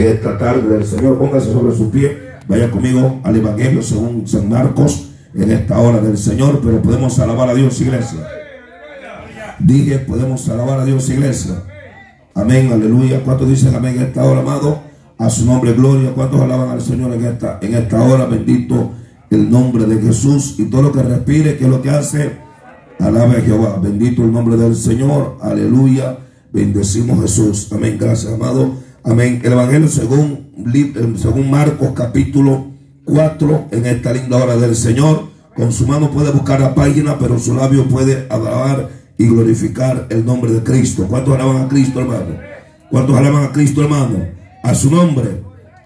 esta 0.00 0.38
tarde 0.38 0.68
del 0.68 0.86
Señor. 0.86 1.18
Póngase 1.18 1.52
sobre 1.52 1.74
su 1.74 1.90
pie. 1.90 2.32
Vaya 2.48 2.70
conmigo 2.70 3.20
al 3.22 3.36
Evangelio 3.36 3.82
según 3.82 4.26
San 4.26 4.48
Marcos 4.48 5.08
en 5.34 5.50
esta 5.50 5.78
hora 5.78 6.00
del 6.00 6.18
Señor. 6.18 6.60
Pero 6.64 6.82
podemos 6.82 7.18
alabar 7.18 7.48
a 7.48 7.54
Dios, 7.54 7.80
iglesia. 7.80 8.20
Dije, 9.58 9.98
podemos 10.00 10.48
alabar 10.48 10.80
a 10.80 10.84
Dios, 10.84 11.08
iglesia. 11.08 11.62
Amén, 12.34 12.72
aleluya. 12.72 13.22
¿Cuántos 13.22 13.48
dicen 13.48 13.74
amén 13.74 13.96
en 13.96 14.02
esta 14.02 14.24
hora, 14.24 14.40
amado? 14.40 14.82
A 15.18 15.28
su 15.30 15.44
nombre, 15.44 15.72
gloria. 15.74 16.12
¿Cuántos 16.14 16.40
alaban 16.40 16.70
al 16.70 16.80
Señor 16.80 17.12
en 17.14 17.24
esta, 17.24 17.58
en 17.60 17.74
esta 17.74 18.02
hora? 18.02 18.24
Bendito 18.24 18.92
el 19.30 19.50
nombre 19.50 19.84
de 19.86 20.00
Jesús 20.00 20.56
y 20.58 20.64
todo 20.64 20.82
lo 20.82 20.92
que 20.92 21.02
respire, 21.02 21.56
que 21.56 21.64
es 21.64 21.70
lo 21.70 21.80
que 21.80 21.90
hace, 21.90 22.38
alabe 22.98 23.38
a 23.38 23.40
Jehová. 23.40 23.78
Bendito 23.82 24.22
el 24.22 24.32
nombre 24.32 24.56
del 24.56 24.74
Señor. 24.74 25.38
Aleluya. 25.40 26.18
Bendecimos 26.52 27.20
Jesús. 27.20 27.68
Amén. 27.72 27.96
Gracias, 28.00 28.32
amado. 28.32 28.81
Amén. 29.04 29.40
El 29.42 29.52
Evangelio 29.52 29.88
según, 29.88 30.52
según 31.18 31.50
Marcos 31.50 31.90
capítulo 31.92 32.68
4, 33.04 33.66
en 33.72 33.86
esta 33.86 34.12
linda 34.12 34.36
hora 34.36 34.56
del 34.56 34.76
Señor. 34.76 35.24
Con 35.56 35.72
su 35.72 35.88
mano 35.88 36.10
puede 36.12 36.30
buscar 36.30 36.60
la 36.60 36.72
página, 36.72 37.18
pero 37.18 37.36
su 37.38 37.54
labio 37.54 37.88
puede 37.88 38.26
alabar 38.30 38.90
y 39.18 39.26
glorificar 39.26 40.06
el 40.08 40.24
nombre 40.24 40.52
de 40.52 40.62
Cristo. 40.62 41.06
¿Cuántos 41.08 41.34
alaban 41.34 41.62
a 41.62 41.68
Cristo, 41.68 42.00
hermano? 42.00 42.38
¿Cuántos 42.90 43.16
alaban 43.16 43.44
a 43.44 43.52
Cristo, 43.52 43.82
hermano? 43.82 44.24
A 44.62 44.72
su 44.72 44.88
nombre. 44.88 45.42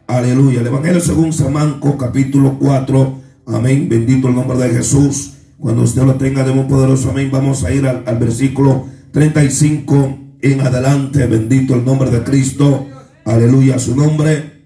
Aleluya. 0.07 0.61
El 0.61 0.67
Evangelio 0.67 1.01
según 1.01 1.33
San 1.33 1.55
Marcos 1.55 1.95
capítulo 1.99 2.59
4. 2.61 3.19
Amén. 3.47 3.89
Bendito 3.89 4.29
el 4.29 4.35
nombre 4.35 4.59
de 4.59 4.75
Jesús. 4.75 5.33
Cuando 5.59 5.83
usted 5.83 6.03
lo 6.03 6.17
tenga 6.17 6.45
de 6.45 6.53
muy 6.53 6.65
poderoso, 6.65 7.11
amén. 7.11 7.31
Vamos 7.33 7.65
a 7.65 7.73
ir 7.73 7.87
al, 7.87 8.03
al 8.05 8.19
versículo 8.19 8.85
35 9.13 10.19
en 10.43 10.61
adelante. 10.61 11.27
Bendito 11.27 11.75
el 11.75 11.83
nombre 11.83 12.11
de 12.11 12.23
Cristo. 12.23 12.87
Aleluya, 13.27 13.75
a 13.75 13.79
su 13.81 13.97
nombre. 13.97 14.63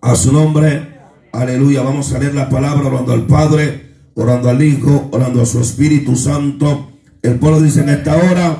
A 0.00 0.16
su 0.16 0.32
nombre. 0.32 0.98
Aleluya. 1.30 1.82
Vamos 1.82 2.10
a 2.10 2.18
leer 2.18 2.34
la 2.34 2.48
palabra 2.48 2.88
orando 2.88 3.12
al 3.12 3.26
Padre, 3.26 3.92
orando 4.14 4.48
al 4.48 4.62
Hijo, 4.62 5.10
orando 5.12 5.42
a 5.42 5.46
su 5.46 5.60
Espíritu 5.60 6.16
Santo. 6.16 6.92
El 7.20 7.38
pueblo 7.38 7.60
dice 7.60 7.82
en 7.82 7.90
esta 7.90 8.16
hora. 8.16 8.56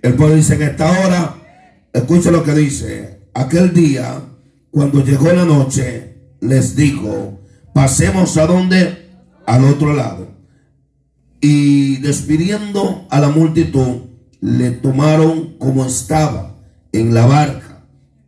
El 0.00 0.14
pueblo 0.14 0.34
dice 0.34 0.54
en 0.54 0.62
esta 0.62 0.90
hora. 0.90 1.34
Escucha 1.92 2.30
lo 2.30 2.42
que 2.42 2.54
dice. 2.54 3.20
Aquel 3.34 3.74
día, 3.74 4.22
cuando 4.70 5.04
llegó 5.04 5.30
la 5.30 5.44
noche, 5.44 6.16
les 6.40 6.74
dijo, 6.74 7.38
pasemos 7.74 8.38
a 8.38 8.46
donde? 8.46 9.10
Al 9.44 9.64
otro 9.66 9.92
lado. 9.92 10.28
Y 11.42 11.98
despidiendo 11.98 13.06
a 13.10 13.20
la 13.20 13.28
multitud, 13.28 14.04
le 14.40 14.70
tomaron 14.70 15.58
como 15.58 15.84
estaba 15.84 16.56
en 16.92 17.12
la 17.12 17.26
barca 17.26 17.71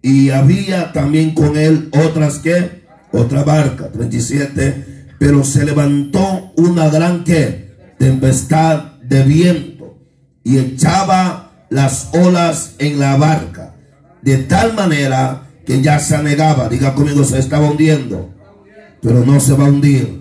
y 0.05 0.28
había 0.28 0.92
también 0.92 1.33
con 1.33 1.56
él 1.56 1.88
otras 1.91 2.38
que, 2.41 2.84
otra 3.10 3.42
barca, 3.42 3.91
37, 3.91 5.14
pero 5.19 5.42
se 5.44 5.64
levantó 5.64 6.52
una 6.58 6.91
gran 6.91 7.24
que, 7.24 7.74
tempestad 7.98 8.98
de 9.02 9.22
viento. 9.22 9.96
Y 10.44 10.58
echaba 10.58 11.52
las 11.70 12.11
olas 12.12 12.74
en 12.78 13.00
la 13.00 13.16
barca, 13.16 13.77
de 14.20 14.36
tal 14.36 14.74
manera 14.74 15.48
que 15.64 15.80
ya 15.80 15.98
se 15.98 16.16
anegaba, 16.16 16.68
diga 16.68 16.94
conmigo, 16.94 17.24
se 17.24 17.39
estaba 17.39 17.70
hundiendo, 17.70 18.28
pero 19.00 19.24
no 19.24 19.41
se 19.41 19.55
va 19.55 19.64
a 19.64 19.70
hundir. 19.70 20.20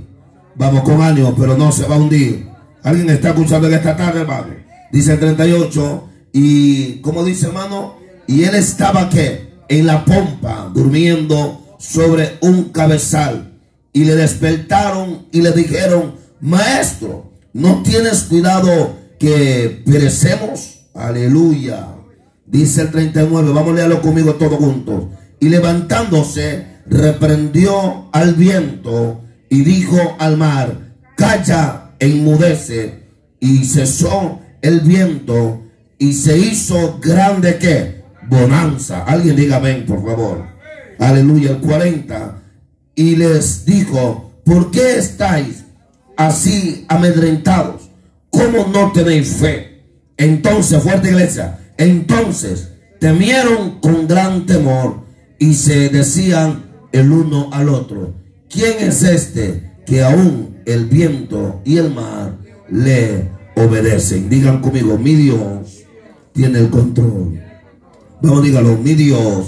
Vamos 0.55 0.83
con 0.83 1.01
ánimo, 1.01 1.35
pero 1.37 1.57
no 1.57 1.73
se 1.73 1.85
va 1.85 1.95
a 1.95 1.99
hundir. 1.99 2.47
¿Alguien 2.83 3.09
está 3.09 3.31
escuchando 3.31 3.67
en 3.67 3.73
esta 3.73 3.97
tarde, 3.97 4.21
hermano? 4.21 4.55
Dice 4.93 5.11
el 5.11 5.19
38, 5.19 6.09
y 6.31 7.01
como 7.01 7.25
dice 7.25 7.47
hermano, 7.47 7.97
y 8.27 8.45
él 8.45 8.55
estaba 8.55 9.09
que 9.09 9.52
en 9.79 9.87
la 9.87 10.05
pompa, 10.05 10.69
durmiendo 10.73 11.77
sobre 11.79 12.37
un 12.41 12.65
cabezal. 12.65 13.59
Y 13.91 14.05
le 14.05 14.15
despertaron 14.15 15.27
y 15.31 15.41
le 15.41 15.51
dijeron, 15.51 16.15
maestro, 16.41 17.31
¿no 17.53 17.81
tienes 17.83 18.23
cuidado 18.23 18.95
que 19.19 19.81
perecemos? 19.85 20.85
Aleluya. 20.93 21.87
Dice 22.45 22.81
el 22.81 22.91
39, 22.91 23.51
vamos 23.51 23.71
a 23.71 23.75
leerlo 23.75 24.01
conmigo 24.01 24.35
todos 24.35 24.59
juntos. 24.59 25.05
Y 25.39 25.49
levantándose, 25.49 26.67
reprendió 26.85 28.09
al 28.11 28.35
viento 28.35 29.21
y 29.49 29.63
dijo 29.63 30.15
al 30.19 30.37
mar, 30.37 30.93
calla 31.15 31.95
e 31.99 32.07
inmudece. 32.07 33.07
Y 33.39 33.65
cesó 33.65 34.39
el 34.61 34.81
viento 34.81 35.63
y 35.97 36.13
se 36.13 36.37
hizo 36.37 36.99
grande 37.01 37.57
que 37.57 37.92
bonanza. 38.33 39.03
Alguien 39.03 39.35
diga 39.35 39.57
amén, 39.57 39.85
por 39.85 40.03
favor. 40.03 40.43
Aleluya, 40.99 41.51
el 41.51 41.57
40. 41.57 42.41
Y 42.95 43.15
les 43.15 43.65
dijo, 43.65 44.31
¿por 44.43 44.71
qué 44.71 44.97
estáis 44.97 45.63
así 46.17 46.85
amedrentados? 46.87 47.89
¿Cómo 48.29 48.67
no 48.71 48.91
tenéis 48.91 49.35
fe? 49.35 49.83
Entonces, 50.17 50.81
fuerte 50.81 51.09
iglesia, 51.09 51.59
entonces 51.77 52.69
temieron 52.99 53.79
con 53.79 54.07
gran 54.07 54.45
temor 54.45 55.03
y 55.39 55.55
se 55.55 55.89
decían 55.89 56.63
el 56.91 57.11
uno 57.11 57.49
al 57.51 57.69
otro, 57.69 58.13
¿quién 58.49 58.75
es 58.79 59.03
este 59.03 59.73
que 59.85 60.03
aún 60.03 60.61
el 60.65 60.85
viento 60.85 61.61
y 61.65 61.77
el 61.77 61.93
mar 61.93 62.37
le 62.69 63.29
obedecen? 63.55 64.29
Digan 64.29 64.61
conmigo, 64.61 64.97
mi 64.97 65.15
Dios 65.15 65.83
tiene 66.31 66.59
el 66.59 66.69
control. 66.69 67.42
Vamos, 68.23 68.41
dígalo, 68.41 68.77
mi 68.77 68.93
Dios 68.93 69.47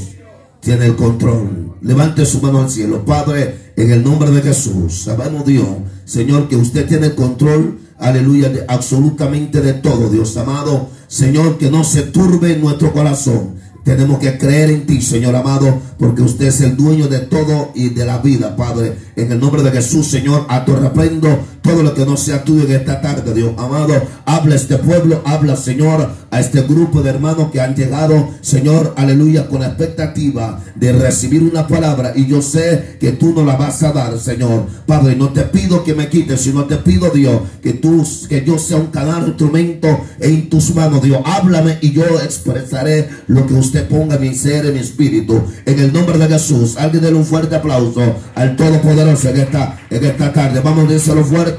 tiene 0.59 0.87
el 0.87 0.97
control. 0.97 1.77
Levante 1.81 2.25
su 2.25 2.41
mano 2.41 2.59
al 2.59 2.69
cielo. 2.69 3.05
Padre, 3.05 3.71
en 3.77 3.89
el 3.89 4.03
nombre 4.03 4.29
de 4.31 4.41
Jesús, 4.41 5.03
sabemos 5.03 5.45
Dios, 5.45 5.65
Señor, 6.03 6.49
que 6.49 6.57
usted 6.57 6.85
tiene 6.85 7.07
el 7.07 7.15
control, 7.15 7.79
aleluya, 7.97 8.49
de 8.49 8.65
absolutamente 8.67 9.61
de 9.61 9.75
todo, 9.75 10.09
Dios 10.09 10.35
amado. 10.35 10.89
Señor, 11.07 11.57
que 11.57 11.71
no 11.71 11.85
se 11.85 12.01
turbe 12.01 12.57
nuestro 12.57 12.91
corazón. 12.91 13.55
Tenemos 13.85 14.19
que 14.19 14.37
creer 14.37 14.71
en 14.71 14.85
ti, 14.85 15.01
Señor 15.01 15.35
amado, 15.37 15.79
porque 15.97 16.23
usted 16.23 16.47
es 16.47 16.59
el 16.59 16.75
dueño 16.75 17.07
de 17.07 17.19
todo 17.19 17.71
y 17.75 17.89
de 17.91 18.03
la 18.03 18.17
vida, 18.17 18.57
Padre. 18.57 18.97
En 19.15 19.31
el 19.31 19.39
nombre 19.39 19.63
de 19.63 19.71
Jesús, 19.71 20.07
Señor, 20.07 20.47
a 20.49 20.65
tu 20.65 20.75
reprendo 20.75 21.29
todo 21.65 21.81
lo 21.81 21.93
que 21.93 22.05
no 22.05 22.15
sea 22.15 22.43
tuyo 22.43 22.65
en 22.65 22.73
esta 22.73 23.01
tarde, 23.01 23.33
Dios 23.33 23.53
amado. 23.57 23.95
Habla 24.25 24.55
este 24.55 24.77
pueblo, 24.77 25.21
habla, 25.25 25.55
Señor, 25.55 26.09
a 26.29 26.39
este 26.39 26.61
grupo 26.61 27.01
de 27.01 27.09
hermanos 27.09 27.49
que 27.51 27.59
han 27.59 27.75
llegado, 27.75 28.29
Señor, 28.41 28.93
aleluya, 28.97 29.47
con 29.47 29.61
la 29.61 29.67
expectativa 29.67 30.61
de 30.75 30.93
recibir 30.93 31.41
una 31.43 31.67
palabra. 31.67 32.13
Y 32.15 32.27
yo 32.27 32.41
sé 32.41 32.97
que 32.99 33.13
tú 33.13 33.33
nos 33.33 33.45
la 33.45 33.55
vas 33.55 33.81
a 33.83 33.91
dar, 33.91 34.19
Señor. 34.19 34.67
Padre, 34.85 35.15
no 35.15 35.29
te 35.29 35.41
pido 35.41 35.83
que 35.83 35.95
me 35.95 36.07
quites, 36.07 36.41
sino 36.41 36.65
te 36.65 36.77
pido, 36.77 37.09
Dios, 37.09 37.41
que 37.63 37.73
tú, 37.73 38.05
que 38.29 38.43
yo 38.45 38.59
sea 38.59 38.77
un 38.77 38.87
canal, 38.87 39.27
instrumento 39.27 39.87
en 40.19 40.49
tus 40.49 40.75
manos, 40.75 41.01
Dios. 41.01 41.21
Háblame 41.25 41.79
y 41.81 41.91
yo 41.91 42.03
expresaré 42.23 43.09
lo 43.27 43.47
que 43.47 43.55
usted 43.55 43.87
ponga 43.87 44.17
mi 44.17 44.35
ser, 44.35 44.67
en 44.67 44.73
mi 44.73 44.79
espíritu. 44.79 45.41
En 45.65 45.79
el 45.79 45.91
nombre 45.91 46.17
de 46.17 46.27
Jesús, 46.27 46.77
alguien 46.77 47.03
déle 47.03 47.17
un 47.17 47.25
fuerte 47.25 47.55
aplauso 47.55 48.01
al 48.35 48.55
Todopoderoso 48.55 49.29
en 49.29 49.37
esta, 49.37 49.79
en 49.89 50.03
esta 50.03 50.31
tarde. 50.31 50.59
Vamos 50.61 50.89
a 50.89 50.93
decirlo 50.93 51.23
fuerte, 51.23 51.54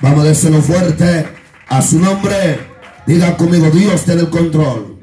vamos 0.00 0.24
a 0.24 0.28
decirlo 0.28 0.62
fuerte 0.62 1.26
a 1.68 1.82
su 1.82 1.98
nombre. 1.98 2.70
Diga 3.06 3.36
conmigo, 3.36 3.70
Dios 3.70 4.04
tiene 4.04 4.22
el 4.22 4.30
control. 4.30 4.98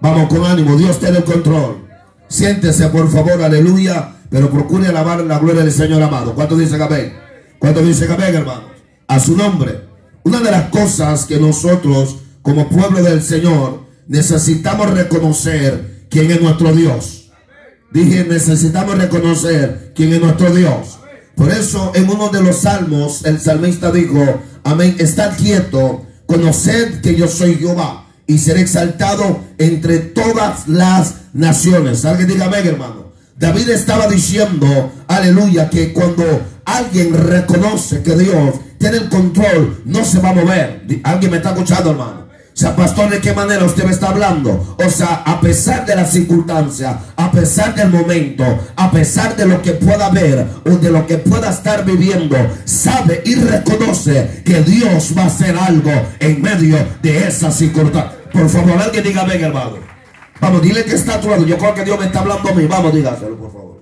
Vamos 0.00 0.28
con 0.28 0.44
ánimo, 0.44 0.76
Dios 0.76 0.98
tiene 0.98 1.18
el 1.18 1.24
control. 1.24 1.86
Siéntese, 2.28 2.88
por 2.88 3.10
favor, 3.10 3.42
aleluya. 3.42 4.16
Pero 4.30 4.50
procure 4.50 4.88
alabar 4.88 5.20
la 5.20 5.38
gloria 5.38 5.62
del 5.62 5.72
Señor 5.72 6.02
amado. 6.02 6.34
¿Cuánto 6.34 6.56
dice 6.56 6.80
amén? 6.80 7.18
¿Cuánto 7.58 7.82
dice 7.82 8.06
amén, 8.10 8.34
hermano? 8.34 8.70
A 9.08 9.18
su 9.18 9.36
nombre. 9.36 9.88
Una 10.22 10.40
de 10.40 10.50
las 10.50 10.70
cosas 10.70 11.26
que 11.26 11.40
nosotros, 11.40 12.18
como 12.42 12.68
pueblo 12.68 13.02
del 13.02 13.22
Señor, 13.22 13.86
necesitamos 14.06 14.90
reconocer 14.90 16.06
quién 16.08 16.30
es 16.30 16.40
nuestro 16.40 16.72
Dios. 16.72 17.32
Dije, 17.92 18.24
necesitamos 18.24 18.96
reconocer 18.96 19.92
quién 19.96 20.12
es 20.12 20.20
nuestro 20.20 20.54
Dios. 20.54 20.99
Por 21.40 21.50
eso 21.50 21.92
en 21.94 22.10
uno 22.10 22.28
de 22.28 22.42
los 22.42 22.58
salmos 22.58 23.24
el 23.24 23.40
salmista 23.40 23.90
dijo, 23.90 24.42
amén, 24.62 24.96
estad 24.98 25.38
quieto, 25.38 26.04
conoced 26.26 27.00
que 27.00 27.14
yo 27.16 27.28
soy 27.28 27.54
Jehová 27.54 28.08
y 28.26 28.36
seré 28.36 28.60
exaltado 28.60 29.40
entre 29.56 30.00
todas 30.00 30.68
las 30.68 31.14
naciones. 31.32 32.04
Alguien 32.04 32.28
diga 32.28 32.44
amén, 32.44 32.66
hermano. 32.66 33.12
David 33.38 33.70
estaba 33.70 34.06
diciendo, 34.06 34.92
aleluya, 35.08 35.70
que 35.70 35.94
cuando 35.94 36.24
alguien 36.66 37.14
reconoce 37.14 38.02
que 38.02 38.16
Dios 38.16 38.56
tiene 38.76 38.98
el 38.98 39.08
control, 39.08 39.80
no 39.86 40.04
se 40.04 40.18
va 40.18 40.28
a 40.28 40.34
mover. 40.34 40.84
Alguien 41.04 41.30
me 41.30 41.38
está 41.38 41.52
escuchando, 41.52 41.92
hermano. 41.92 42.19
Sea, 42.60 42.76
pastor, 42.76 43.08
¿de 43.08 43.22
qué 43.22 43.32
manera 43.32 43.64
usted 43.64 43.84
me 43.84 43.90
está 43.90 44.10
hablando? 44.10 44.76
O 44.78 44.90
sea, 44.90 45.22
a 45.24 45.40
pesar 45.40 45.86
de 45.86 45.96
la 45.96 46.04
circunstancia, 46.04 46.98
a 47.16 47.32
pesar 47.32 47.74
del 47.74 47.88
momento, 47.88 48.44
a 48.76 48.90
pesar 48.90 49.34
de 49.34 49.46
lo 49.46 49.62
que 49.62 49.72
pueda 49.72 50.10
ver 50.10 50.46
o 50.66 50.68
de 50.68 50.90
lo 50.90 51.06
que 51.06 51.16
pueda 51.16 51.48
estar 51.48 51.86
viviendo, 51.86 52.36
sabe 52.66 53.22
y 53.24 53.36
reconoce 53.36 54.42
que 54.44 54.60
Dios 54.60 55.14
va 55.16 55.22
a 55.22 55.26
hacer 55.28 55.56
algo 55.56 55.90
en 56.18 56.42
medio 56.42 56.76
de 57.00 57.28
esa 57.28 57.50
circunstancia. 57.50 58.12
Por 58.30 58.46
favor, 58.50 58.78
alguien 58.78 59.04
diga, 59.04 59.24
venga, 59.24 59.46
hermano. 59.46 59.78
Vamos, 60.38 60.60
dile 60.60 60.84
que 60.84 60.96
está 60.96 61.14
a 61.14 61.20
tu 61.22 61.30
lado. 61.30 61.46
Yo 61.46 61.56
creo 61.56 61.74
que 61.74 61.84
Dios 61.86 61.98
me 61.98 62.04
está 62.04 62.20
hablando 62.20 62.46
a 62.46 62.52
mí. 62.52 62.66
Vamos, 62.66 62.92
dígaselo, 62.92 63.38
por 63.38 63.52
favor. 63.54 63.80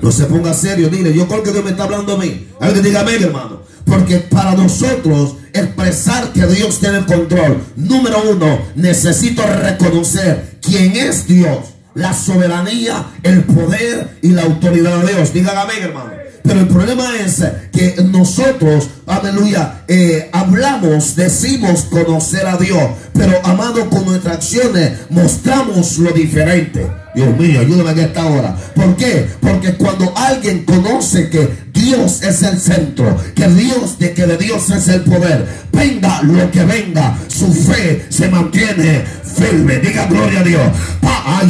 No 0.00 0.10
se 0.10 0.24
ponga 0.24 0.54
serio, 0.54 0.88
dile. 0.88 1.12
Yo 1.12 1.28
creo 1.28 1.42
que 1.42 1.52
Dios 1.52 1.64
me 1.64 1.72
está 1.72 1.84
hablando 1.84 2.14
a 2.14 2.16
mí. 2.16 2.48
Alguien 2.60 2.82
diga 2.82 3.00
amén, 3.00 3.22
hermano. 3.22 3.60
Porque 3.84 4.20
para 4.20 4.54
nosotros 4.54 5.36
expresar 5.60 6.32
que 6.32 6.46
Dios 6.46 6.80
tiene 6.80 6.98
el 6.98 7.06
control, 7.06 7.62
número 7.76 8.22
uno, 8.30 8.58
necesito 8.74 9.42
reconocer 9.46 10.58
quién 10.62 10.96
es 10.96 11.26
Dios, 11.26 11.58
la 11.94 12.12
soberanía, 12.12 13.06
el 13.22 13.44
poder 13.44 14.18
y 14.22 14.28
la 14.28 14.42
autoridad 14.42 14.98
de 14.98 15.14
Dios. 15.14 15.32
Digan 15.32 15.56
amén, 15.56 15.78
hermano. 15.82 16.26
Pero 16.42 16.60
el 16.60 16.68
problema 16.68 17.16
es 17.16 17.42
que 17.72 17.96
nosotros, 18.04 18.88
aleluya, 19.06 19.82
eh, 19.88 20.30
hablamos, 20.32 21.16
decimos 21.16 21.86
conocer 21.90 22.46
a 22.46 22.56
Dios, 22.56 22.90
pero 23.12 23.44
amado 23.44 23.90
con 23.90 24.04
nuestras 24.04 24.36
acciones 24.36 24.92
mostramos 25.10 25.98
lo 25.98 26.12
diferente. 26.12 26.86
Dios 27.16 27.34
mío, 27.38 27.60
ayúdame 27.60 27.92
en 27.92 27.98
esta 28.00 28.26
hora. 28.26 28.54
¿Por 28.74 28.94
qué? 28.94 29.26
Porque 29.40 29.72
cuando 29.72 30.12
alguien 30.14 30.66
conoce 30.66 31.30
que 31.30 31.48
Dios 31.72 32.20
es 32.22 32.42
el 32.42 32.60
centro, 32.60 33.16
que 33.34 33.48
Dios, 33.48 33.98
de 33.98 34.12
que 34.12 34.26
de 34.26 34.36
Dios 34.36 34.68
es 34.68 34.86
el 34.88 35.00
poder, 35.00 35.48
venga 35.72 36.22
lo 36.22 36.50
que 36.50 36.62
venga, 36.64 37.16
su 37.28 37.54
fe 37.54 38.04
se 38.10 38.28
mantiene 38.28 39.02
firme. 39.34 39.78
Diga 39.78 40.04
gloria 40.04 40.40
a 40.40 40.42
Dios. 40.42 40.68
Pa, 41.00 41.40
ay, 41.40 41.48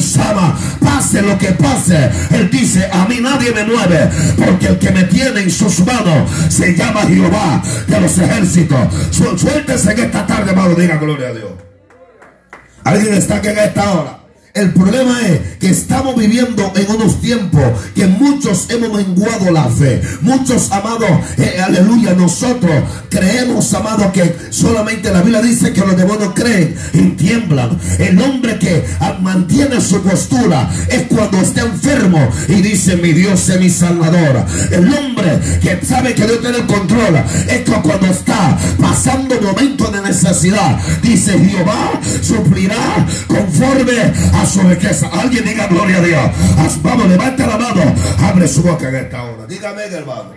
pase 0.79 1.23
lo 1.23 1.37
que 1.37 1.49
pase. 1.49 2.11
Él 2.31 2.49
dice, 2.49 2.89
a 2.93 3.05
mí 3.07 3.19
nadie 3.21 3.51
me 3.51 3.65
mueve, 3.65 4.09
porque 4.37 4.69
el 4.69 4.79
que 4.79 4.93
me 4.93 5.03
tiene 5.03 5.41
en 5.41 5.51
sus 5.51 5.81
manos 5.81 6.31
se 6.49 6.77
llama 6.77 7.03
Jehová 7.03 7.61
de 7.89 8.01
los 8.01 8.17
ejércitos. 8.17 8.79
Suéltese 9.11 9.91
en 9.91 9.99
esta 9.99 10.25
tarde, 10.25 10.51
hermano, 10.53 10.77
diga 10.77 10.97
gloria 10.97 11.31
a 11.31 11.33
Dios. 11.33 11.51
Alguien 12.85 13.15
está 13.15 13.39
aquí 13.39 13.49
en 13.49 13.59
esta 13.59 13.93
hora. 13.93 14.26
El 14.57 14.73
problema 14.73 15.21
es 15.21 15.59
que 15.59 15.69
estamos 15.69 16.17
viviendo 16.17 16.73
en 16.75 16.91
unos 16.91 17.21
tiempos 17.21 17.63
que 17.95 18.07
muchos 18.07 18.71
hemos 18.71 18.91
menguado 18.91 19.51
la 19.51 19.65
fe. 19.65 20.01
Muchos, 20.23 20.73
amados, 20.73 21.11
eh, 21.37 21.61
aleluya, 21.63 22.15
nosotros 22.15 22.73
creemos, 23.11 23.75
amados, 23.75 24.07
que 24.13 24.35
solamente 24.49 25.13
la 25.13 25.21
Biblia 25.21 25.43
dice 25.43 25.75
que 25.75 25.83
los 25.83 25.95
demonios 25.95 26.33
creen 26.35 26.75
y 26.95 27.03
tiemblan. 27.11 27.79
El 27.99 28.19
hombre 28.23 28.59
que 28.59 28.83
mantiene 29.21 29.79
su 29.79 30.01
postura 30.01 30.71
es 30.89 31.03
cuando 31.03 31.39
está 31.39 31.61
enfermo 31.61 32.27
y 32.49 32.63
dice, 32.63 32.97
mi 32.97 33.13
Dios 33.13 33.47
es 33.51 33.61
mi 33.61 33.69
salvador. 33.69 34.43
El 34.71 34.89
hombre 34.95 35.39
que 35.61 35.85
sabe 35.85 36.15
que 36.15 36.25
Dios 36.25 36.41
tiene 36.41 36.57
el 36.57 36.67
control 36.67 37.17
es 37.47 37.61
cuando 37.83 38.07
está 38.07 38.57
pasando 38.81 39.39
momentos 39.39 39.93
de 39.93 40.01
necesidad. 40.01 40.79
Dice, 41.03 41.39
Jehová 41.39 42.01
suplirá 42.23 43.07
conforme 43.27 44.01
a 44.33 44.46
su 44.47 44.61
riqueza. 44.63 45.09
Alguien 45.13 45.45
diga 45.45 45.67
gloria 45.67 45.99
a 45.99 46.03
Dios. 46.03 46.31
Vamos, 46.83 47.09
levanta 47.09 47.47
la 47.47 47.59
mano. 47.59 47.95
Abre 48.21 48.49
su 48.49 48.63
boca 48.63 48.89
en 48.89 48.97
esta 48.97 49.23
hora. 49.23 49.47
Dígame, 49.47 49.83
hermano. 49.85 50.31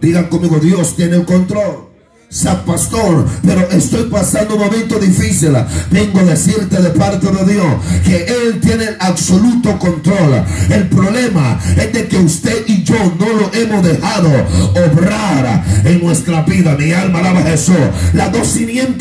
Digan 0.00 0.24
conmigo, 0.24 0.58
Dios 0.58 0.96
tiene 0.96 1.16
el 1.16 1.24
control. 1.24 1.91
San 2.32 2.64
Pastor, 2.64 3.26
pero 3.44 3.68
estoy 3.70 4.04
pasando 4.04 4.54
un 4.54 4.62
momento 4.62 4.98
difícil. 4.98 5.52
Vengo 5.90 6.20
a 6.20 6.24
decirte 6.24 6.80
de 6.80 6.88
parte 6.90 7.26
de 7.26 7.52
Dios 7.52 7.66
que 8.04 8.24
Él 8.24 8.58
tiene 8.58 8.84
el 8.84 8.96
absoluto 9.00 9.78
control. 9.78 10.42
El 10.70 10.88
problema 10.88 11.60
es 11.76 11.92
de 11.92 12.08
que 12.08 12.16
usted 12.16 12.64
y 12.66 12.82
yo 12.84 12.94
no 13.18 13.26
lo 13.28 13.50
hemos 13.52 13.82
dejado 13.84 14.30
obrar 14.70 15.62
en 15.84 16.02
nuestra 16.02 16.40
vida. 16.42 16.74
Mi 16.78 16.92
alma 16.92 17.18
alaba 17.18 17.40
a 17.40 17.44
Jesús. 17.44 17.76
La 18.14 18.30
dos 18.30 18.58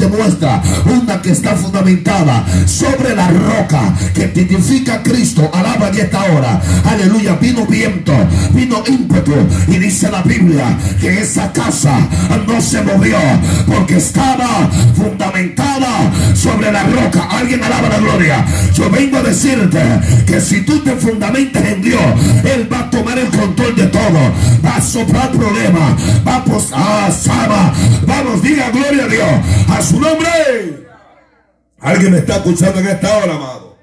muestra 0.10 0.62
una 0.86 1.22
que 1.22 1.32
está 1.32 1.56
fundamentada 1.56 2.46
sobre 2.66 3.16
la 3.16 3.30
roca 3.30 3.94
que 4.14 4.28
tipifica 4.28 4.96
a 4.96 5.04
Cristo. 5.04 5.50
Alaba 5.54 5.88
en 5.88 6.00
esta 6.00 6.24
hora. 6.26 6.62
Aleluya. 6.84 7.36
Vino 7.36 7.66
viento, 7.66 8.14
vino 8.54 8.84
ímpetu. 8.86 9.32
Y 9.70 9.78
dice 9.78 10.12
la 10.12 10.22
Biblia 10.22 10.78
que 11.00 11.22
esa 11.22 11.52
casa 11.54 11.98
no 12.46 12.60
se 12.60 12.82
movió 12.82 13.21
porque 13.68 13.98
estaba 13.98 14.70
fundamentada 14.96 16.12
sobre 16.34 16.72
la 16.72 16.84
roca. 16.84 17.28
Alguien 17.30 17.64
alaba 17.64 17.90
la 17.90 17.98
gloria. 18.00 18.46
Yo 18.74 18.90
vengo 18.90 19.18
a 19.18 19.24
decirte 19.24 19.82
que 20.26 20.42
si 20.42 20.62
tú 20.62 20.80
te 20.80 20.96
fundamentas 20.96 21.64
en 21.66 21.82
Dios, 21.82 22.02
Él 22.44 22.72
va 22.72 22.80
a 22.80 22.90
tomar 22.90 23.18
el 23.18 23.28
control 23.28 23.76
de 23.76 23.88
todo. 23.88 24.20
Va 24.66 24.76
a 24.78 24.82
soplar 24.82 25.32
problemas. 25.32 25.94
Va 26.28 26.38
a 26.38 26.44
posar, 26.46 26.80
ah, 26.80 27.74
Vamos, 28.06 28.42
diga 28.42 28.70
gloria 28.72 29.06
a 29.06 29.08
Dios. 29.08 29.32
A 29.70 29.82
su 29.82 30.00
nombre. 30.00 30.88
Alguien 31.80 32.12
me 32.12 32.20
está 32.20 32.36
escuchando 32.36 32.80
en 32.80 32.88
esta 32.88 33.18
hora, 33.18 33.36
amado. 33.36 33.78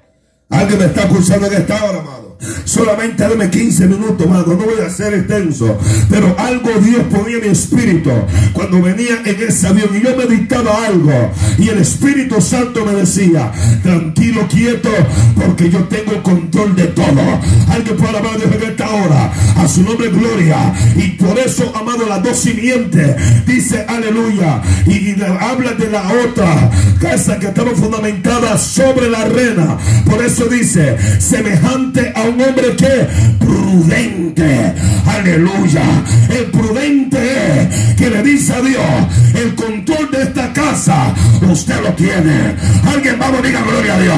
Alguien 0.49 0.79
me 0.79 0.85
está 0.85 1.01
escuchando 1.03 1.47
en 1.47 1.53
esta 1.53 1.83
hora, 1.83 1.99
amado. 1.99 2.28
Solamente 2.63 3.23
dame 3.23 3.49
15 3.49 3.87
minutos, 3.87 4.27
más 4.29 4.47
No 4.47 4.55
voy 4.55 4.79
a 4.85 4.89
ser 4.89 5.13
extenso. 5.13 5.77
Pero 6.09 6.35
algo 6.37 6.69
Dios 6.81 7.03
ponía 7.11 7.37
en 7.37 7.43
mi 7.43 7.47
espíritu 7.49 8.11
cuando 8.53 8.81
venía 8.81 9.21
en 9.25 9.43
ese 9.43 9.67
avión 9.67 9.89
y 9.95 10.01
yo 10.01 10.15
meditaba 10.15 10.85
algo. 10.85 11.31
Y 11.57 11.69
el 11.69 11.79
Espíritu 11.79 12.41
Santo 12.41 12.85
me 12.85 12.93
decía, 12.93 13.51
tranquilo, 13.83 14.47
quieto, 14.47 14.89
porque 15.35 15.69
yo 15.69 15.83
tengo 15.85 16.21
control 16.23 16.75
de 16.75 16.87
todo. 16.87 17.39
Alguien 17.69 17.97
puede 17.97 18.17
hablar 18.17 18.37
de 18.37 18.47
Dios 18.47 18.63
en 18.63 18.69
esta 18.69 18.89
hora. 18.89 19.31
A 19.57 19.67
su 19.67 19.83
nombre, 19.83 20.09
gloria. 20.09 20.73
Y 20.95 21.11
por 21.11 21.37
eso, 21.37 21.73
amado, 21.75 22.07
las 22.07 22.23
dos 22.23 22.37
simientes, 22.37 23.45
dice 23.45 23.85
aleluya. 23.87 24.61
Y, 24.85 25.19
habla 25.21 25.73
de 25.73 25.89
la 25.89 26.03
otra 26.25 26.69
casa 27.01 27.39
que 27.39 27.47
estaba 27.47 27.71
fundamentada 27.71 28.57
sobre 28.57 29.09
la 29.09 29.21
arena. 29.21 29.77
Por 30.05 30.23
eso 30.23 30.45
dice, 30.45 30.97
semejante 31.19 32.13
a 32.15 32.28
un 32.29 32.41
hombre 32.41 32.75
que 32.75 33.07
prudente. 33.39 34.73
Aleluya. 35.05 35.83
El 36.29 36.45
prudente 36.45 37.69
que 37.97 38.09
le 38.09 38.23
dice 38.23 38.53
a 38.53 38.61
Dios, 38.61 38.85
el 39.33 39.55
control 39.55 40.09
de 40.11 40.23
esta 40.23 40.53
casa, 40.53 41.13
usted 41.41 41.81
lo 41.81 41.91
tiene. 41.93 42.55
Alguien 42.87 43.17
vamos, 43.19 43.41
diga 43.43 43.61
gloria 43.61 43.95
a 43.95 43.99
Dios. 43.99 44.17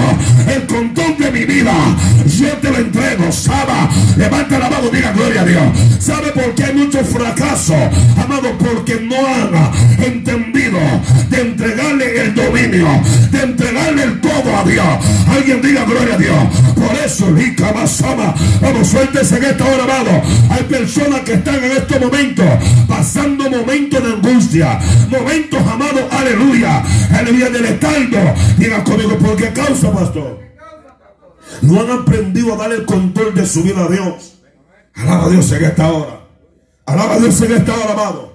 El 0.54 0.66
control 0.68 1.18
de 1.18 1.32
mi 1.32 1.46
vida, 1.46 1.74
yo 2.28 2.50
te 2.58 2.70
lo 2.70 2.78
entrego. 2.78 3.32
Saba, 3.32 3.90
levanta 4.18 4.60
la 4.60 4.70
mano, 4.70 4.90
diga 4.92 5.12
gloria 5.14 5.42
a 5.42 5.46
Dios. 5.46 5.64
¿Sabe 6.00 6.32
por 6.32 6.54
qué 6.56 6.66
hay 6.66 6.74
mucho 6.76 7.04
fracaso? 7.04 7.76
Amado, 8.22 8.52
porque 8.58 9.00
no 9.02 9.16
han 9.16 10.04
entendido 10.04 10.80
de 11.30 11.42
entregarle 11.42 12.22
el 12.22 12.36
dominio, 12.36 12.88
de 13.32 13.42
entregarle 13.42 14.04
el 14.04 14.22
todo 14.22 14.58
a 14.58 14.64
Dios. 14.64 14.86
Alguien 15.28 15.62
diga 15.62 15.86
gloria 15.86 16.16
a 16.16 16.18
Dios. 16.18 16.72
Por 16.76 16.96
eso, 17.06 17.32
más 17.74 18.01
Vamos, 18.02 18.88
suéltese 18.88 19.38
en 19.38 19.44
esta 19.44 19.64
hora, 19.64 19.84
amado. 19.84 20.22
Hay 20.50 20.64
personas 20.64 21.22
que 21.22 21.34
están 21.34 21.64
en 21.64 21.72
estos 21.72 22.00
momentos 22.00 22.46
pasando 22.88 23.50
momentos 23.50 24.04
de 24.04 24.14
angustia, 24.14 24.80
momentos, 25.10 25.60
amados, 25.68 26.04
aleluya, 26.12 26.84
aleluya 27.14 27.50
del 27.50 27.66
estaldo. 27.66 28.18
Diga 28.58 28.84
conmigo, 28.84 29.18
¿por 29.18 29.36
qué 29.36 29.52
causa, 29.54 29.92
pastor? 29.92 30.40
No 31.62 31.82
han 31.82 31.92
aprendido 31.92 32.54
a 32.54 32.58
dar 32.58 32.72
el 32.72 32.86
control 32.86 33.36
de 33.36 33.46
su 33.46 33.64
vida 33.64 33.86
a 33.86 33.88
Dios. 33.88 34.40
Alaba 34.96 35.26
a 35.26 35.30
Dios 35.30 35.52
en 35.52 35.64
esta 35.64 35.92
hora. 35.92 36.22
Alaba 36.86 37.14
a 37.16 37.20
Dios 37.20 37.42
en 37.42 37.52
esta 37.54 37.74
hora, 37.74 37.94
amado. 37.94 38.31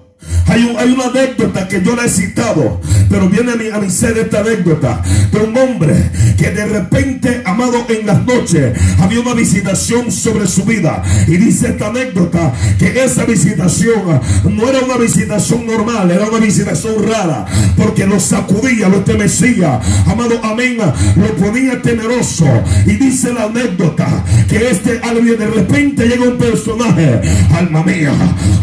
Hay, 0.47 0.63
una 0.63 1.05
anécdota 1.05 1.67
que 1.67 1.81
yo 1.83 1.95
la 1.95 2.05
he 2.05 2.09
citado, 2.09 2.79
pero 3.09 3.29
viene 3.29 3.51
a 3.51 3.55
mi, 3.55 3.69
a 3.69 3.79
mi 3.79 3.89
ser 3.89 4.17
esta 4.17 4.39
anécdota 4.39 5.01
de 5.31 5.39
un 5.39 5.55
hombre 5.57 6.09
que 6.37 6.51
de 6.51 6.65
repente, 6.65 7.41
amado, 7.45 7.85
en 7.89 8.07
las 8.07 8.25
noches 8.25 8.77
había 8.99 9.19
una 9.19 9.33
visitación 9.33 10.11
sobre 10.11 10.47
su 10.47 10.63
vida. 10.63 11.03
Y 11.27 11.37
dice 11.37 11.69
esta 11.69 11.87
anécdota 11.87 12.53
que 12.79 13.03
esa 13.03 13.25
visitación 13.25 14.21
no 14.49 14.69
era 14.69 14.79
una 14.79 14.97
visitación 14.97 15.67
normal, 15.67 16.09
era 16.09 16.27
una 16.27 16.39
visitación 16.39 17.07
rara, 17.07 17.45
porque 17.75 18.05
lo 18.05 18.19
sacudía, 18.19 18.87
lo 18.87 18.97
estremecía, 18.97 19.79
amado, 20.05 20.39
amén, 20.43 20.77
lo 20.77 21.35
ponía 21.35 21.81
temeroso. 21.81 22.47
Y 22.85 22.93
dice 22.93 23.33
la 23.33 23.43
anécdota 23.43 24.23
que 24.47 24.69
este 24.69 24.99
alguien 25.03 25.37
de 25.37 25.47
repente 25.47 26.07
llega 26.07 26.23
un 26.23 26.37
personaje, 26.37 27.21
alma 27.53 27.83
mía, 27.83 28.13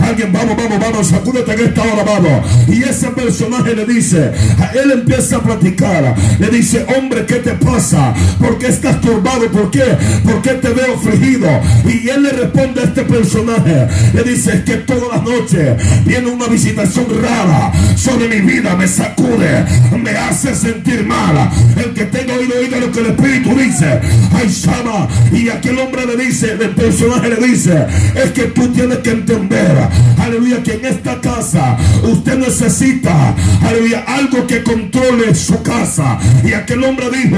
alguien, 0.00 0.32
vamos, 0.32 0.56
vamos, 0.56 0.80
vamos, 0.80 1.12
sacúdete 1.44 1.62
en 1.62 1.68
esta 1.68 1.82
hora, 1.82 2.02
amado. 2.02 2.42
Y 2.68 2.82
ese 2.82 3.08
personaje 3.08 3.74
le 3.74 3.84
dice, 3.86 4.32
a 4.58 4.66
él 4.72 4.90
empieza 4.92 5.36
a 5.36 5.42
platicar, 5.42 6.14
le 6.38 6.48
dice, 6.48 6.86
hombre, 6.96 7.24
¿qué 7.26 7.36
te 7.36 7.52
pasa? 7.52 8.14
¿Por 8.38 8.58
qué 8.58 8.68
estás 8.68 9.00
turbado? 9.00 9.46
¿Por 9.50 9.70
qué? 9.70 9.84
¿Por 10.24 10.42
qué 10.42 10.54
te 10.54 10.68
veo 10.68 10.94
afligido? 10.94 11.48
Y 11.84 12.08
él 12.08 12.22
le 12.22 12.30
responde 12.30 12.80
a 12.80 12.84
este 12.84 13.02
personaje, 13.02 13.88
le 14.12 14.22
dice, 14.22 14.56
es 14.56 14.62
que 14.62 14.76
todas 14.76 15.16
las 15.16 15.22
noches 15.22 15.76
viene 16.04 16.30
una 16.30 16.46
visitación 16.46 17.06
rara 17.22 17.72
sobre 17.96 18.28
mi 18.28 18.40
vida, 18.40 18.74
me 18.76 18.88
sacude, 18.88 19.64
me 19.96 20.10
hace 20.10 20.54
sentir 20.54 21.04
mal. 21.04 21.50
El 21.76 21.92
que 21.92 22.04
tenga 22.04 22.34
oído, 22.34 22.54
oiga 22.58 22.78
lo 22.78 22.90
que 22.90 23.00
el 23.00 23.06
Espíritu 23.06 23.54
dice. 23.54 24.00
Ay, 24.32 24.50
Sama. 24.50 25.08
Y 25.32 25.48
aquel 25.48 25.78
hombre 25.78 26.06
le 26.06 26.24
dice, 26.24 26.52
el 26.52 26.70
personaje 26.70 27.28
le 27.28 27.46
dice, 27.46 27.86
es 28.14 28.30
que 28.32 28.44
tú 28.44 28.68
tienes 28.68 28.98
que 28.98 29.10
entender, 29.10 29.76
aleluya, 30.24 30.62
que 30.62 30.74
en 30.74 30.84
esta 30.86 31.20
casa 31.20 31.76
usted 32.02 32.38
necesita, 32.38 33.34
aleluya, 33.62 34.04
algo 34.06 34.46
que 34.46 34.62
controle 34.62 35.34
su 35.34 35.62
casa. 35.62 36.18
Y 36.44 36.52
aquel 36.52 36.82
hombre 36.84 37.06
dijo, 37.10 37.36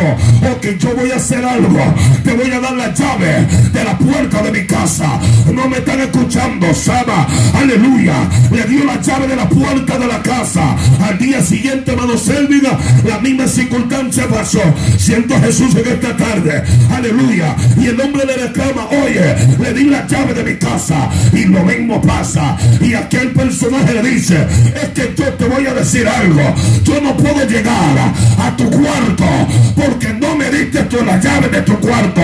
ok, 0.52 0.66
yo 0.78 0.94
voy 0.94 1.10
a 1.10 1.16
hacer 1.16 1.44
algo, 1.44 1.78
te 2.24 2.32
voy 2.32 2.50
a 2.50 2.60
dar 2.60 2.74
la 2.74 2.94
llave 2.94 3.46
de 3.72 3.84
la 3.84 3.98
puerta 3.98 4.42
de 4.42 4.52
mi 4.52 4.66
casa. 4.66 5.20
No 5.52 5.68
me 5.68 5.78
están 5.78 6.00
escuchando, 6.00 6.72
Sama, 6.74 7.26
aleluya. 7.54 8.28
Le 8.50 8.64
dio 8.64 8.84
la 8.84 9.00
llave 9.00 9.26
de 9.26 9.36
la 9.36 9.48
puerta 9.48 9.98
de 9.98 10.06
la 10.06 10.22
casa. 10.22 10.76
Al 11.06 11.18
día 11.18 11.40
siguiente, 11.42 11.92
hermano 11.92 12.16
Selvina, 12.16 12.78
la 13.04 13.18
misma 13.18 13.46
circunstancia 13.46 14.28
pasó. 14.28 14.60
Siento 14.98 15.34
a 15.34 15.40
Jesús 15.40 15.74
en 15.74 15.92
esta 15.92 16.16
tarde, 16.16 16.62
aleluya. 16.94 17.56
Y 17.76 17.86
el 17.86 18.00
hombre 18.00 18.24
le 18.26 18.36
reclama, 18.36 18.86
oye, 18.88 19.34
le 19.60 19.74
di 19.74 19.84
la 19.84 20.06
llave 20.06 20.34
de 20.34 20.44
mi 20.44 20.58
casa. 20.58 21.08
Y 21.32 21.44
lo 21.44 21.62
mismo 21.64 22.00
pasa. 22.00 22.56
Y 22.80 22.94
aquel 22.94 23.32
personaje 23.32 23.94
le 23.94 24.02
dice, 24.10 24.46
es 24.74 24.88
que 24.90 25.14
yo 25.16 25.32
te 25.34 25.44
voy 25.46 25.66
a 25.66 25.74
decir 25.74 26.06
algo. 26.08 26.54
Yo 26.82 27.00
no 27.00 27.16
puedo 27.16 27.46
llegar 27.46 27.96
a 28.38 28.56
tu 28.56 28.70
cuarto 28.70 29.24
porque 29.74 30.12
no 30.14 30.36
me 30.36 30.50
diste 30.50 30.82
tú 30.84 31.04
la 31.04 31.20
llave 31.20 31.48
de 31.48 31.62
tu 31.62 31.78
cuarto. 31.78 32.20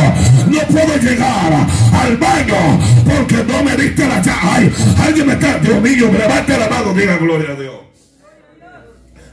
No 0.49 0.61
puedo 0.69 0.97
llegar 0.99 1.67
al 2.03 2.17
baño 2.17 2.81
porque 3.05 3.45
no 3.45 3.63
me 3.65 3.77
diste 3.77 4.07
la 4.07 4.23
llave. 4.23 4.39
Ay, 4.43 4.73
alguien 5.05 5.27
me 5.27 5.33
está, 5.35 5.59
Dios 5.59 5.81
mío, 5.81 6.11
levante 6.13 6.59
la 6.59 6.69
mano, 6.69 6.95
diga 6.95 7.17
gloria 7.17 7.53
a 7.53 7.61
Dios. 7.61 7.92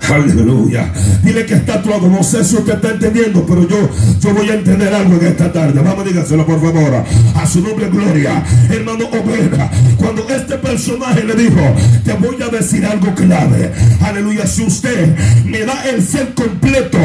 Aleluya. 0.08 0.92
Dile 1.24 1.46
que 1.46 1.56
está 1.56 1.82
todo. 1.82 2.08
No 2.08 2.24
sé 2.24 2.44
si 2.44 2.56
usted 2.56 2.74
está 2.74 2.90
entendiendo, 2.90 3.46
pero 3.46 3.68
yo, 3.68 3.90
yo 4.20 4.34
voy 4.34 4.50
a 4.50 4.56
entender 4.56 4.94
algo 4.94 5.20
en 5.20 5.28
esta 5.28 5.52
tarde. 5.52 5.80
Vamos, 5.82 6.06
dígaselo 6.06 6.46
por 6.46 6.62
favor. 6.62 7.04
A 7.36 7.46
su 7.46 7.62
nombre, 7.62 7.90
gloria. 7.90 8.44
Hermano 8.70 9.06
Obera. 9.08 9.70
Cuando 9.98 10.28
este 10.30 10.58
personaje 10.58 11.24
le 11.24 11.36
dijo, 11.36 11.62
te 12.04 12.14
voy 12.14 12.42
a 12.42 12.48
decir 12.48 12.86
algo 12.86 13.14
clave. 13.14 13.72
Aleluya. 14.02 14.48
Si 14.48 14.64
usted 14.64 15.16
me 15.46 15.60
da 15.60 15.84
el 15.86 16.06
ser 16.06 16.34
completo 16.34 16.98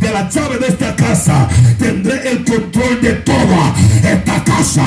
de 0.00 0.10
la 0.10 0.28
llave 0.28 0.58
de 0.58 0.68
esta 0.68 0.96
casa, 0.96 1.48
tendré 1.78 2.28
el 2.30 2.44
control 2.44 3.00
de 3.00 3.12
toda 3.12 3.74
esta 4.02 4.42
casa. 4.44 4.84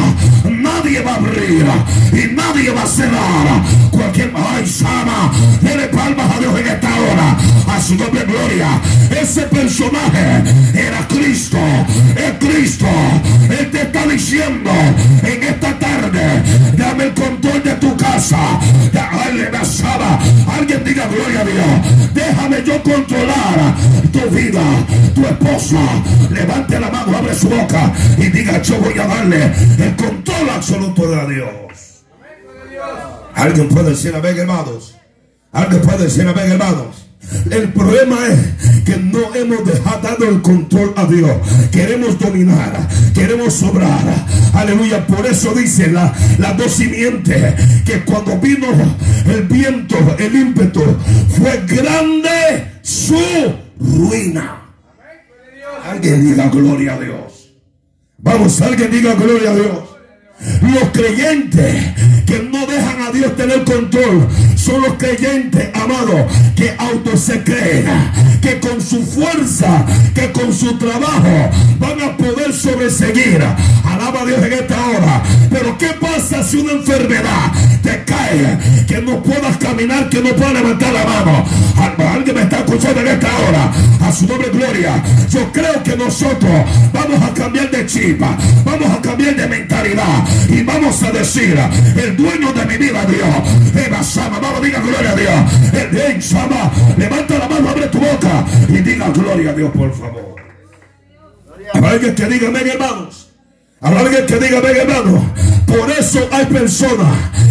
Nadie 0.50 1.02
va 1.02 1.14
a 1.14 1.16
abrir 1.16 1.66
y 2.12 2.36
nadie 2.36 2.72
va 2.72 2.84
a 2.84 2.88
cerrar. 2.88 3.64
Cualquier. 3.92 4.32
Ay, 4.36 4.68
Sama. 4.68 5.32
Dele 5.62 5.88
palmas 5.88 6.36
a 6.36 6.40
Dios 6.40 6.60
en 6.60 6.68
esta 6.68 6.88
hora 6.88 7.38
a 7.68 7.82
su 7.82 7.96
nombre 7.96 8.24
gloria. 8.26 8.82
Ese 9.22 9.44
personaje 9.44 10.44
era 10.74 11.08
Cristo, 11.08 11.58
es 12.16 12.48
Cristo. 12.48 12.88
Él 13.50 13.72
te 13.72 13.82
está 13.82 14.06
diciendo 14.08 14.72
en 15.24 15.44
esta 15.44 15.78
tarde, 15.80 16.44
dame 16.78 17.06
el 17.06 17.14
control 17.14 17.64
de 17.64 17.74
tu 17.76 17.96
casa. 17.98 18.60
Alguien 20.58 20.84
diga 20.84 21.08
gloria 21.08 21.42
a 21.42 21.44
Dios. 21.44 22.14
Déjame 22.14 22.64
yo 22.64 22.82
controlar 22.84 23.76
tu 24.12 24.30
vida, 24.30 24.62
tu 25.16 25.26
esposa. 25.26 25.80
Levante 26.30 26.80
la 26.80 26.90
mano, 26.90 27.18
abre 27.18 27.36
su 27.36 27.50
boca 27.50 27.92
y 28.18 28.30
diga 28.30 28.62
yo 28.62 28.80
voy 28.80 28.98
a 29.00 29.08
darle 29.08 29.52
el 29.80 29.96
control 29.96 30.50
absoluto 30.50 31.08
de 31.10 31.34
Dios. 31.36 32.04
Alguien 33.34 33.70
puede 33.70 33.92
decir 33.92 34.14
amén, 34.16 34.38
hermanos. 34.38 34.96
Alguien 35.52 35.82
puede 35.82 36.04
decir 36.06 36.28
amén, 36.28 36.52
hermanos. 36.52 37.11
El 37.50 37.72
problema 37.74 38.18
es 38.28 38.84
que 38.84 38.98
no 38.98 39.34
hemos 39.36 39.66
dejado 39.66 40.30
el 40.30 40.42
control 40.42 40.94
a 40.96 41.06
Dios. 41.06 41.32
Queremos 41.72 42.20
dominar, 42.20 42.88
queremos 43.14 43.54
sobrar. 43.54 44.04
Aleluya. 44.54 45.06
Por 45.08 45.26
eso 45.26 45.54
dice 45.54 45.92
la, 45.92 46.14
las 46.38 46.58
dos 46.58 46.72
simientes 46.72 47.56
que 47.86 48.04
cuando 48.04 48.38
vino 48.40 48.68
el 49.28 49.44
viento, 49.44 49.96
el 50.18 50.36
ímpetu, 50.36 50.84
fue 51.38 51.64
grande 51.68 52.80
su 52.82 53.20
ruina. 53.80 54.62
Alguien 55.84 56.26
diga 56.26 56.50
gloria 56.50 56.94
a 56.94 57.00
Dios. 57.00 57.54
Vamos, 58.18 58.62
alguien 58.62 58.92
diga 58.92 59.16
gloria 59.16 59.52
a 59.52 59.56
Dios. 59.56 59.91
Los 60.62 60.90
creyentes 60.92 61.76
que 62.26 62.50
no 62.52 62.66
dejan 62.66 63.02
a 63.02 63.12
Dios 63.12 63.36
tener 63.36 63.64
control 63.64 64.28
son 64.56 64.82
los 64.82 64.94
creyentes, 64.94 65.70
amados, 65.76 66.32
que 66.56 66.74
auto 66.78 67.16
se 67.18 67.44
creen, 67.44 67.86
que 68.42 68.60
con 68.60 68.82
su 68.82 69.06
fuerza, 69.06 69.86
que 70.16 70.32
con 70.32 70.54
su 70.54 70.78
trabajo 70.78 71.50
van 71.80 72.02
a 72.02 72.18
poder 72.18 72.54
sobreseguir. 72.54 73.44
Alaba 73.84 74.22
a 74.22 74.26
Dios 74.26 74.44
en 74.44 74.54
esta 74.54 74.88
hora. 74.88 75.24
Pero 75.50 75.78
¿qué 75.78 75.90
pasa 76.00 76.44
si 76.44 76.58
una 76.58 76.74
enfermedad 76.74 77.52
te 77.84 78.04
cae? 78.06 78.86
Que 78.88 79.02
no 79.02 79.22
puedas 79.22 79.58
caminar, 79.58 80.10
que 80.10 80.22
no 80.22 80.30
puedas 80.30 80.54
levantar 80.54 80.94
la 80.94 81.06
mano. 81.06 81.46
Alguien 82.14 82.36
me 82.36 82.42
está 82.42 82.60
escuchando 82.60 83.02
en 83.02 83.08
esta 83.08 83.28
hora. 83.28 83.72
A 84.02 84.12
su 84.12 84.28
nombre 84.28 84.50
gloria. 84.50 85.04
Yo 85.30 85.52
creo 85.52 85.82
que 85.84 85.96
nosotros 85.96 86.52
vamos 86.94 87.22
a 87.22 87.34
cambiar 87.34 87.70
de 87.72 87.86
chipa, 87.86 88.38
vamos 88.66 88.90
a 88.90 89.02
cambiar 89.02 89.36
de 89.36 89.48
mentalidad 89.48 90.31
y 90.50 90.64
vamos 90.64 91.02
a 91.04 91.12
decir, 91.12 91.58
el 91.96 92.18
dueño 92.18 92.54
de 92.54 92.66
mi 92.66 92.78
vida, 92.78 93.06
Dios, 93.06 93.86
Eva 93.86 94.04
Sama, 94.04 94.40
vamos, 94.40 94.62
diga 94.62 94.80
gloria 94.80 95.12
a 95.12 95.16
Dios. 95.16 95.74
El 95.74 95.90
bien 95.90 96.22
Sama, 96.22 96.72
levanta 96.98 97.38
la 97.38 97.48
mano, 97.48 97.70
abre 97.70 97.88
tu 97.88 98.00
boca 98.00 98.46
y 98.68 98.78
diga 98.78 99.10
gloria 99.10 99.52
a 99.52 99.54
Dios, 99.54 99.72
por 99.72 99.94
favor. 99.94 100.36
Habrá 101.74 101.92
alguien 101.92 102.16
que 102.16 102.26
diga, 102.26 102.48
amén, 102.50 102.68
hermanos. 102.68 103.30
Habrá 103.80 104.00
alguien 104.02 104.26
que 104.26 104.40
diga, 104.40 104.60
amén, 104.60 104.76
hermano. 104.76 105.34
Por 105.78 105.90
eso 105.90 106.28
hay 106.32 106.46
personas 106.48 107.08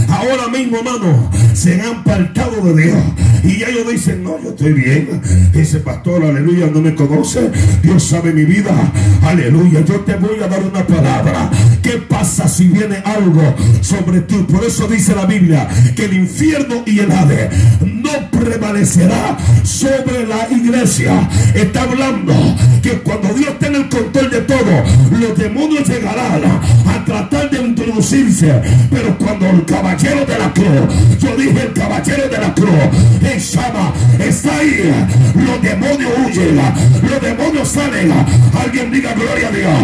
ahora 0.08 0.48
mismo, 0.48 0.78
hermano, 0.78 1.30
se 1.54 1.80
han 1.80 2.00
apartado 2.00 2.60
de 2.62 2.82
Dios. 2.82 2.98
Y 3.42 3.62
ellos 3.64 3.90
dicen, 3.90 4.22
no, 4.22 4.38
yo 4.42 4.50
estoy 4.50 4.74
bien. 4.74 5.20
Ese 5.54 5.80
pastor, 5.80 6.22
aleluya, 6.24 6.66
no 6.66 6.80
me 6.80 6.94
conoce. 6.94 7.50
Dios 7.82 8.04
sabe 8.04 8.32
mi 8.32 8.44
vida. 8.44 8.70
Aleluya, 9.22 9.80
yo 9.80 10.00
te 10.00 10.16
voy 10.16 10.38
a 10.42 10.48
dar 10.48 10.62
una 10.62 10.86
palabra. 10.86 11.50
¿Qué 11.82 11.92
pasa 11.92 12.46
si 12.48 12.68
viene 12.68 12.96
algo 13.04 13.42
sobre 13.80 14.20
ti? 14.20 14.36
Por 14.50 14.64
eso 14.64 14.86
dice 14.86 15.14
la 15.14 15.24
Biblia 15.24 15.68
que 15.96 16.04
el 16.04 16.14
infierno 16.14 16.82
y 16.84 16.98
el 16.98 17.10
ave 17.10 17.48
no 17.80 18.10
prevalecerá 18.30 19.38
sobre 19.62 20.26
la 20.26 20.48
iglesia. 20.50 21.28
Está 21.54 21.82
hablando 21.82 22.34
que 22.82 22.98
cuando 23.00 23.32
Dios 23.32 23.58
tenga 23.58 23.78
el 23.78 23.88
control 23.88 24.30
de 24.30 24.40
todo, 24.42 24.84
los 25.18 25.38
demonios 25.38 25.88
llegarán 25.88 26.42
a 26.86 27.04
tratar 27.06 27.50
de 27.50 27.62
introducir 27.62 28.09
pero 28.90 29.16
cuando 29.18 29.46
el 29.46 29.64
caballero 29.64 30.26
de 30.26 30.36
la 30.36 30.52
cruz, 30.52 31.20
yo 31.20 31.36
dije 31.36 31.62
el 31.62 31.72
caballero 31.72 32.28
de 32.28 32.38
la 32.38 32.52
cruz, 32.52 32.68
el 33.22 33.40
Shama 33.40 33.92
está 34.18 34.56
ahí, 34.56 34.92
los 35.36 35.62
demonios 35.62 36.10
huyen, 36.26 36.60
los 37.08 37.20
demonios 37.20 37.68
salen. 37.68 38.12
Alguien 38.60 38.90
diga 38.90 39.12
gloria 39.14 39.46
a 39.46 39.52
Dios. 39.52 39.74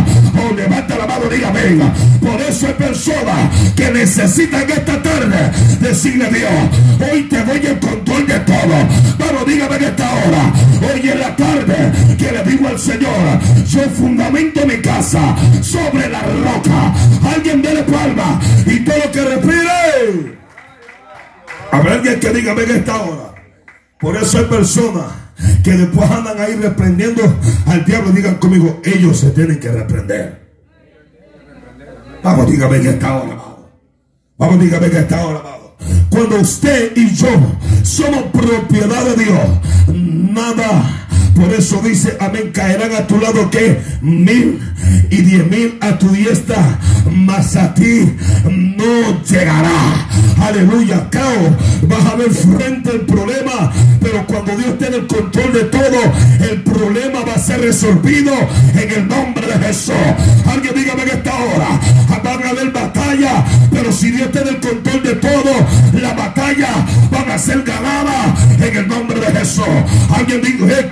O 0.43 0.55
levanta 0.55 0.99
la 0.99 1.07
mano, 1.07 1.27
diga 1.31 1.53
venga. 1.53 1.93
Por 2.21 2.41
eso 2.41 2.67
hay 2.67 2.73
personas 2.73 3.73
que 3.77 3.93
necesitan 3.93 4.69
esta 4.71 5.01
tarde 5.01 5.53
decirle 5.81 6.27
a 6.27 6.31
Dios, 6.31 7.11
hoy 7.13 7.23
te 7.25 7.45
doy 7.45 7.65
el 7.65 7.79
control 7.79 8.27
de 8.27 8.41
todo. 8.41 8.89
Vamos, 9.19 9.47
dígame 9.47 9.77
en 9.77 9.85
esta 9.85 10.11
hora. 10.15 10.53
Hoy 10.93 11.09
en 11.09 11.21
la 11.21 11.37
tarde 11.37 11.93
que 12.19 12.33
le 12.33 12.43
digo 12.51 12.69
al 12.69 12.79
Señor, 12.79 13.41
yo 13.69 13.83
fundamento 13.91 14.67
mi 14.67 14.79
casa 14.79 15.37
sobre 15.63 16.09
la 16.09 16.23
roca. 16.23 16.93
Alguien 17.35 17.63
dele 17.63 17.83
palma 17.85 18.16
y 18.67 18.81
todo 18.81 18.97
lo 18.97 19.13
que 19.13 19.25
respire. 19.25 20.39
Habrá 21.71 21.95
alguien 21.95 22.21
que 22.21 22.31
diga, 22.31 22.55
ven 22.55 22.71
esta 22.71 23.03
hora. 23.03 23.35
Por 23.99 24.17
eso 24.17 24.39
hay 24.39 24.45
personas 24.45 25.07
que 25.63 25.73
después 25.73 26.11
andan 26.11 26.41
ahí 26.41 26.55
reprendiendo 26.57 27.23
al 27.67 27.85
diablo. 27.85 28.13
Digan 28.13 28.37
conmigo, 28.37 28.81
ellos 28.85 29.19
se 29.19 29.31
tienen 29.31 29.59
que 29.59 29.71
reprender. 29.71 30.47
Vamos, 32.23 32.51
dígame 32.51 32.79
en 32.79 32.87
esta 32.89 33.17
hora, 33.17 33.37
Vamos, 34.39 34.61
dígame 34.61 34.87
en 34.89 34.97
esta 34.97 35.25
hora, 35.25 35.43
Cuando 36.11 36.37
usted 36.41 36.93
y 36.97 37.15
yo 37.15 37.29
somos 37.83 38.25
propiedad 38.33 39.05
de 39.05 39.25
Dios, 39.25 39.41
nada 39.87 41.06
por 41.37 41.53
eso 41.53 41.83
dice, 41.85 42.17
amén, 42.19 42.51
caerán 42.53 42.93
a 42.95 43.07
tu 43.07 43.21
lado 43.21 43.51
que 43.51 43.79
mil 44.01 44.59
y 45.11 45.17
diez 45.23 45.47
mil 45.47 45.77
a 45.81 45.99
tu 45.99 46.09
diestra, 46.09 46.79
mas 47.13 47.55
a 47.57 47.75
ti 47.75 48.11
no 48.45 49.23
llegará. 49.23 50.09
Aleluya, 50.41 51.09
caos. 51.11 51.53
Vas 51.83 52.05
a 52.07 52.17
ver 52.17 52.31
frente 52.31 52.91
el 52.91 53.01
problema, 53.03 53.71
pero 54.01 54.27
cuando 54.27 54.57
Dios 54.57 54.79
tiene 54.79 54.97
el 54.97 55.07
control 55.07 55.53
de 55.53 55.65
todo, 55.65 56.01
el 56.51 56.63
problema 56.63 57.21
va 57.21 57.35
a 57.35 57.39
ser 57.39 57.61
resolvido 57.61 58.33
en 58.75 58.91
el 58.91 59.07
nombre 59.07 59.47
de 59.47 59.67
Jesús. 59.67 59.95
Alguien 60.47 60.75
dígame 60.75 61.03
en 61.03 61.09
esta 61.11 61.35
hora, 61.35 61.81
van 62.25 62.43
a 62.43 62.71
batalla, 62.71 62.96
pero 63.73 63.93
si 63.93 64.11
Dios 64.11 64.31
tiene 64.33 64.51
el 64.51 64.61
control 64.61 65.03
de 65.03 65.15
todo, 65.17 65.53
la 65.93 66.15
batalla 66.15 66.69
van 67.11 67.31
a 67.31 67.39
ser 67.39 67.63
ganada 67.63 68.35
en 68.59 68.77
el 68.77 68.89
nombre 68.89 69.21
de 69.21 69.27
Jesús. 69.27 69.65
Alguien 70.15 70.43
diga, 70.43 70.67
eh, 70.81 70.89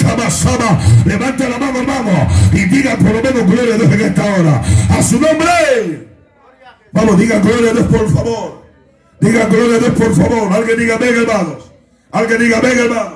Levante 1.04 1.48
la 1.48 1.58
mano, 1.58 1.80
hermano, 1.80 2.28
y 2.52 2.64
diga 2.64 2.96
por 2.96 3.12
lo 3.12 3.22
menos 3.22 3.46
gloria 3.46 3.74
a 3.74 3.78
Dios 3.78 3.92
en 3.92 4.00
esta 4.00 4.24
hora. 4.24 4.62
A 4.90 5.02
su 5.02 5.20
nombre. 5.20 6.08
Vamos, 6.92 7.18
diga 7.18 7.38
gloria 7.40 7.70
a 7.70 7.74
Dios, 7.74 7.86
por 7.86 8.12
favor. 8.12 8.64
Diga 9.20 9.46
gloria 9.46 9.76
a 9.76 9.78
Dios, 9.78 9.92
por 9.92 10.14
favor. 10.14 10.52
Alguien 10.52 10.78
diga, 10.78 10.96
venga, 10.96 11.20
hermanos. 11.20 11.72
Alguien 12.12 12.40
diga, 12.40 12.60
venga, 12.60 12.82
hermano. 12.84 13.13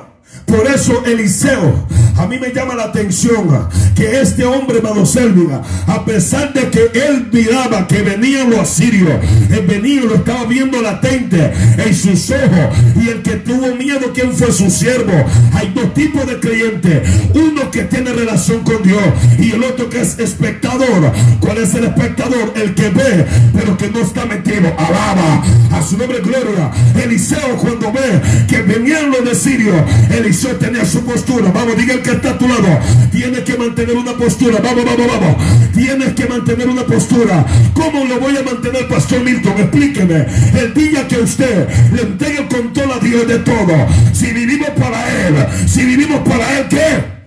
Por 0.48 0.66
eso 0.66 1.04
Eliseo, 1.04 1.86
a 2.16 2.26
mí 2.26 2.38
me 2.38 2.52
llama 2.52 2.74
la 2.74 2.84
atención 2.84 3.68
que 3.94 4.20
este 4.20 4.44
hombre, 4.44 4.78
hermano 4.78 5.04
Selvia, 5.04 5.60
a 5.86 6.04
pesar 6.04 6.52
de 6.52 6.68
que 6.70 6.90
él 6.94 7.28
miraba 7.30 7.86
que 7.86 8.02
venían 8.02 8.50
los 8.50 8.60
asirios, 8.60 9.12
el 9.50 9.66
venido 9.66 10.06
lo 10.06 10.14
estaba 10.16 10.44
viendo 10.46 10.80
latente 10.80 11.52
en 11.76 11.94
sus 11.94 12.30
ojos, 12.30 12.76
y 12.96 13.08
el 13.08 13.22
que 13.22 13.32
tuvo 13.32 13.74
miedo, 13.74 14.10
¿quién 14.14 14.32
fue 14.32 14.50
su 14.52 14.70
siervo? 14.70 15.12
Hay 15.52 15.72
dos 15.74 15.92
tipos 15.94 16.26
de 16.26 16.40
creyentes, 16.40 17.02
uno 17.34 17.70
que 17.70 17.84
tiene 17.84 18.12
relación 18.12 18.60
con 18.60 18.82
Dios 18.82 19.02
y 19.38 19.52
el 19.52 19.62
otro 19.62 19.90
que 19.90 20.00
es 20.00 20.18
espectador. 20.18 21.12
¿Cuál 21.40 21.58
es 21.58 21.74
el 21.74 21.84
espectador? 21.84 22.52
El 22.56 22.74
que 22.74 22.88
ve, 22.88 23.26
pero 23.52 23.76
que 23.76 23.90
no 23.90 24.00
está 24.00 24.24
metido. 24.24 24.72
Alaba 24.78 25.44
a 25.72 25.82
su 25.82 25.98
nombre, 25.98 26.20
gloria. 26.20 26.70
Eliseo 27.02 27.56
cuando 27.58 27.92
ve 27.92 28.46
que 28.48 28.62
venían 28.62 29.10
los 29.10 29.24
de 29.24 29.34
Sirio, 29.34 29.74
Eliseo 30.10 30.37
tenía 30.46 30.84
su 30.84 31.04
postura. 31.04 31.50
Vamos, 31.52 31.76
diga 31.76 31.94
el 31.94 32.02
que 32.02 32.12
está 32.12 32.30
a 32.30 32.38
tu 32.38 32.46
lado. 32.46 32.78
Tienes 33.10 33.40
que 33.40 33.56
mantener 33.56 33.96
una 33.96 34.12
postura. 34.12 34.60
Vamos, 34.62 34.84
vamos, 34.84 35.06
vamos. 35.06 35.36
Tienes 35.74 36.14
que 36.14 36.26
mantener 36.26 36.68
una 36.68 36.84
postura. 36.84 37.44
¿Cómo 37.74 38.04
lo 38.04 38.20
voy 38.20 38.36
a 38.36 38.42
mantener, 38.42 38.88
Pastor 38.88 39.22
Milton? 39.24 39.54
Explíqueme. 39.58 40.26
El 40.58 40.74
día 40.74 41.08
que 41.08 41.18
usted 41.18 41.68
le 41.92 42.02
entregue 42.02 42.40
el 42.40 42.48
control 42.48 42.92
a 42.92 42.98
Dios 42.98 43.26
de 43.26 43.38
todo. 43.38 43.86
Si 44.12 44.26
vivimos 44.26 44.70
para 44.70 45.26
Él. 45.26 45.34
Si 45.66 45.84
vivimos 45.84 46.20
para 46.20 46.58
Él, 46.58 46.66
¿qué? 46.68 47.18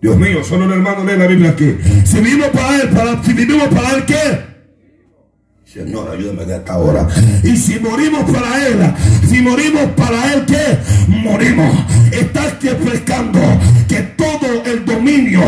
Dios 0.00 0.16
mío, 0.16 0.44
solo 0.44 0.66
el 0.66 0.72
hermano 0.72 1.04
lee 1.04 1.18
la 1.18 1.26
Biblia 1.26 1.50
aquí. 1.50 1.76
Si 2.04 2.20
vivimos 2.20 2.48
para 2.48 2.76
Él, 2.76 2.88
para, 2.90 3.22
si 3.24 3.32
vivimos 3.32 3.68
para 3.68 3.96
Él, 3.96 4.04
¿qué? 4.06 4.47
Señor, 5.72 6.10
ayúdame 6.10 6.46
de 6.46 6.56
esta 6.56 6.78
hora. 6.78 7.06
Y 7.42 7.54
si 7.54 7.78
morimos 7.78 8.30
para 8.30 8.66
Él, 8.66 8.78
si 9.28 9.42
morimos 9.42 9.84
para 9.96 10.32
Él, 10.32 10.46
¿qué? 10.46 10.78
Morimos. 11.08 11.76
Estás 12.10 12.54
refrescando 12.62 13.38
que 13.86 14.00
todo 14.16 14.64
el 14.64 14.86
dominio 14.86 15.42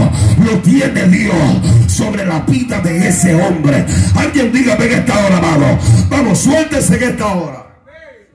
lo 0.45 0.59
tiene 0.59 1.05
Dios 1.05 1.35
sobre 1.87 2.27
la 2.27 2.41
vida 2.41 2.83
de 2.83 3.09
ese 3.09 3.35
hombre. 3.35 3.87
Alguien 4.15 4.53
dígame 4.53 4.85
en 4.87 4.93
esta 4.93 5.25
hora, 5.25 5.39
amado. 5.39 5.79
Vamos, 6.11 6.39
suéltese 6.39 6.97
en 6.97 7.03
esta 7.03 7.27
hora. 7.27 7.60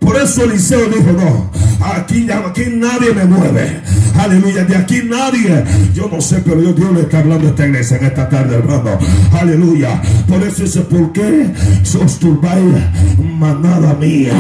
Por 0.06 0.18
eso 0.18 0.44
Eliseo 0.44 0.88
dijo, 0.88 1.12
no, 1.14 1.50
aquí, 1.84 2.28
aquí 2.30 2.66
nadie 2.72 3.12
me 3.12 3.26
mueve. 3.26 3.82
Aleluya, 4.20 4.64
de 4.64 4.76
aquí 4.78 5.02
nadie. 5.04 5.64
Yo 5.96 6.08
no 6.12 6.22
sé, 6.22 6.42
pero 6.46 6.62
Dios, 6.62 6.76
Dios 6.76 6.94
le 6.94 7.02
está 7.02 7.20
hablando 7.20 7.48
a 7.48 7.50
esta 7.50 7.66
iglesia 7.66 7.98
en 7.98 8.06
esta 8.06 8.30
tarde, 8.30 8.56
hermano. 8.56 9.00
Aleluya. 9.34 10.00
Por 10.28 10.44
eso 10.44 10.62
dice, 10.62 10.82
¿por 10.82 11.12
qué 11.12 11.48
os 12.04 12.20
turbáis, 12.20 12.76
manada 13.18 13.96
mía? 13.96 14.34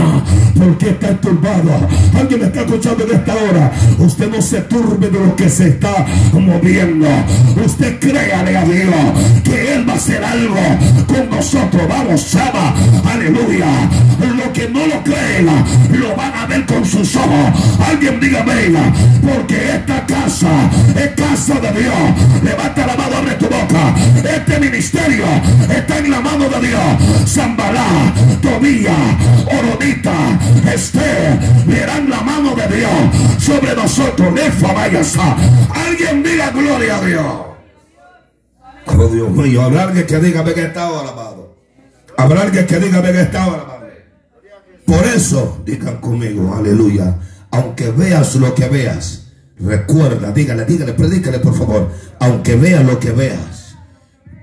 ¿Por 0.55 0.77
qué 0.77 0.89
está 0.89 1.19
turbado? 1.19 1.71
Alguien 2.15 2.41
me 2.41 2.45
está 2.45 2.61
escuchando 2.61 3.03
en 3.03 3.15
esta 3.15 3.33
hora. 3.33 3.71
Usted 3.97 4.29
no 4.29 4.41
se 4.43 4.61
turbe 4.61 5.09
de 5.09 5.19
lo 5.19 5.35
que 5.35 5.49
se 5.49 5.69
está 5.69 6.05
moviendo. 6.31 7.07
Usted 7.65 7.99
créale 7.99 8.55
a 8.55 8.63
Dios 8.63 8.95
que 9.43 9.73
Él 9.73 9.89
va 9.89 9.93
a 9.93 9.95
hacer 9.95 10.23
algo 10.23 10.55
con 11.07 11.29
nosotros. 11.29 11.81
Vamos, 11.89 12.21
Sama. 12.21 12.75
Aleluya. 13.11 13.65
Lo 14.37 14.53
que 14.53 14.69
no 14.69 14.85
lo 14.87 15.03
creen 15.03 15.54
lo 15.91 16.15
van 16.15 16.33
a 16.33 16.45
ver 16.45 16.65
con 16.65 16.85
sus 16.85 17.15
ojos. 17.15 17.79
Alguien 17.87 18.19
diga 18.19 18.43
venga, 18.43 18.91
porque 19.21 19.75
esta 19.75 20.05
casa 20.05 20.51
es 20.95 21.09
casa 21.11 21.55
de 21.59 21.81
Dios. 21.81 22.43
Levanta 22.43 22.87
la 22.87 22.95
mano, 22.95 23.17
abre 23.17 23.35
tu 23.35 23.45
boca. 23.45 23.95
Este 24.23 24.59
ministerio 24.59 25.25
está 25.69 25.97
en 25.97 26.11
la 26.11 26.21
mano 26.21 26.49
de 26.49 26.67
Dios. 26.67 27.27
Zambalá, 27.27 28.13
Tobía, 28.41 28.95
Oronita, 29.57 30.39
Esther, 30.73 31.39
verán 31.65 32.09
la 32.09 32.21
mano 32.21 32.55
de 32.55 32.67
Dios 32.77 32.91
sobre 33.39 33.75
nosotros. 33.75 34.25
Alguien 35.73 36.23
diga 36.23 36.49
gloria 36.51 36.97
a 36.97 37.01
Dios. 37.01 37.25
Oh 38.87 39.07
Dios 39.07 39.29
mío, 39.31 39.61
habrá 39.61 39.83
alguien 39.83 40.05
que 40.05 40.19
diga 40.19 40.41
venga 40.41 40.61
esta 40.61 40.89
hora, 40.89 41.09
amado. 41.11 41.55
Habrá 42.17 42.41
alguien 42.43 42.65
que 42.65 42.79
diga 42.79 43.01
venga 43.01 43.21
esta 43.21 43.47
hora, 43.47 43.61
amado. 43.63 43.74
Por 44.85 45.03
eso, 45.05 45.61
digan 45.65 45.97
conmigo, 45.97 46.53
aleluya, 46.53 47.17
aunque 47.51 47.89
veas 47.89 48.35
lo 48.35 48.53
que 48.53 48.67
veas, 48.67 49.27
recuerda, 49.59 50.31
dígale, 50.31 50.65
dígale, 50.65 50.93
predícale 50.93 51.39
por 51.39 51.57
favor, 51.57 51.91
aunque 52.19 52.55
veas 52.55 52.85
lo 52.85 52.99
que 52.99 53.11
veas, 53.11 53.75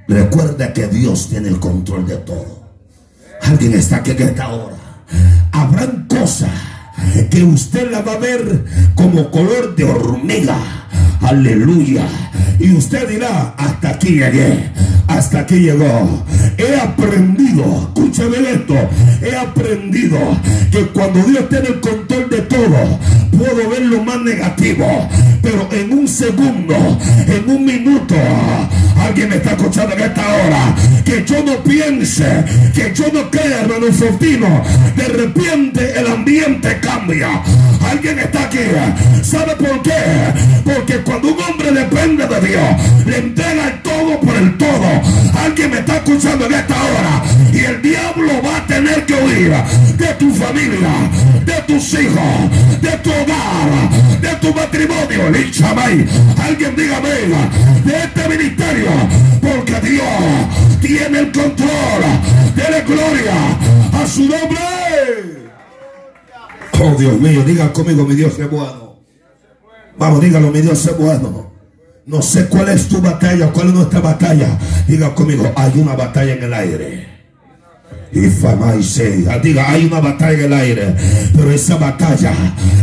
recuerda 0.08 0.72
que 0.72 0.88
Dios 0.88 1.28
tiene 1.28 1.48
el 1.48 1.60
control 1.60 2.06
de 2.06 2.16
todo. 2.16 2.62
Alguien 3.42 3.74
está 3.74 3.96
aquí 3.96 4.12
en 4.12 4.22
esta 4.22 4.48
hora. 4.48 4.76
Habrán 5.52 6.06
cosas 6.08 6.50
que 7.30 7.42
usted 7.44 7.90
la 7.90 8.02
va 8.02 8.12
a 8.12 8.18
ver 8.18 8.64
como 8.94 9.30
color 9.30 9.74
de 9.76 9.84
hormiga. 9.84 10.58
Aleluya. 11.20 12.06
Y 12.58 12.72
usted 12.72 13.08
dirá, 13.08 13.54
hasta 13.56 13.90
aquí 13.90 14.18
llegué, 14.18 14.70
hasta 15.08 15.40
aquí 15.40 15.56
llegó. 15.56 16.24
He 16.58 16.76
aprendido, 16.76 17.64
escúcheme 17.94 18.36
esto, 18.50 18.74
he 19.22 19.34
aprendido 19.34 20.18
que 20.70 20.86
cuando 20.88 21.22
Dios 21.24 21.48
tiene 21.48 21.68
el 21.68 21.80
control 21.80 22.30
de 22.30 22.42
todo, 22.42 22.98
puedo 23.36 23.70
ver 23.70 23.82
lo 23.82 24.02
más 24.02 24.20
negativo, 24.20 24.86
pero 25.42 25.68
en 25.72 25.92
un 25.92 26.06
segundo, 26.06 26.74
en 27.26 27.50
un 27.50 27.64
minuto, 27.64 28.14
alguien 29.00 29.30
me 29.30 29.36
está 29.36 29.52
escuchando 29.52 29.94
en 29.96 30.02
esta 30.02 30.22
hora, 30.22 30.74
que 31.04 31.24
yo 31.24 31.42
no 31.42 31.62
piense, 31.62 32.44
que 32.74 32.92
yo 32.94 33.04
no 33.12 33.30
crea, 33.30 33.62
hermano 33.62 33.92
Fortino, 33.92 34.62
de 34.96 35.04
repente 35.04 35.98
el 35.98 36.06
ambiente 36.06 36.78
cambia. 36.80 37.42
Alguien 37.90 38.18
está 38.18 38.44
aquí, 38.44 38.58
¿sabe 39.22 39.56
por 39.56 39.82
qué? 39.82 39.92
Porque 40.64 40.98
cuando 40.98 41.32
un 41.34 41.42
hombre 41.42 41.72
depende 41.72 42.26
de 42.26 42.40
Dios, 42.40 43.06
le 43.06 43.18
entrega 43.18 43.68
el 43.68 43.82
todo 43.82 44.20
por 44.20 44.36
el 44.36 44.56
todo. 44.56 45.02
Alguien 45.44 45.70
me 45.70 45.78
está 45.78 45.96
escuchando 45.96 46.46
en 46.46 46.54
esta 46.54 46.74
hora 46.74 47.22
y 47.52 47.58
el 47.58 47.82
diablo 47.82 48.32
va 48.44 48.58
a 48.58 48.66
tener 48.66 49.04
que 49.04 49.14
huir 49.14 49.52
de 49.96 50.06
tu 50.18 50.32
familia, 50.34 51.10
de 51.44 51.62
tus 51.66 51.94
hijos, 51.94 52.80
de 52.80 52.90
tu 52.98 53.10
hogar, 53.10 54.20
de 54.20 54.36
tu 54.40 54.54
matrimonio. 54.54 55.02
Alguien 56.42 56.76
diga 56.76 57.00
venga 57.00 57.50
de 57.84 57.96
este 58.04 58.28
ministerio, 58.28 58.90
porque 59.40 59.80
Dios 59.88 60.04
tiene 60.96 61.18
el 61.20 61.32
control. 61.32 62.02
Dele 62.54 62.82
gloria 62.82 63.34
a 63.92 64.06
su 64.06 64.20
nombre. 64.22 64.58
Oh 66.80 66.94
Dios 66.98 67.18
mío, 67.20 67.42
diga 67.44 67.72
conmigo, 67.72 68.04
mi 68.04 68.14
Dios 68.14 68.38
es 68.38 68.50
bueno. 68.50 69.00
Vamos, 69.96 70.20
dígalo, 70.20 70.50
mi 70.50 70.60
Dios 70.60 70.84
es 70.86 70.98
bueno. 70.98 71.52
No 72.04 72.20
sé 72.20 72.48
cuál 72.48 72.68
es 72.70 72.88
tu 72.88 73.00
batalla, 73.00 73.52
cuál 73.52 73.68
es 73.68 73.74
nuestra 73.74 74.00
batalla. 74.00 74.58
Diga 74.86 75.14
conmigo, 75.14 75.50
hay 75.54 75.72
una 75.76 75.94
batalla 75.94 76.34
en 76.34 76.42
el 76.42 76.54
aire. 76.54 77.08
Y 78.14 78.28
fama 78.28 78.74
y 78.78 78.82
se 78.82 79.24
diga, 79.42 79.70
hay 79.70 79.86
una 79.86 80.00
batalla 80.00 80.32
en 80.32 80.44
el 80.44 80.52
aire, 80.52 80.94
pero 81.34 81.50
esa 81.50 81.76
batalla 81.76 82.32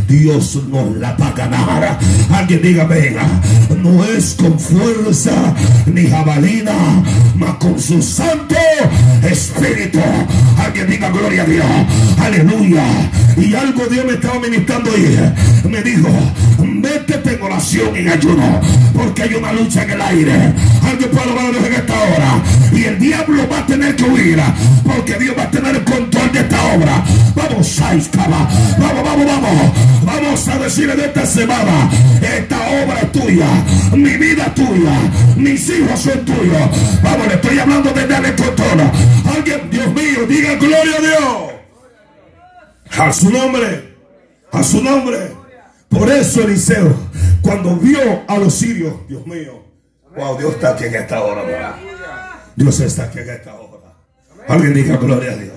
Dios 0.07 0.59
no 0.69 0.91
la 0.97 1.13
va 1.13 1.27
a 1.27 1.33
ganar. 1.33 1.99
Alguien 2.31 2.61
diga, 2.63 2.85
venga, 2.85 3.27
no 3.77 4.03
es 4.05 4.33
con 4.33 4.59
fuerza 4.59 5.53
ni 5.85 6.07
jabalina, 6.07 6.73
mas 7.35 7.53
con 7.55 7.79
su 7.79 8.01
santo 8.01 8.55
espíritu. 9.21 9.99
Alguien 10.57 10.89
diga, 10.89 11.09
gloria 11.11 11.43
a 11.43 11.45
Dios, 11.45 11.65
aleluya. 12.19 12.83
Y 13.37 13.53
algo 13.53 13.85
Dios 13.85 14.05
me 14.05 14.13
estaba 14.13 14.39
ministrando 14.39 14.91
ahí. 14.91 15.33
Me 15.69 15.83
dijo, 15.83 16.09
métete 16.63 17.35
en 17.35 17.41
oración 17.41 17.95
y 17.95 17.99
en 17.99 18.09
ayuno, 18.09 18.61
porque 18.95 19.23
hay 19.23 19.35
una 19.35 19.53
lucha 19.53 19.83
en 19.83 19.91
el 19.91 20.01
aire. 20.01 20.53
Alguien 20.83 21.11
puede 21.11 21.29
hablar 21.29 21.65
en 21.67 21.73
esta 21.73 21.93
hora. 21.93 22.43
Y 22.73 22.83
el 22.83 22.99
diablo 22.99 23.47
va 23.51 23.59
a 23.59 23.65
tener 23.67 23.95
que 23.95 24.03
huir, 24.03 24.39
porque 24.83 25.18
Dios 25.19 25.36
va 25.38 25.43
a 25.43 25.51
tener 25.51 25.75
el 25.75 25.84
control 25.84 26.32
de 26.32 26.39
esta 26.39 26.73
obra. 26.73 27.03
Vamos. 27.36 27.49
Vamos, 28.77 29.03
vamos, 29.03 29.25
vamos. 29.25 29.71
Vamos 30.03 30.47
a 30.47 30.58
decir 30.60 30.89
en 30.89 30.99
esta 30.99 31.25
semana, 31.25 31.89
esta 32.21 32.58
obra 32.84 32.99
es 33.01 33.12
tuya, 33.12 33.47
mi 33.93 34.15
vida 34.17 34.53
tuya, 34.53 34.97
mis 35.36 35.69
hijos 35.69 35.99
son 35.99 36.25
tuyos. 36.25 37.01
Vamos, 37.03 37.27
le 37.27 37.34
estoy 37.36 37.60
hablando 37.60 37.91
de 37.91 38.08
darle 38.08 38.36
control. 38.36 38.79
Alguien, 39.36 39.69
Dios 39.69 39.88
mío, 39.93 40.25
diga 40.27 40.55
gloria 40.55 40.95
a 40.97 41.01
Dios. 41.01 41.51
A 42.97 43.13
su 43.13 43.29
nombre, 43.29 43.95
a 44.51 44.63
su 44.63 44.84
nombre. 44.84 45.17
Por 45.89 46.10
eso 46.10 46.43
Eliseo, 46.43 46.95
cuando 47.41 47.75
vio 47.75 48.23
a 48.27 48.38
los 48.38 48.53
sirios, 48.53 48.93
Dios 49.08 49.25
mío, 49.25 49.63
wow, 50.15 50.38
Dios 50.38 50.53
está 50.53 50.71
aquí 50.71 50.86
en 50.86 50.95
esta 50.95 51.21
hora. 51.21 51.77
Dios 52.55 52.79
está 52.79 53.03
aquí 53.03 53.19
en 53.19 53.29
esta 53.29 53.53
hora. 53.55 53.68
Alguien 54.49 54.73
diga 54.73 54.97
gloria 54.97 55.33
a 55.33 55.35
Dios. 55.35 55.53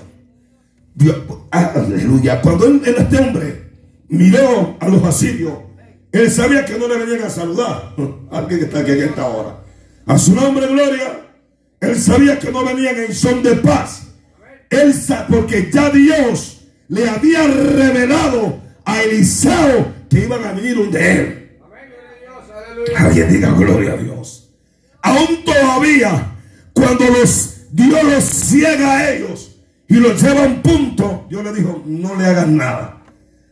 Dios 0.93 1.17
aleluya. 1.49 2.39
Cuando 2.41 2.67
este 2.67 3.17
hombre 3.17 3.63
miró 4.07 4.77
a 4.79 4.87
los 4.87 5.03
asirios, 5.03 5.53
él 6.11 6.29
sabía 6.29 6.63
que 6.63 6.77
no 6.77 6.87
le 6.87 6.97
venían 6.97 7.23
a 7.23 7.29
saludar. 7.29 7.95
Alguien 8.31 8.59
que 8.59 8.65
está 8.67 8.79
aquí 8.79 8.91
en 8.91 9.01
esta 9.05 9.25
hora. 9.25 9.57
A 10.05 10.17
su 10.19 10.35
nombre, 10.35 10.67
gloria. 10.67 11.21
Él 11.79 11.95
sabía 11.99 12.37
que 12.37 12.51
no 12.51 12.63
venían 12.63 12.95
en 12.97 13.15
son 13.15 13.41
de 13.41 13.55
paz. 13.55 14.09
él 14.69 14.93
porque 15.27 15.71
ya 15.73 15.89
Dios 15.89 16.61
le 16.87 17.09
había 17.09 17.47
revelado 17.47 18.61
a 18.85 19.01
Eliseo 19.01 19.91
que 20.07 20.19
iban 20.19 20.43
a 20.45 20.51
venir 20.51 20.77
un 20.77 20.91
de 20.91 21.11
él. 21.11 21.51
Alguien 22.95 23.33
diga 23.33 23.51
gloria 23.53 23.93
a 23.93 23.97
Dios. 23.97 24.51
Aún 25.01 25.43
todavía, 25.43 26.35
cuando 26.73 27.05
los 27.05 27.52
Dios 27.73 28.03
los 28.03 28.23
ciega 28.23 28.97
a 28.97 29.11
ellos 29.11 29.55
y 29.87 29.95
los 29.95 30.21
lleva 30.21 30.43
a 30.43 30.47
un 30.47 30.61
punto, 30.61 31.25
Dios 31.27 31.43
le 31.43 31.53
dijo, 31.53 31.83
no 31.87 32.15
le 32.15 32.25
hagan 32.27 32.55
nada. 32.55 33.01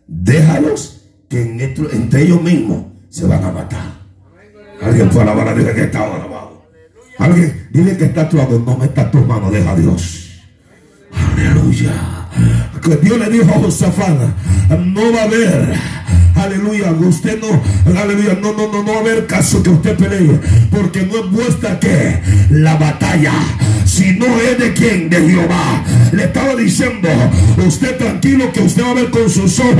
Déjalos 0.05 1.01
que 1.27 1.41
entre 1.41 2.21
ellos 2.21 2.41
mismos 2.41 2.85
se 3.09 3.25
van 3.25 3.43
a 3.43 3.51
matar. 3.51 4.01
Alguien 4.79 5.09
alabar 5.09 5.47
a 5.47 5.55
Dios 5.55 5.71
que 5.71 5.83
está 5.83 5.99
ahora, 5.99 6.27
Alguien, 7.17 7.67
dile 7.71 7.97
que 7.97 8.05
está 8.05 8.29
tu 8.29 8.37
lado, 8.37 8.61
no 8.63 8.77
me 8.77 8.85
está 8.85 9.09
tu 9.09 9.19
mano, 9.19 9.49
deja 9.49 9.71
a 9.71 9.75
Dios. 9.75 10.41
Aleluya. 11.11 11.91
Que 12.83 12.95
Dios 12.97 13.17
le 13.17 13.29
dijo 13.29 13.49
a 13.49 13.59
Josafat, 13.59 14.19
no 14.69 15.13
va 15.13 15.21
a 15.21 15.23
haber 15.23 15.75
Aleluya. 16.35 16.91
Usted 16.91 17.39
no, 17.39 17.61
aleluya. 17.99 18.37
No, 18.41 18.53
no, 18.53 18.71
no, 18.71 18.83
no 18.83 18.91
va 18.91 18.97
a 18.97 19.01
haber 19.01 19.27
caso 19.27 19.61
que 19.61 19.69
usted 19.69 19.97
pelee. 19.97 20.39
Porque 20.69 21.03
no 21.03 21.19
es 21.19 21.31
vuestra 21.31 21.79
que 21.79 22.19
la 22.49 22.75
batalla. 22.75 23.33
Si 23.85 24.13
no 24.13 24.25
es 24.39 24.57
de 24.57 24.73
quién, 24.73 25.09
de 25.09 25.17
Jehová. 25.17 25.83
Le 26.11 26.23
estaba 26.25 26.55
diciendo, 26.55 27.09
usted 27.65 27.97
tranquilo 27.97 28.51
que 28.51 28.61
usted 28.61 28.83
va 28.83 28.91
a 28.91 28.93
ver 28.93 29.09
con 29.09 29.29
sus 29.29 29.59
ojos 29.59 29.75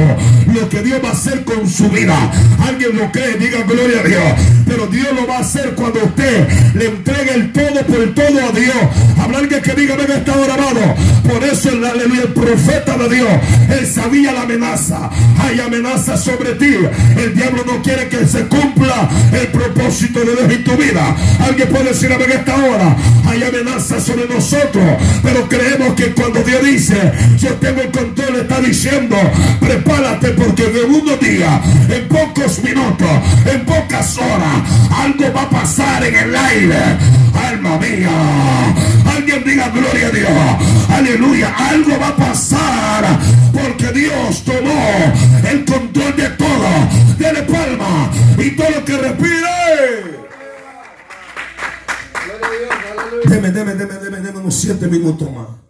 lo 0.54 0.70
que 0.70 0.82
Dios 0.82 1.00
va 1.04 1.10
a 1.10 1.14
hacer 1.14 1.44
con 1.44 1.68
su 1.70 1.90
vida. 1.90 2.32
Alguien 2.66 2.98
lo 2.98 3.12
cree, 3.12 3.38
diga 3.38 3.64
gloria 3.64 4.00
a 4.00 4.04
Dios. 4.04 4.24
Pero 4.66 4.88
Dios 4.88 5.08
lo 5.14 5.28
va 5.28 5.38
a 5.38 5.40
hacer 5.42 5.74
cuando 5.76 6.04
usted 6.04 6.48
le 6.76 6.86
entregue 6.86 7.34
el 7.36 7.52
todo 7.52 7.86
por 7.86 8.02
el 8.02 8.14
todo 8.14 8.48
a 8.48 8.52
Dios. 8.52 8.76
Habrá 9.18 9.40
alguien 9.40 9.62
que 9.62 9.74
diga, 9.74 9.96
venga, 9.96 10.16
está 10.16 10.36
grabado. 10.38 10.96
Por 11.30 11.44
eso 11.44 11.70
el, 11.70 11.84
aleluya, 11.84 12.24
el 12.24 12.34
profeta 12.34 12.98
de 12.98 13.16
Dios, 13.16 13.30
él 13.70 13.88
sabía 13.88 14.32
la 14.32 14.42
amenaza. 14.42 15.10
Hay 15.40 15.60
amenaza 15.60 16.18
sobre 16.18 16.40
ti. 16.49 16.75
El 17.17 17.36
diablo 17.36 17.63
no 17.65 17.82
quiere 17.82 18.08
que 18.10 18.25
se 18.25 18.45
cumpla 18.47 19.10
el 19.32 19.47
propósito 19.47 20.19
de 20.19 20.36
Dios 20.36 20.51
en 20.51 20.63
tu 20.63 20.75
vida. 20.75 21.15
Alguien 21.39 21.69
puede 21.69 21.86
decir 21.86 22.12
a 22.12 22.17
ver 22.17 22.32
esta 22.32 22.56
hora. 22.56 22.95
Hay 23.25 23.43
amenazas 23.43 24.04
sobre 24.04 24.27
nosotros. 24.27 24.84
Pero 25.23 25.47
creemos 25.47 25.93
que 25.95 26.12
cuando 26.12 26.41
Dios 26.43 26.63
dice, 26.63 27.12
yo 27.38 27.54
tengo 27.56 27.82
el 27.82 27.91
control, 27.91 28.36
está 28.38 28.60
diciendo, 28.60 29.15
prepárate 29.60 30.30
porque 30.30 30.63
en 30.63 30.93
unos 30.93 31.19
días, 31.19 31.62
en 31.89 32.08
pocos 32.08 32.63
minutos, 32.63 33.10
en 33.45 33.65
pocas 33.65 34.17
horas, 34.17 34.62
algo 34.91 35.34
va 35.34 35.43
a 35.43 35.49
pasar 35.49 36.04
en 36.04 36.15
el 36.15 36.36
aire. 36.36 37.21
Alma 37.34 37.78
mía. 37.78 38.10
Alguien 39.15 39.44
diga 39.44 39.70
gloria 39.70 40.08
a 40.08 40.12
Dios. 40.12 40.30
Aleluya. 40.89 41.54
Algo 41.56 42.00
va 42.00 42.08
a 42.10 42.15
pasar 42.15 43.20
porque 43.54 43.88
Dios 43.91 44.44
tomó 44.44 45.13
el 45.50 45.65
control 45.65 46.15
de 46.15 46.30
todo. 46.30 46.70
Dele 47.17 47.44
palma 47.44 48.12
y 48.38 48.52
todo 48.52 48.70
lo 48.70 48.86
que 48.86 48.98
respire. 48.98 50.22
Deme, 53.26 53.52
deme, 53.52 53.74
deme, 53.76 53.94
deme, 53.96 54.17
deme 54.20 54.39
unos 54.39 54.56
siete 54.56 54.88
minutos 54.88 55.30
más. 55.32 55.61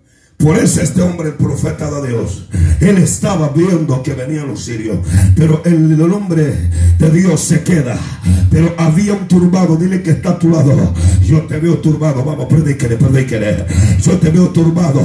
Por 0.41 0.57
eso 0.57 0.81
este 0.81 1.01
hombre, 1.01 1.29
el 1.29 1.35
profeta 1.35 1.89
de 1.91 2.09
Dios, 2.09 2.45
él 2.79 2.97
estaba 2.97 3.49
viendo 3.49 4.01
que 4.01 4.13
venían 4.13 4.47
los 4.47 4.63
sirios. 4.63 4.97
Pero 5.35 5.61
el, 5.65 6.01
hombre 6.01 6.69
de 6.97 7.11
Dios 7.11 7.39
se 7.41 7.61
queda. 7.61 7.97
Pero 8.49 8.73
había 8.77 9.13
un 9.13 9.27
turbado. 9.27 9.75
Dile 9.75 10.01
que 10.01 10.11
está 10.11 10.31
a 10.31 10.39
tu 10.39 10.49
lado. 10.49 10.93
Yo 11.23 11.41
te 11.43 11.59
veo 11.59 11.77
turbado. 11.77 12.25
Vamos, 12.25 12.47
predíquele, 12.47 12.97
predíquele. 12.97 13.65
Yo 14.01 14.17
te 14.17 14.29
veo 14.31 14.49
turbado. 14.49 15.01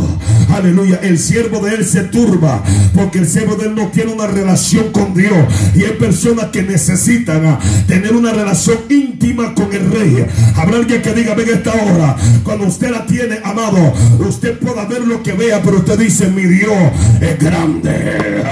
Aleluya. 0.54 1.00
El 1.02 1.18
siervo 1.18 1.60
de 1.60 1.74
él 1.74 1.84
se 1.84 2.04
turba. 2.04 2.62
Porque 2.94 3.18
el 3.18 3.28
siervo 3.28 3.56
de 3.56 3.66
él 3.66 3.74
no 3.74 3.88
tiene 3.88 4.12
una 4.12 4.26
relación 4.26 4.90
con 4.90 5.12
Dios. 5.14 5.36
Y 5.74 5.84
hay 5.84 5.92
personas 5.98 6.46
que 6.46 6.62
necesitan 6.62 7.44
ah, 7.44 7.58
tener 7.86 8.16
una 8.16 8.32
relación 8.32 8.78
íntima 8.88 9.54
con 9.54 9.72
el 9.72 9.90
rey. 9.90 10.26
Habrá 10.56 10.78
alguien 10.78 11.02
que 11.02 11.12
diga, 11.12 11.34
venga 11.34 11.52
esta 11.52 11.74
hora. 11.74 12.16
Cuando 12.42 12.66
usted 12.66 12.90
la 12.90 13.04
tiene, 13.06 13.38
amado, 13.44 13.92
usted 14.26 14.58
pueda 14.58 14.86
verlo 14.86 15.22
que 15.22 15.25
vea, 15.32 15.60
pero 15.62 15.78
usted 15.78 15.98
dice, 15.98 16.28
mi 16.28 16.42
Dios 16.42 16.76
es 17.20 17.38
grande. 17.38 18.42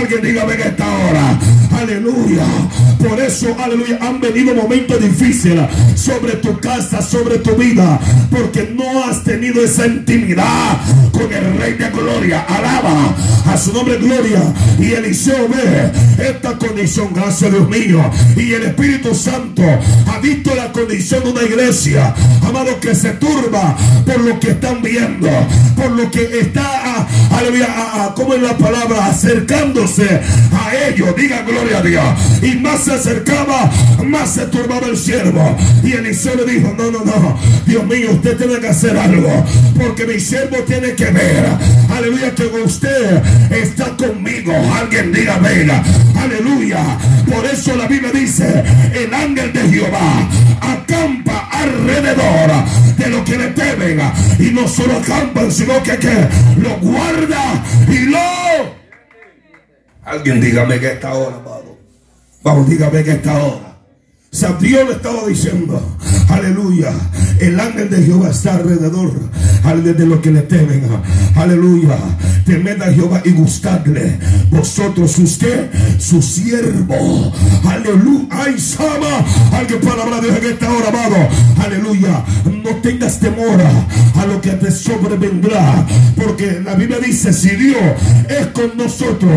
Alguien 0.00 0.22
dígame 0.22 0.54
en 0.54 0.60
esta 0.62 0.86
hora. 0.86 1.38
Aleluya. 1.78 2.46
Por 2.98 3.20
eso, 3.20 3.54
aleluya, 3.62 3.98
han 4.00 4.18
venido 4.18 4.54
momentos 4.54 4.98
difíciles 4.98 5.68
sobre 5.94 6.36
tu 6.36 6.58
casa, 6.58 7.02
sobre 7.02 7.38
tu 7.38 7.54
vida, 7.54 8.00
porque 8.30 8.74
no 8.74 9.04
has 9.04 9.22
tenido 9.24 9.62
esa 9.62 9.86
intimidad 9.86 10.78
con 11.12 11.30
el 11.30 11.58
Rey 11.58 11.74
de 11.74 11.90
Gloria. 11.90 12.46
Alaba 12.48 13.14
a 13.46 13.56
su 13.58 13.72
nombre 13.74 13.98
gloria. 13.98 14.40
Y 14.78 14.92
Eliseo 14.92 15.48
ve 15.48 15.92
esta 16.30 16.56
condición, 16.56 17.12
gracias 17.14 17.50
Dios 17.50 17.68
mío. 17.68 18.10
Y 18.36 18.52
el 18.52 18.64
Espíritu 18.64 19.14
Santo 19.14 19.62
ha 20.06 20.18
visto 20.20 20.54
la 20.54 20.72
condición 20.72 21.24
de 21.24 21.30
una 21.30 21.42
iglesia, 21.42 22.14
amado, 22.46 22.80
que 22.80 22.94
se 22.94 23.10
turba 23.12 23.76
por 24.06 24.20
lo 24.20 24.40
que 24.40 24.52
están 24.52 24.80
viendo, 24.82 25.28
por 25.76 26.10
que 26.10 26.40
está, 26.40 27.06
aleluya, 27.40 28.12
como 28.14 28.34
en 28.34 28.42
la 28.42 28.56
palabra, 28.56 29.06
acercándose 29.06 30.20
a 30.52 30.88
ellos. 30.88 31.14
Diga 31.16 31.42
gloria 31.42 31.78
a 31.78 31.82
Dios. 31.82 32.04
Y 32.42 32.56
más 32.56 32.84
se 32.84 32.92
acercaba, 32.92 33.70
más 34.04 34.34
se 34.34 34.46
turbaba 34.46 34.86
el 34.86 34.96
siervo. 34.96 35.56
Y 35.82 35.92
Eliseo 35.92 36.34
le 36.36 36.44
dijo, 36.44 36.74
no, 36.76 36.90
no, 36.90 37.04
no, 37.04 37.38
Dios 37.66 37.84
mío, 37.86 38.12
usted 38.12 38.36
tiene 38.36 38.58
que 38.58 38.68
hacer 38.68 38.96
algo. 38.96 39.44
Porque 39.78 40.06
mi 40.06 40.20
siervo 40.20 40.58
tiene 40.66 40.94
que 40.94 41.06
ver, 41.06 41.46
aleluya, 41.90 42.34
que 42.34 42.44
usted 42.44 43.22
está 43.50 43.96
conmigo. 43.96 44.52
Alguien 44.78 45.12
diga, 45.12 45.38
venga, 45.38 45.82
aleluya. 46.16 46.98
Por 47.32 47.44
eso 47.46 47.74
la 47.76 47.86
Biblia 47.86 48.10
dice, 48.12 48.64
el 48.94 49.12
ángel 49.12 49.52
de 49.52 49.68
Jehová 49.68 50.28
acampa 50.60 51.48
alrededor 51.62 52.50
de 52.96 53.08
lo 53.08 53.24
que 53.24 53.36
le 53.36 53.48
temen. 53.48 54.00
Y 54.38 54.50
no 54.52 54.68
solo 54.68 54.98
acampan, 54.98 55.50
sino 55.50 55.82
que 55.82 55.98
lo 56.56 56.76
guarda 56.80 57.64
y 57.88 57.98
lo... 58.06 58.18
Alguien 60.04 60.40
dígame 60.40 60.80
que 60.80 60.92
esta 60.92 61.14
hora, 61.14 61.40
Vamos, 62.42 62.68
dígame 62.68 63.04
que 63.04 63.12
esta 63.12 63.38
hora. 63.44 63.69
Dios 64.32 64.88
le 64.88 64.94
estaba 64.94 65.26
diciendo, 65.26 65.96
aleluya, 66.28 66.92
el 67.40 67.58
ángel 67.58 67.90
de 67.90 68.02
Jehová 68.02 68.30
está 68.30 68.54
alrededor, 68.54 69.12
de 69.80 70.06
los 70.06 70.20
que 70.20 70.30
le 70.30 70.42
temen, 70.42 70.82
aleluya, 71.34 71.96
temed 72.44 72.80
a 72.80 72.92
Jehová 72.92 73.22
y 73.24 73.30
buscadle, 73.30 74.18
vosotros, 74.50 75.18
usted, 75.18 75.70
su 75.98 76.22
siervo, 76.22 77.32
aleluya, 77.64 78.28
ay, 78.30 78.58
Sama, 78.58 79.24
alguien 79.52 79.80
palabra 79.80 80.20
de 80.20 80.28
Dios 80.28 80.44
en 80.44 80.52
esta 80.52 80.72
hora, 80.72 80.88
amado, 80.88 81.28
aleluya, 81.64 82.24
no 82.62 82.70
tengas 82.82 83.18
temor 83.18 83.60
a 84.14 84.26
lo 84.26 84.40
que 84.40 84.50
te 84.50 84.70
sobrevendrá, 84.70 85.86
porque 86.16 86.60
la 86.64 86.74
Biblia 86.74 86.98
dice, 87.00 87.32
si 87.32 87.50
Dios 87.50 87.82
es 88.28 88.46
con 88.48 88.76
nosotros, 88.76 89.32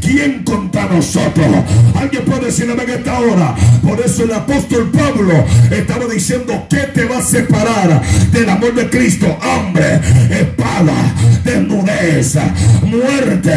¿quién 0.00 0.42
contra 0.44 0.86
nosotros? 0.86 1.46
Alguien 1.94 2.24
puede 2.24 2.46
decirle 2.46 2.74
en 2.74 2.90
esta 2.90 3.20
hora, 3.20 3.54
por 3.82 4.00
eso 4.00 4.24
apóstol 4.34 4.90
Pablo 4.90 5.44
estaba 5.70 6.06
diciendo 6.06 6.66
que 6.68 6.76
te 6.76 7.04
va 7.04 7.18
a 7.18 7.22
separar 7.22 8.02
del 8.32 8.48
amor 8.48 8.74
de 8.74 8.88
Cristo. 8.90 9.38
Hambre, 9.40 10.00
espada, 10.30 11.14
desnudez, 11.44 12.36
muerte. 12.82 13.52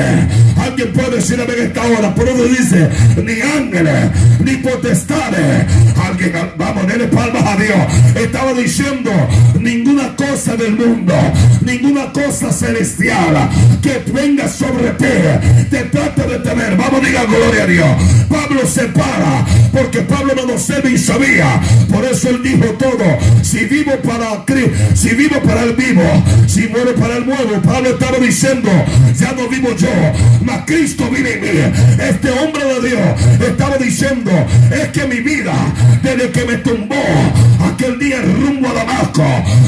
Alguien 0.57 0.93
puede 0.93 1.17
decir 1.17 1.39
en 1.39 1.63
esta 1.65 1.83
hora, 1.83 2.13
por 2.13 2.27
eso 2.27 2.43
dice, 2.45 2.89
ni 3.23 3.41
ángeles, 3.41 4.11
ni 4.39 4.57
potestades. 4.57 5.65
Alguien, 6.03 6.33
vamos, 6.57 6.87
denle 6.87 7.07
palmas 7.07 7.43
a 7.43 7.55
Dios. 7.57 7.77
Estaba 8.15 8.53
diciendo, 8.53 9.11
ninguna 9.59 10.15
cosa 10.15 10.55
del 10.55 10.75
mundo, 10.75 11.13
ninguna 11.61 12.11
cosa 12.11 12.51
celestial 12.51 13.49
que 13.81 14.03
venga 14.11 14.47
sobre 14.47 14.91
ti, 14.91 15.65
te 15.69 15.83
trata 15.85 16.27
de 16.27 16.39
tener. 16.39 16.75
Vamos, 16.77 17.01
diga 17.05 17.25
gloria 17.25 17.63
a 17.63 17.67
Dios. 17.67 17.87
Pablo 18.29 18.65
se 18.65 18.85
para, 18.85 19.45
porque 19.71 20.01
Pablo 20.01 20.33
no 20.35 20.45
nos 20.45 20.66
y 20.69 20.97
sabía. 20.97 21.61
Por 21.89 22.03
eso 22.03 22.29
él 22.29 22.43
dijo 22.43 22.65
todo. 22.73 23.17
Si 23.41 23.65
vivo 23.65 23.93
para 24.03 24.43
si 24.93 25.09
vivo 25.09 25.39
para 25.41 25.63
el 25.63 25.73
vivo, 25.73 26.03
si 26.47 26.67
muero 26.67 26.93
para 26.95 27.17
el 27.17 27.25
muero. 27.25 27.61
Pablo 27.61 27.89
estaba 27.89 28.17
diciendo, 28.17 28.69
ya 29.17 29.31
no 29.33 29.47
vivo 29.47 29.69
yo, 29.75 29.89
mas 30.41 30.63
Cristo 30.65 31.09
vive 31.09 31.33
en 31.35 31.41
mí. 31.41 32.03
Este 32.03 32.31
hombre 32.31 32.65
de 32.65 32.89
Dios 32.89 32.99
estaba 33.47 33.77
diciendo, 33.77 34.31
es 34.71 34.87
que 34.89 35.05
mi 35.05 35.19
vida, 35.19 35.53
desde 36.03 36.31
que 36.31 36.45
me 36.45 36.57
tumbó 36.57 36.95
aquel 37.71 37.99
día 37.99 38.21
rumbo 38.21 38.67
a 38.69 38.73
Damasco, 38.73 39.23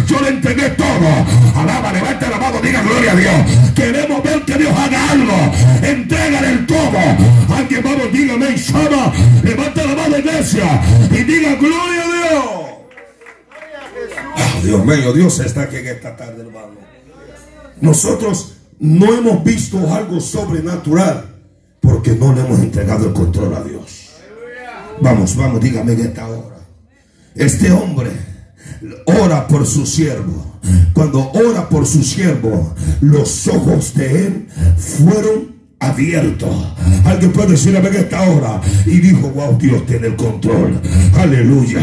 yo 0.07 0.21
le 0.21 0.29
entregué 0.29 0.69
todo. 0.71 1.25
Alaba, 1.55 1.93
levanta 1.93 2.29
la 2.29 2.37
mano, 2.37 2.59
diga 2.61 2.81
gloria 2.81 3.11
a 3.11 3.15
Dios. 3.15 3.73
Queremos 3.75 4.23
ver 4.23 4.41
que 4.41 4.57
Dios 4.57 4.73
haga 4.77 5.11
algo. 5.11 5.53
Entrega 5.81 6.39
el 6.49 6.65
todo. 6.65 6.99
Alguien 7.55 7.81
vamos, 7.83 8.11
dígame, 8.11 8.55
levanta 9.43 9.85
la 9.85 9.95
mano, 9.95 10.17
iglesia 10.17 10.81
y 11.11 11.23
diga 11.23 11.55
gloria 11.55 12.03
a 12.03 12.07
Dios. 12.07 12.45
Ah, 14.35 14.59
Dios 14.63 14.85
mío, 14.85 15.13
Dios 15.13 15.39
está 15.39 15.63
aquí 15.63 15.77
en 15.77 15.87
esta 15.87 16.15
tarde, 16.15 16.41
hermano. 16.41 16.77
Nosotros 17.81 18.57
no 18.79 19.13
hemos 19.13 19.43
visto 19.43 19.93
algo 19.93 20.19
sobrenatural 20.19 21.25
porque 21.79 22.11
no 22.11 22.33
le 22.33 22.41
hemos 22.41 22.59
entregado 22.59 23.07
el 23.07 23.13
control 23.13 23.55
a 23.55 23.63
Dios. 23.63 24.09
Vamos, 25.01 25.35
vamos, 25.35 25.61
dígame 25.61 25.93
en 25.93 26.01
esta 26.01 26.27
hora. 26.27 26.57
Este 27.35 27.71
hombre 27.71 28.11
ora 29.05 29.47
por 29.47 29.65
su 29.65 29.85
siervo. 29.85 30.59
Cuando 30.93 31.31
ora 31.31 31.69
por 31.69 31.85
su 31.85 32.03
siervo, 32.03 32.73
los 33.01 33.47
ojos 33.47 33.93
de 33.93 34.27
él 34.27 34.47
fueron 34.77 35.58
abierto. 35.79 36.75
Alguien 37.05 37.31
puede 37.31 37.51
decir 37.51 37.79
ver 37.81 37.95
esta 37.95 38.21
hora. 38.21 38.61
Y 38.85 38.99
dijo, 38.99 39.29
wow, 39.29 39.57
Dios 39.57 39.85
tiene 39.85 40.07
el 40.07 40.15
control. 40.15 40.79
Aleluya. 41.17 41.81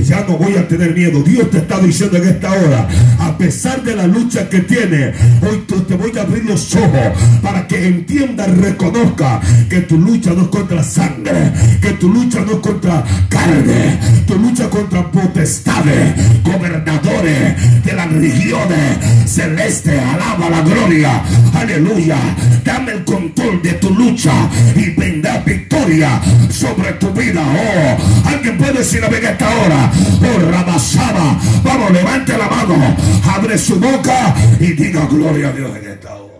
Ya 0.00 0.24
no 0.28 0.36
voy 0.36 0.56
a 0.56 0.66
tener 0.66 0.94
miedo. 0.94 1.22
Dios 1.22 1.50
te 1.50 1.58
está 1.58 1.78
diciendo 1.80 2.18
en 2.18 2.28
esta 2.28 2.52
hora, 2.52 2.88
a 3.20 3.38
pesar 3.38 3.82
de 3.82 3.94
la 3.94 4.06
lucha 4.06 4.48
que 4.48 4.60
tiene, 4.60 5.12
hoy 5.42 5.64
te 5.86 5.94
voy 5.94 6.12
a 6.18 6.22
abrir 6.22 6.44
los 6.44 6.74
ojos 6.74 7.12
para 7.42 7.66
que 7.66 7.86
entienda 7.86 8.46
y 8.48 8.52
reconozca 8.52 9.40
que 9.68 9.80
tu 9.82 9.98
lucha 9.98 10.30
no 10.32 10.42
es 10.42 10.48
contra 10.48 10.82
sangre, 10.82 11.52
que 11.80 11.90
tu 11.92 12.08
lucha 12.08 12.40
no 12.40 12.52
es 12.52 12.58
contra 12.58 13.04
carne, 13.28 13.98
tu 14.26 14.38
lucha 14.38 14.68
contra 14.68 15.10
potestades, 15.10 16.14
gobernadores 16.44 17.84
de 17.84 17.92
las 17.92 18.12
regiones 18.12 18.98
celestes. 19.26 20.00
Alaba 20.00 20.50
la 20.50 20.60
gloria. 20.62 21.22
Aleluya. 21.54 22.16
Dame 22.64 22.92
el 22.92 23.04
control 23.04 23.35
de 23.36 23.72
tu 23.74 23.90
lucha 23.90 24.32
y 24.74 24.90
vendrá 24.90 25.38
victoria 25.40 26.20
sobre 26.50 26.92
tu 26.94 27.10
vida. 27.12 27.42
Oh, 27.42 28.28
alguien 28.28 28.56
puede 28.56 28.78
decir 28.78 29.04
a 29.04 29.08
esta 29.08 29.48
hora. 29.48 29.92
Oh, 30.20 30.50
Rabasaba. 30.50 31.38
Vamos, 31.62 31.90
levante 31.92 32.36
la 32.36 32.48
mano, 32.48 32.96
abre 33.34 33.58
su 33.58 33.78
boca 33.78 34.34
y 34.58 34.72
diga 34.72 35.06
gloria 35.06 35.48
a 35.48 35.52
Dios 35.52 35.70
en 35.76 35.90
esta 35.90 36.14
hora. 36.14 36.34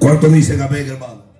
¿Cuánto 0.00 0.28
dicen 0.28 0.60
amén, 0.60 0.86
hermano? 0.88 1.31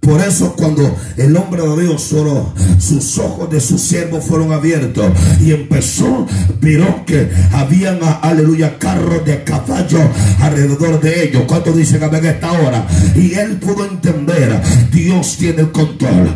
Por 0.00 0.20
eso 0.20 0.54
cuando 0.56 0.96
el 1.16 1.36
hombre 1.36 1.62
de 1.62 1.82
Dios 1.82 2.02
solo 2.02 2.54
sus 2.78 3.18
ojos 3.18 3.50
de 3.50 3.60
su 3.60 3.78
siervo 3.78 4.20
fueron 4.20 4.52
abiertos 4.52 5.06
y 5.40 5.52
empezó, 5.52 6.26
miró 6.60 7.04
que 7.04 7.28
habían, 7.52 7.98
aleluya, 8.22 8.78
carros 8.78 9.24
de 9.24 9.42
caballo 9.44 9.98
alrededor 10.40 11.00
de 11.00 11.24
ellos. 11.24 11.42
¿Cuánto 11.46 11.72
dicen 11.72 12.02
amén 12.02 12.24
esta 12.24 12.52
hora? 12.52 12.86
Y 13.16 13.34
él 13.34 13.56
pudo 13.56 13.84
entender, 13.84 14.60
Dios 14.92 15.36
tiene 15.36 15.62
el 15.62 15.72
control. 15.72 16.32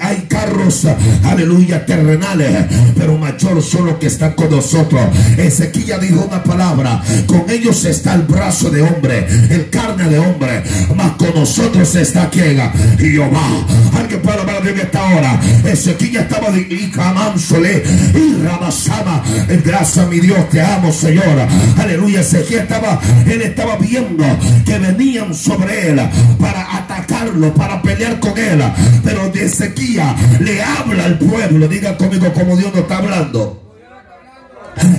Hay 0.00 0.26
carros, 0.28 0.86
aleluya, 1.24 1.84
terrenales, 1.84 2.66
pero 2.96 3.18
mayor 3.18 3.60
son 3.62 3.86
los 3.86 3.96
que 3.96 4.06
están 4.06 4.32
con 4.32 4.50
nosotros. 4.50 5.02
Ezequiel 5.36 6.00
dijo 6.00 6.24
una 6.26 6.42
palabra, 6.42 7.02
con 7.26 7.44
ellos 7.50 7.84
está 7.84 8.14
el 8.14 8.22
brazo 8.22 8.70
de 8.70 8.82
hombre, 8.82 9.26
el 9.50 9.68
carne 9.68 10.08
de 10.08 10.18
hombre, 10.18 10.62
más 10.94 11.12
con 11.12 11.34
nosotros 11.34 11.94
está 11.96 12.30
quien 12.30 12.50
Jehová. 13.00 13.66
Alguien 13.96 14.20
puede 14.20 14.40
hablar 14.40 14.62
de 14.62 14.82
esta 14.82 15.02
hora. 15.02 15.40
Ezequiel 15.64 16.16
estaba 16.16 16.50
de 16.50 16.60
Icamánsole 16.60 17.82
y 18.14 18.42
Ramasama. 18.42 19.22
Gracias 19.64 20.08
mi 20.08 20.20
Dios, 20.20 20.48
te 20.50 20.60
amo, 20.60 20.92
Señor. 20.92 21.48
Aleluya. 21.78 22.20
Ezequiel 22.20 22.60
estaba, 22.60 23.00
él 23.26 23.42
estaba 23.42 23.76
viendo 23.76 24.24
que 24.66 24.78
venían 24.78 25.34
sobre 25.34 25.88
él 25.88 26.00
para 26.38 26.76
atacarlo, 26.76 27.54
para 27.54 27.80
pelear 27.80 28.20
con 28.20 28.36
él. 28.36 28.62
Pero 29.02 29.30
de 29.30 29.46
Ezequiel 29.46 30.04
le 30.40 30.62
habla 30.62 31.04
al 31.06 31.18
pueblo. 31.18 31.68
Diga 31.68 31.96
conmigo 31.96 32.32
como 32.34 32.56
Dios 32.56 32.72
nos 32.74 32.82
está 32.82 32.98
hablando 32.98 33.69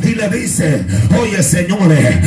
y 0.04 0.16
le 0.16 0.30
dice, 0.30 0.84
oye 1.20 1.42
señores, 1.44 2.18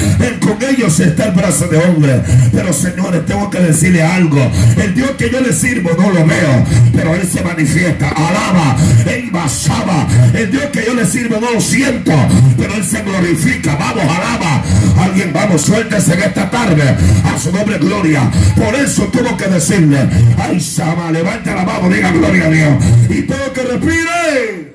con 0.41 0.59
ellos 0.63 0.99
está 1.01 1.27
el 1.27 1.33
brazo 1.33 1.67
de 1.69 1.79
hombre, 1.79 2.21
pero 2.53 2.73
señores, 2.73 3.25
tengo 3.27 3.51
que 3.51 3.59
decirle 3.59 4.03
algo, 4.03 4.39
el 4.77 4.95
Dios 4.95 5.13
que 5.13 5.31
yo 5.31 5.41
le 5.41 5.53
sirvo 5.53 5.91
no 5.99 6.11
lo 6.11 6.27
veo, 6.27 6.65
pero 6.95 7.15
Él 7.15 7.27
se 7.27 7.43
manifiesta, 7.43 8.09
alaba, 8.11 8.77
Él 9.07 9.31
basaba, 9.31 10.07
el 10.35 10.51
Dios 10.51 10.65
que 10.73 10.85
yo 10.87 10.95
le 10.95 11.07
sirvo 11.07 11.41
no 11.41 11.53
lo 11.53 11.61
siento, 11.61 12.13
pero 12.57 12.75
Él 12.75 12.85
se 12.85 13.03
glorifica, 13.03 13.77
vamos, 13.77 14.05
alaba, 14.05 14.63
alguien, 15.03 15.33
vamos, 15.33 15.63
suéltese 15.63 16.15
en 16.15 16.23
esta 16.23 16.51
tarde, 16.51 16.83
a 17.25 17.39
su 17.39 17.53
nombre 17.53 17.79
gloria, 17.79 18.31
por 18.57 18.75
eso 18.75 19.05
tuvo 19.05 19.37
que 19.37 19.47
decirle, 19.47 19.99
ay 20.39 20.61
Sama, 20.61 21.11
levanta 21.11 21.55
la 21.55 21.65
mano, 21.65 21.89
diga 21.89 22.11
gloria 22.11 22.47
a 22.47 22.51
Dios, 22.51 22.85
y 23.09 23.23
todo 23.23 23.53
que 23.53 23.63
respire 23.63 24.74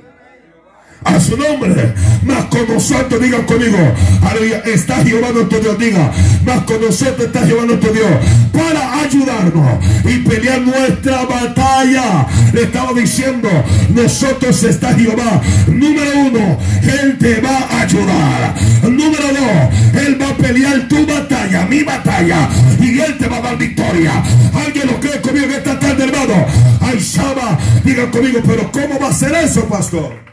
a 1.03 1.19
su 1.19 1.37
nombre. 1.37 1.93
Más 2.23 2.45
con 2.45 2.67
nosotros, 2.67 3.21
digan 3.21 3.43
conmigo, 3.43 3.77
aleluya, 4.21 4.61
está 4.65 5.03
Jehová 5.03 5.29
nuestro 5.33 5.59
Dios, 5.59 5.79
diga, 5.79 6.11
más 6.45 6.59
con 6.63 6.81
nosotros 6.81 7.27
está 7.27 7.45
Jehová 7.45 7.65
nuestro 7.65 7.91
Dios, 7.93 8.09
para 8.51 9.01
ayudarnos 9.01 9.85
y 10.05 10.17
pelear 10.19 10.61
nuestra 10.61 11.25
batalla. 11.25 12.27
Le 12.53 12.63
estaba 12.63 12.93
diciendo, 12.93 13.49
nosotros 13.93 14.63
está 14.63 14.93
Jehová. 14.93 15.41
Número 15.67 16.11
uno, 16.27 16.57
Él 16.81 17.17
te 17.17 17.39
va 17.41 17.57
a 17.57 17.81
ayudar. 17.81 18.55
Número 18.83 19.27
dos, 19.27 20.01
Él 20.01 20.21
va 20.21 20.29
a 20.29 20.37
pelear 20.37 20.87
tu 20.87 21.05
batalla, 21.05 21.65
mi 21.65 21.83
batalla, 21.83 22.49
y 22.79 22.99
Él 22.99 23.17
te 23.17 23.27
va 23.27 23.37
a 23.37 23.41
dar 23.41 23.57
victoria. 23.57 24.11
¿Alguien 24.53 24.87
lo 24.87 24.99
cree 24.99 25.21
conmigo 25.21 25.45
en 25.45 25.51
esta 25.53 25.79
tarde, 25.79 26.03
hermano? 26.03 26.45
Ay, 26.81 26.99
Shama, 26.99 27.57
digan 27.83 28.11
conmigo, 28.11 28.39
pero 28.45 28.71
¿cómo 28.71 28.99
va 28.99 29.09
a 29.09 29.13
ser 29.13 29.33
eso, 29.35 29.65
pastor? 29.65 30.28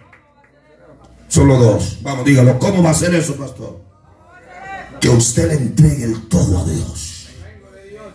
Solo 1.28 1.58
dos. 1.58 1.98
Vamos, 2.02 2.24
dígalo. 2.24 2.58
¿Cómo 2.58 2.82
va 2.82 2.90
a 2.90 2.94
ser 2.94 3.14
eso, 3.14 3.36
pastor? 3.36 3.80
Que 5.00 5.08
usted 5.08 5.48
le 5.48 5.54
entregue 5.54 6.04
el 6.04 6.28
todo 6.28 6.58
a 6.60 6.64
Dios. 6.64 7.28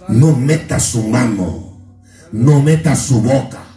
No 0.08 0.36
meta 0.36 0.80
su 0.80 1.04
mano. 1.04 1.78
No 2.32 2.62
meta 2.62 2.96
su 2.96 3.22
boca. 3.22 3.71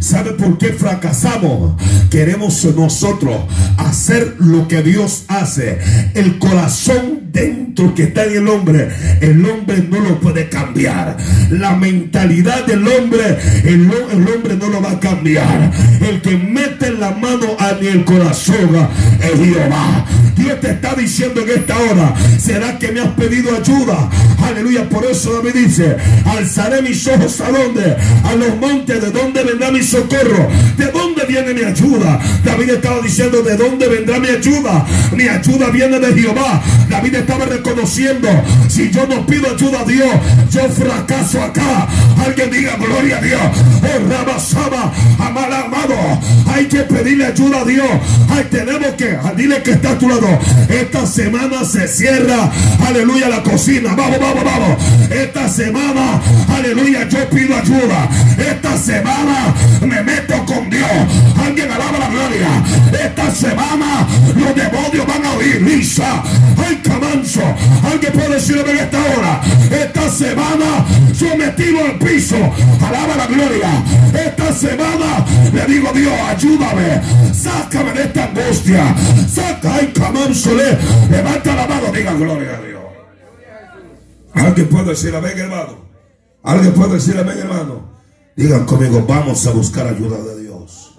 ¿Sabe 0.00 0.32
por 0.32 0.58
qué 0.58 0.72
fracasamos? 0.72 1.80
Queremos 2.10 2.64
nosotros 2.76 3.36
hacer 3.76 4.36
lo 4.38 4.66
que 4.68 4.82
Dios 4.82 5.24
hace. 5.28 5.78
El 6.14 6.38
corazón 6.38 7.20
dentro 7.32 7.94
que 7.94 8.04
está 8.04 8.24
en 8.24 8.38
el 8.38 8.48
hombre, 8.48 8.88
el 9.20 9.44
hombre 9.44 9.86
no 9.88 10.00
lo 10.00 10.20
puede 10.20 10.48
cambiar. 10.48 11.16
La 11.50 11.76
mentalidad 11.76 12.66
del 12.66 12.86
hombre, 12.86 13.38
el, 13.64 13.90
hombre 13.90 14.56
no 14.56 14.68
lo 14.68 14.82
va 14.82 14.92
a 14.92 15.00
cambiar. 15.00 15.70
El 16.00 16.20
que 16.20 16.36
mete 16.36 16.90
la 16.92 17.12
mano 17.12 17.56
a 17.58 17.70
el 17.70 18.04
corazón 18.04 18.88
es 19.22 19.38
Jehová. 19.38 20.06
Dios 20.36 20.60
te 20.60 20.70
está 20.70 20.94
diciendo 20.94 21.42
en 21.42 21.50
esta 21.50 21.76
hora, 21.76 22.14
¿será 22.38 22.78
que 22.78 22.92
me 22.92 23.00
has 23.00 23.08
pedido 23.08 23.54
ayuda? 23.54 24.08
Aleluya, 24.42 24.88
por 24.88 25.04
eso 25.04 25.34
David 25.34 25.66
dice, 25.66 25.96
alzaré 26.24 26.82
mis 26.82 27.06
ojos 27.06 27.40
a 27.40 27.50
dónde? 27.50 27.96
A 28.24 28.34
los 28.34 28.56
montes, 28.56 29.02
¿de 29.02 29.10
vendrá 29.44 29.70
mi 29.70 29.82
socorro? 29.82 30.48
¿De 30.76 30.86
dónde 30.86 31.24
viene 31.26 31.54
mi 31.54 31.62
ayuda? 31.62 32.20
David 32.44 32.70
estaba 32.70 33.00
diciendo, 33.00 33.42
¿de 33.42 33.56
dónde 33.56 33.88
vendrá 33.88 34.18
mi 34.18 34.28
ayuda? 34.28 34.86
Mi 35.12 35.28
ayuda 35.28 35.70
viene 35.70 35.98
de 35.98 36.20
Jehová. 36.20 36.62
David 36.88 37.14
estaba 37.16 37.44
reconociendo, 37.46 38.28
si 38.68 38.90
yo 38.90 39.06
no 39.06 39.26
pido 39.26 39.50
ayuda 39.54 39.80
a 39.80 39.84
Dios, 39.84 40.10
yo 40.50 40.68
fracaso 40.70 41.42
acá. 41.42 41.88
Alguien 42.24 42.50
diga 42.50 42.76
gloria 42.76 43.18
a 43.18 43.20
Dios. 43.20 43.40
Oh, 43.82 44.08
Rabasaba, 44.08 44.92
amar 45.18 45.52
amado, 45.52 45.94
hay 46.52 46.66
que 46.66 46.80
pedirle 46.80 47.26
ayuda 47.26 47.60
a 47.60 47.64
Dios. 47.64 47.88
Ay, 48.28 48.46
tenemos 48.50 48.94
que, 48.94 49.18
dile 49.36 49.62
que 49.62 49.72
está 49.72 49.92
a 49.92 49.98
tu 49.98 50.08
lado. 50.08 50.38
Esta 50.68 51.06
semana 51.06 51.64
se 51.64 51.86
cierra, 51.88 52.50
aleluya, 52.86 53.28
la 53.28 53.42
cocina. 53.42 53.94
Vamos, 53.94 54.18
vamos, 54.18 54.44
vamos. 54.44 54.78
Esta 55.10 55.48
semana, 55.48 56.20
aleluya, 56.48 57.08
yo 57.08 57.28
pido 57.30 57.56
ayuda. 57.56 58.08
Esta 58.38 58.76
semana 58.76 59.29
me 59.86 60.02
meto 60.02 60.44
con 60.46 60.68
Dios. 60.70 60.90
Alguien 61.44 61.70
alaba 61.70 61.98
la 61.98 62.08
gloria. 62.08 62.48
Esta 62.92 63.30
semana 63.30 64.06
los 64.34 64.54
demonios 64.54 65.06
van 65.06 65.24
a 65.24 65.32
oír. 65.34 65.62
Lisa, 65.62 66.22
ay, 66.56 66.76
camanzo. 66.82 67.42
Alguien 67.90 68.12
puede 68.12 68.34
decirme 68.34 68.70
en 68.70 68.78
esta 68.78 68.98
hora. 68.98 69.40
Esta 69.70 70.10
semana 70.10 70.86
yo 71.14 71.36
me 71.36 71.48
tiro 71.48 71.84
al 71.84 71.98
piso. 71.98 72.36
Alaba 72.86 73.16
la 73.16 73.26
gloria. 73.26 73.84
Esta 74.14 74.52
semana 74.52 75.24
le 75.52 75.66
digo 75.66 75.92
Dios, 75.92 76.14
ayúdame. 76.28 77.00
Sácame 77.32 77.92
de 77.92 78.02
esta 78.02 78.24
angustia. 78.24 78.94
Saca, 79.32 79.74
ay, 79.74 79.92
camanzo. 79.94 80.50
Levanta 81.10 81.54
la 81.54 81.66
mano, 81.66 81.92
diga 81.92 82.12
gloria 82.14 82.56
a 82.56 82.60
Dios. 82.60 82.80
Alguien 84.34 84.68
puede 84.68 84.90
decir 84.90 85.14
amén, 85.14 85.38
hermano. 85.38 85.90
Alguien 86.42 86.72
puede 86.72 86.94
decir 86.94 87.18
amén, 87.18 87.38
hermano. 87.38 87.99
Digan 88.40 88.64
conmigo, 88.64 89.04
vamos 89.06 89.46
a 89.46 89.50
buscar 89.50 89.86
ayuda 89.86 90.16
de 90.22 90.44
Dios. 90.44 90.94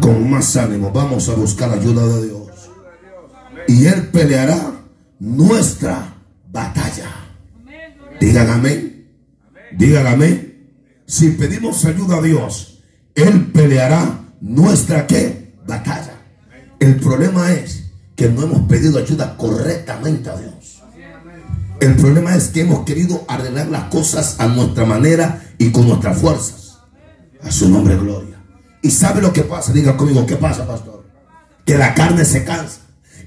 Con 0.00 0.30
más 0.30 0.56
ánimo, 0.56 0.92
vamos 0.92 1.28
a 1.28 1.34
buscar 1.34 1.68
ayuda 1.72 2.06
de 2.06 2.26
Dios. 2.26 2.48
Y 3.66 3.86
Él 3.86 4.06
peleará 4.12 4.84
nuestra 5.18 6.14
batalla. 6.48 7.10
Digan 8.20 8.48
amén. 8.50 9.10
Digan 9.72 10.06
amén. 10.06 10.70
Si 11.06 11.30
pedimos 11.30 11.84
ayuda 11.84 12.18
a 12.18 12.22
Dios, 12.22 12.84
Él 13.16 13.50
peleará 13.50 14.26
nuestra 14.40 15.08
qué? 15.08 15.54
Batalla. 15.66 16.20
El 16.78 17.00
problema 17.00 17.52
es 17.52 17.90
que 18.14 18.28
no 18.28 18.44
hemos 18.44 18.68
pedido 18.68 19.00
ayuda 19.00 19.36
correctamente 19.36 20.30
a 20.30 20.36
Dios. 20.36 20.55
El 21.80 21.94
problema 21.96 22.34
es 22.34 22.48
que 22.48 22.62
hemos 22.62 22.84
querido 22.84 23.24
arreglar 23.28 23.68
las 23.68 23.84
cosas 23.84 24.36
a 24.38 24.46
nuestra 24.46 24.84
manera 24.84 25.42
y 25.58 25.70
con 25.70 25.86
nuestras 25.86 26.18
fuerzas. 26.18 26.78
A 27.42 27.50
su 27.50 27.68
nombre, 27.68 27.96
gloria. 27.96 28.42
¿Y 28.82 28.90
sabe 28.90 29.20
lo 29.20 29.32
que 29.32 29.42
pasa? 29.42 29.72
Diga 29.72 29.96
conmigo, 29.96 30.24
¿qué 30.26 30.36
pasa, 30.36 30.66
pastor? 30.66 31.04
Que 31.64 31.76
la 31.76 31.94
carne 31.94 32.24
se 32.24 32.44
cansa. 32.44 32.78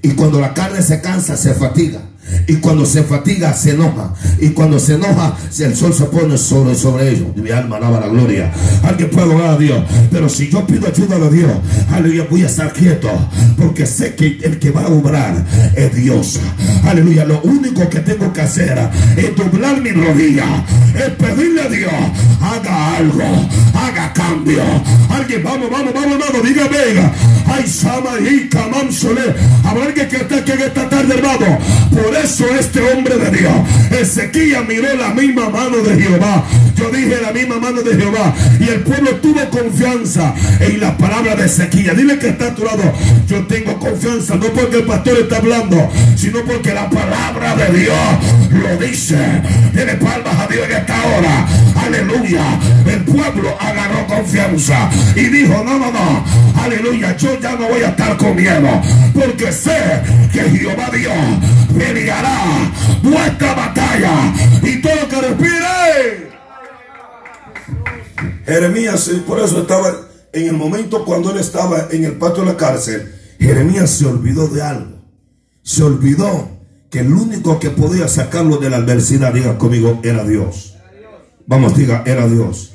Y 0.02 0.10
cuando 0.10 0.40
la 0.40 0.54
carne 0.54 0.82
se 0.82 1.00
cansa, 1.00 1.36
se 1.36 1.54
fatiga. 1.54 2.00
Y 2.46 2.56
cuando 2.56 2.84
se 2.84 3.02
fatiga, 3.02 3.52
se 3.54 3.70
enoja. 3.72 4.12
Y 4.40 4.50
cuando 4.50 4.78
se 4.78 4.94
enoja, 4.94 5.36
el 5.58 5.76
sol 5.76 5.94
se 5.94 6.04
pone 6.04 6.36
sobre, 6.38 6.74
sobre 6.74 7.10
ellos. 7.10 7.28
Mi 7.36 7.50
alma 7.50 7.76
alaba 7.76 8.00
la 8.00 8.08
gloria. 8.08 8.52
Alguien 8.82 9.10
puede 9.10 9.34
orar 9.34 9.50
a 9.50 9.58
Dios. 9.58 9.84
Pero 10.10 10.28
si 10.28 10.48
yo 10.50 10.66
pido 10.66 10.86
ayuda 10.86 11.18
de 11.18 11.30
Dios, 11.30 11.52
aleluya, 11.90 12.26
voy 12.30 12.42
a 12.42 12.46
estar 12.46 12.72
quieto. 12.72 13.10
Porque 13.56 13.86
sé 13.86 14.14
que 14.14 14.38
el 14.42 14.58
que 14.58 14.70
va 14.70 14.82
a 14.82 14.88
obrar 14.88 15.44
es 15.74 15.94
Dios. 15.94 16.40
Aleluya. 16.84 17.24
Lo 17.24 17.40
único 17.42 17.88
que 17.88 18.00
tengo 18.00 18.32
que 18.32 18.40
hacer 18.40 18.78
es 19.16 19.36
doblar 19.36 19.80
mi 19.80 19.90
rodilla. 19.90 20.64
Es 20.94 21.10
pedirle 21.10 21.62
a 21.62 21.68
Dios, 21.68 21.92
haga 22.40 22.96
algo. 22.96 23.48
Haga 23.74 24.12
cambio. 24.12 24.62
Alguien, 25.08 25.42
vamos, 25.42 25.70
vamos, 25.70 25.94
vamos, 25.94 26.12
hermano. 26.12 26.42
Diga, 26.44 26.68
venga. 26.68 27.12
Ay, 27.46 27.66
Sama 27.66 28.18
y 28.20 28.48
Kamam. 28.48 28.88
Habrá 29.64 29.84
alguien 29.86 30.08
que 30.08 30.16
está 30.16 30.36
aquí 30.36 30.52
esta 30.52 30.88
tarde, 30.88 31.14
hermano. 31.14 31.58
Eso 32.22 32.46
este 32.54 32.80
hombre 32.80 33.16
de 33.16 33.30
Dios, 33.30 33.52
Ezequiel 33.90 34.66
miró 34.66 34.94
la 34.96 35.10
misma 35.10 35.48
mano 35.48 35.78
de 35.78 36.00
Jehová. 36.00 36.44
Yo 36.76 36.90
dije 36.90 37.18
la 37.20 37.32
misma 37.32 37.58
mano 37.58 37.82
de 37.82 37.94
Jehová. 37.94 38.34
Y 38.58 38.68
el 38.68 38.80
pueblo 38.80 39.16
tuvo 39.16 39.48
confianza 39.50 40.34
en 40.60 40.80
la 40.80 40.96
palabra 40.96 41.34
de 41.36 41.46
Ezequiel. 41.46 41.96
Dile 41.96 42.18
que 42.18 42.28
está 42.28 42.48
a 42.48 42.54
tu 42.54 42.64
lado. 42.64 42.82
Yo 43.26 43.46
tengo 43.46 43.78
confianza, 43.78 44.36
no 44.36 44.46
porque 44.46 44.78
el 44.78 44.84
pastor 44.84 45.18
está 45.18 45.36
hablando, 45.36 45.90
sino 46.16 46.40
porque 46.44 46.72
la 46.74 46.88
palabra 46.88 47.56
de 47.56 47.80
Dios 47.80 47.96
lo 48.50 48.76
dice. 48.78 49.18
Tiene 49.72 49.94
palmas 49.94 50.38
a 50.38 50.46
Dios 50.46 50.66
en 50.68 50.76
esta 50.76 50.96
hora. 51.06 51.46
Aleluya. 51.84 52.58
El 52.86 53.04
pueblo 53.04 53.56
agarró 53.58 54.06
confianza 54.06 54.90
y 55.14 55.24
dijo, 55.28 55.62
no, 55.64 55.78
no, 55.78 55.90
no. 55.90 56.24
Aleluya. 56.60 57.16
Yo 57.16 57.38
ya 57.40 57.56
no 57.56 57.68
voy 57.68 57.82
a 57.82 57.88
estar 57.88 58.16
con 58.16 58.36
miedo. 58.36 58.68
Porque 59.14 59.52
sé 59.52 60.02
que 60.32 60.40
Jehová 60.40 60.90
Dios 60.92 61.14
peleará 61.76 62.72
vuestra 63.02 63.54
batalla 63.54 64.32
y 64.62 64.80
todo 64.80 64.94
lo 64.96 65.08
que 65.08 65.20
respire. 65.20 66.30
Jeremías, 68.46 69.10
por 69.26 69.38
eso 69.40 69.60
estaba 69.60 69.92
en 70.32 70.48
el 70.48 70.56
momento 70.56 71.04
cuando 71.04 71.30
él 71.30 71.38
estaba 71.38 71.88
en 71.90 72.04
el 72.04 72.12
patio 72.12 72.44
de 72.44 72.52
la 72.52 72.56
cárcel, 72.56 73.14
Jeremías 73.38 73.90
se 73.90 74.06
olvidó 74.06 74.48
de 74.48 74.62
algo. 74.62 75.00
Se 75.62 75.82
olvidó 75.82 76.50
que 76.90 77.00
el 77.00 77.12
único 77.12 77.58
que 77.58 77.70
podía 77.70 78.08
sacarlo 78.08 78.58
de 78.58 78.70
la 78.70 78.78
adversidad, 78.78 79.32
diga 79.32 79.56
conmigo, 79.58 80.00
era 80.02 80.24
Dios. 80.24 80.69
Vamos, 81.50 81.76
diga, 81.76 82.04
era 82.06 82.28
Dios. 82.28 82.74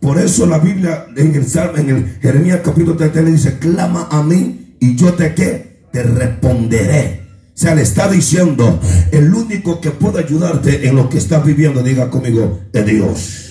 Por 0.00 0.18
eso 0.18 0.46
la 0.46 0.58
Biblia 0.58 1.06
en 1.14 1.32
el, 1.36 1.46
en 1.76 1.90
el 1.90 2.18
Jeremías 2.20 2.60
capítulo 2.64 2.96
3 2.96 3.14
le 3.14 3.30
dice, 3.30 3.58
clama 3.60 4.08
a 4.10 4.20
mí 4.24 4.74
y 4.80 4.96
yo 4.96 5.14
te 5.14 5.32
qué, 5.32 5.84
te 5.92 6.02
responderé. 6.02 7.20
O 7.44 7.56
sea, 7.56 7.76
le 7.76 7.82
está 7.82 8.10
diciendo, 8.10 8.80
el 9.12 9.32
único 9.32 9.80
que 9.80 9.92
puede 9.92 10.24
ayudarte 10.24 10.88
en 10.88 10.96
lo 10.96 11.08
que 11.08 11.18
estás 11.18 11.46
viviendo, 11.46 11.84
diga 11.84 12.10
conmigo, 12.10 12.62
es 12.72 12.84
Dios. 12.84 13.45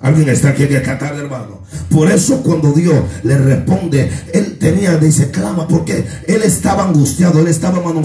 Alguien 0.00 0.28
está 0.28 0.50
aquí 0.50 0.64
en 0.64 0.76
esta 0.76 0.98
hermano. 1.06 1.62
Por 1.90 2.10
eso 2.10 2.42
cuando 2.42 2.72
Dios 2.72 2.96
le 3.22 3.38
responde, 3.38 4.10
él 4.32 4.56
tenía, 4.58 4.96
dice, 4.96 5.30
clama, 5.30 5.66
porque 5.66 6.04
él 6.26 6.42
estaba 6.44 6.84
angustiado, 6.84 7.40
él 7.40 7.48
estaba, 7.48 7.78
hermano 7.78 8.02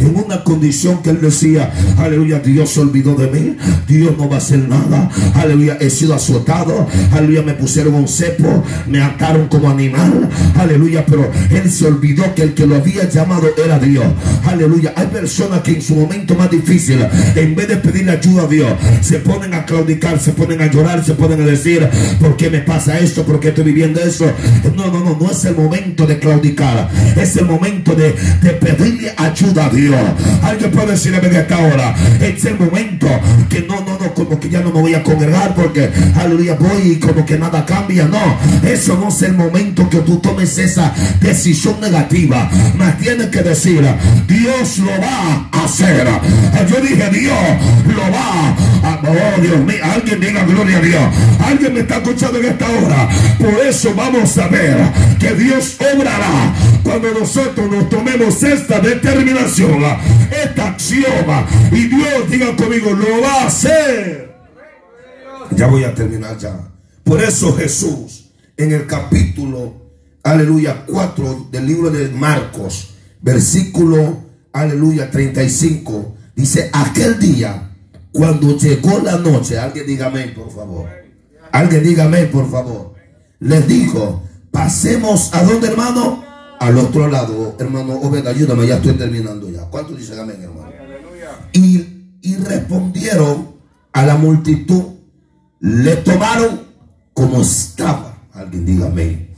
en 0.00 0.16
una 0.16 0.42
condición 0.44 1.02
que 1.02 1.10
él 1.10 1.20
decía, 1.20 1.72
aleluya, 1.98 2.38
Dios 2.38 2.70
se 2.70 2.80
olvidó 2.80 3.14
de 3.14 3.28
mí, 3.28 3.56
Dios 3.86 4.16
no 4.16 4.28
va 4.28 4.36
a 4.36 4.38
hacer 4.38 4.60
nada, 4.60 5.10
aleluya, 5.34 5.76
he 5.80 5.90
sido 5.90 6.14
azotado, 6.14 6.86
aleluya, 7.12 7.42
me 7.42 7.54
pusieron 7.54 7.94
un 7.94 8.08
cepo, 8.08 8.64
me 8.86 9.02
ataron 9.02 9.48
como 9.48 9.68
animal, 9.68 10.28
aleluya, 10.58 11.04
pero 11.06 11.30
él 11.50 11.70
se 11.70 11.86
olvidó 11.86 12.34
que 12.34 12.42
el 12.42 12.54
que 12.54 12.66
lo 12.66 12.76
había 12.76 13.08
llamado 13.08 13.48
era 13.62 13.78
Dios, 13.78 14.06
aleluya. 14.44 14.94
Hay 14.96 15.06
personas 15.08 15.60
que 15.60 15.72
en 15.72 15.82
su 15.82 15.94
momento 15.94 16.34
más 16.34 16.50
difícil, 16.50 17.04
en 17.34 17.54
vez 17.54 17.68
de 17.68 17.76
pedirle 17.76 18.12
ayuda 18.12 18.44
a 18.44 18.46
Dios, 18.46 18.72
se 19.02 19.18
ponen 19.18 19.54
a 19.54 19.64
claudicar, 19.64 20.18
se 20.18 20.32
ponen 20.32 20.60
a 20.62 20.66
llorar, 20.70 21.04
se 21.10 21.16
pueden 21.16 21.44
decir, 21.44 21.88
¿por 22.20 22.36
qué 22.36 22.48
me 22.50 22.60
pasa 22.60 22.96
esto? 23.00 23.24
¿Por 23.24 23.40
qué 23.40 23.48
estoy 23.48 23.64
viviendo 23.64 24.00
eso? 24.00 24.32
No, 24.76 24.86
no, 24.86 25.00
no, 25.00 25.18
no 25.20 25.28
es 25.28 25.44
el 25.44 25.56
momento 25.56 26.06
de 26.06 26.20
claudicar. 26.20 26.88
Es 27.16 27.36
el 27.36 27.46
momento 27.46 27.96
de, 27.96 28.14
de 28.40 28.50
pedirle 28.50 29.12
ayuda 29.16 29.66
a 29.66 29.70
Dios. 29.70 29.96
Alguien 30.40 30.70
puede 30.70 30.92
decirme 30.92 31.26
en 31.26 31.34
esta 31.34 31.58
hora. 31.58 31.96
Es 32.20 32.44
el 32.44 32.56
momento 32.60 33.08
que 33.48 33.62
no, 33.62 33.80
no, 33.80 33.98
no, 33.98 34.14
como 34.14 34.38
que 34.38 34.48
ya 34.48 34.60
no 34.60 34.70
me 34.70 34.82
voy 34.82 34.94
a 34.94 35.02
congregar 35.02 35.52
porque, 35.56 35.90
aleluya, 36.14 36.54
voy 36.54 36.92
y 36.92 37.00
como 37.00 37.26
que 37.26 37.36
nada 37.36 37.66
cambia. 37.66 38.04
No, 38.04 38.38
eso 38.62 38.96
no 38.96 39.08
es 39.08 39.20
el 39.22 39.32
momento 39.32 39.90
que 39.90 39.98
tú 39.98 40.20
tomes 40.20 40.56
esa 40.58 40.94
decisión 41.20 41.80
negativa. 41.80 42.48
Más 42.76 42.98
tienes 42.98 43.30
que 43.30 43.42
decir, 43.42 43.84
Dios 44.28 44.78
lo 44.78 44.92
va 44.92 45.48
a 45.50 45.64
hacer. 45.64 46.06
Yo 46.70 46.80
dije, 46.80 47.10
Dios 47.10 47.34
lo 47.88 48.02
va 48.12 48.50
a... 48.84 49.00
Oh, 49.02 49.40
Dios 49.40 49.58
mío, 49.64 49.76
alguien 49.82 50.20
diga 50.20 50.44
gloria 50.44 50.76
a 50.76 50.80
Dios. 50.80 50.99
Alguien 51.44 51.74
me 51.74 51.80
está 51.80 51.96
escuchando 51.96 52.38
en 52.38 52.46
esta 52.46 52.68
hora. 52.70 53.08
Por 53.38 53.54
eso 53.66 53.94
vamos 53.94 54.36
a 54.38 54.48
ver 54.48 54.76
que 55.18 55.34
Dios 55.34 55.76
obrará 55.80 56.54
cuando 56.82 57.12
nosotros 57.12 57.70
nos 57.70 57.88
tomemos 57.88 58.42
esta 58.42 58.80
determinación, 58.80 59.82
esta 60.44 60.68
acción. 60.68 61.04
Y 61.72 61.88
Dios, 61.88 62.30
diga 62.30 62.54
conmigo, 62.56 62.92
lo 62.92 63.22
va 63.22 63.42
a 63.42 63.46
hacer. 63.46 64.34
Ya 65.52 65.66
voy 65.66 65.84
a 65.84 65.94
terminar 65.94 66.38
ya. 66.38 66.56
Por 67.04 67.22
eso 67.22 67.56
Jesús, 67.56 68.30
en 68.56 68.72
el 68.72 68.86
capítulo, 68.86 69.74
aleluya, 70.22 70.84
4 70.86 71.48
del 71.50 71.66
libro 71.66 71.90
de 71.90 72.08
Marcos, 72.08 72.94
versículo, 73.20 74.24
aleluya, 74.52 75.10
35, 75.10 76.16
dice, 76.36 76.70
aquel 76.72 77.18
día 77.18 77.69
cuando 78.12 78.56
llegó 78.56 78.98
la 79.00 79.16
noche, 79.18 79.58
alguien 79.58 79.86
dígame 79.86 80.28
por 80.28 80.50
favor. 80.50 80.88
Alguien 81.52 81.84
dígame 81.84 82.24
por 82.26 82.50
favor. 82.50 82.94
Les 83.38 83.66
dijo, 83.66 84.22
pasemos 84.50 85.32
a 85.32 85.44
dónde, 85.44 85.68
hermano? 85.68 86.24
Al 86.58 86.76
otro 86.76 87.08
lado, 87.08 87.56
hermano 87.58 87.94
Obed, 87.94 88.26
ayúdame, 88.26 88.66
ya 88.66 88.76
estoy 88.76 88.92
terminando 88.94 89.48
ya. 89.48 89.62
¿Cuántos 89.62 89.96
dicen 89.96 90.18
amén, 90.18 90.42
hermano? 90.42 90.72
Y, 91.52 92.18
y 92.20 92.36
respondieron 92.36 93.54
a 93.92 94.04
la 94.04 94.16
multitud, 94.16 94.82
le 95.60 95.96
tomaron 95.96 96.60
como 97.14 97.40
estaba. 97.40 98.18
Alguien 98.34 98.66
dígame. 98.66 99.30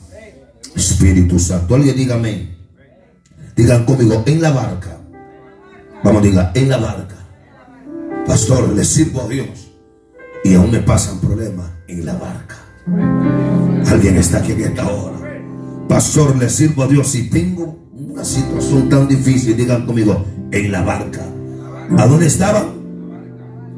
Espíritu 0.75 1.39
Santo, 1.39 1.75
alguien 1.75 1.97
dígame. 1.97 2.57
Digan 3.55 3.85
conmigo, 3.85 4.23
en 4.27 4.41
la 4.41 4.51
barca. 4.51 4.99
Vamos, 6.03 6.23
diga, 6.23 6.51
en 6.55 6.69
la 6.71 6.79
barca 6.79 7.12
Pastor, 8.27 8.73
le 8.73 8.85
sirvo 8.85 9.23
a 9.23 9.29
Dios 9.29 9.73
y 10.45 10.55
aún 10.55 10.71
me 10.71 10.81
pasan 10.81 11.19
problemas 11.19 11.71
en 11.89 12.07
la 12.07 12.15
barca. 12.15 12.57
Alguien 13.91 14.17
está 14.17 14.39
aquí 14.39 14.53
en 14.53 14.61
esta 14.61 14.89
hora. 14.89 15.19
Pastor, 15.89 16.37
le 16.37 16.49
sirvo 16.49 16.85
a 16.85 16.87
Dios 16.87 17.15
y 17.17 17.29
tengo 17.29 17.77
una 17.93 18.25
situación 18.25 18.89
tan 18.89 19.09
difícil. 19.09 19.57
Digan 19.57 19.87
conmigo, 19.87 20.25
en 20.53 20.71
la 20.71 20.83
barca. 20.83 21.21
¿A 21.99 22.07
dónde 22.07 22.27
estaban? 22.27 22.67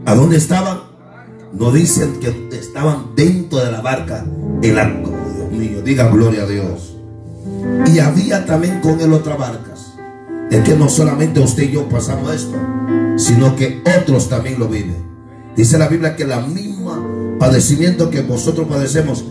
¿A 0.05 0.15
dónde 0.15 0.37
estaban? 0.37 0.79
No 1.53 1.73
dicen 1.73 2.21
que 2.21 2.49
estaban 2.53 3.15
dentro 3.17 3.65
de 3.65 3.73
la 3.73 3.81
barca. 3.81 4.27
En 4.63 4.75
la, 4.75 4.85
Dios 4.87 5.51
mío, 5.53 5.83
digan 5.83 6.13
gloria 6.13 6.43
a 6.43 6.47
Dios. 6.47 6.97
Y 7.93 7.99
había 7.99 8.45
también 8.45 8.81
con 8.81 9.01
él 9.01 9.13
otras 9.13 9.39
barcas. 9.39 9.95
Es 10.51 10.61
que 10.61 10.77
no 10.77 10.89
solamente 10.89 11.41
usted 11.41 11.65
y 11.65 11.73
yo 11.73 11.89
pasamos 11.89 12.35
esto 12.35 12.57
sino 13.17 13.57
que 13.57 13.83
otros 13.99 14.29
también 14.29 14.59
lo 14.59 14.69
viven. 14.69 15.05
Dice 15.57 15.79
la 15.79 15.89
Biblia 15.89 16.17
que 16.17 16.25
la 16.25 16.41
misma 16.41 17.03
padecimiento 17.39 18.11
que 18.11 18.23
vosotros 18.23 18.67
padecemos, 18.69 19.25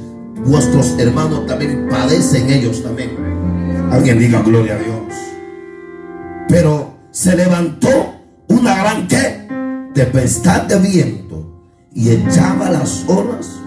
vuestros 0.45 0.97
hermanos 0.97 1.45
también 1.45 1.87
padecen 1.89 2.49
ellos 2.49 2.83
también. 2.83 3.11
Alguien 3.91 4.19
diga 4.19 4.41
gloria 4.41 4.75
a 4.75 4.77
Dios. 4.77 5.13
Pero 6.47 6.93
se 7.11 7.35
levantó 7.35 7.89
una 8.47 8.75
gran 8.75 9.07
¿qué? 9.07 9.47
tempestad 9.93 10.63
de 10.63 10.79
viento 10.79 11.61
y 11.93 12.09
echaba 12.09 12.69
las 12.69 13.03
olas. 13.07 13.59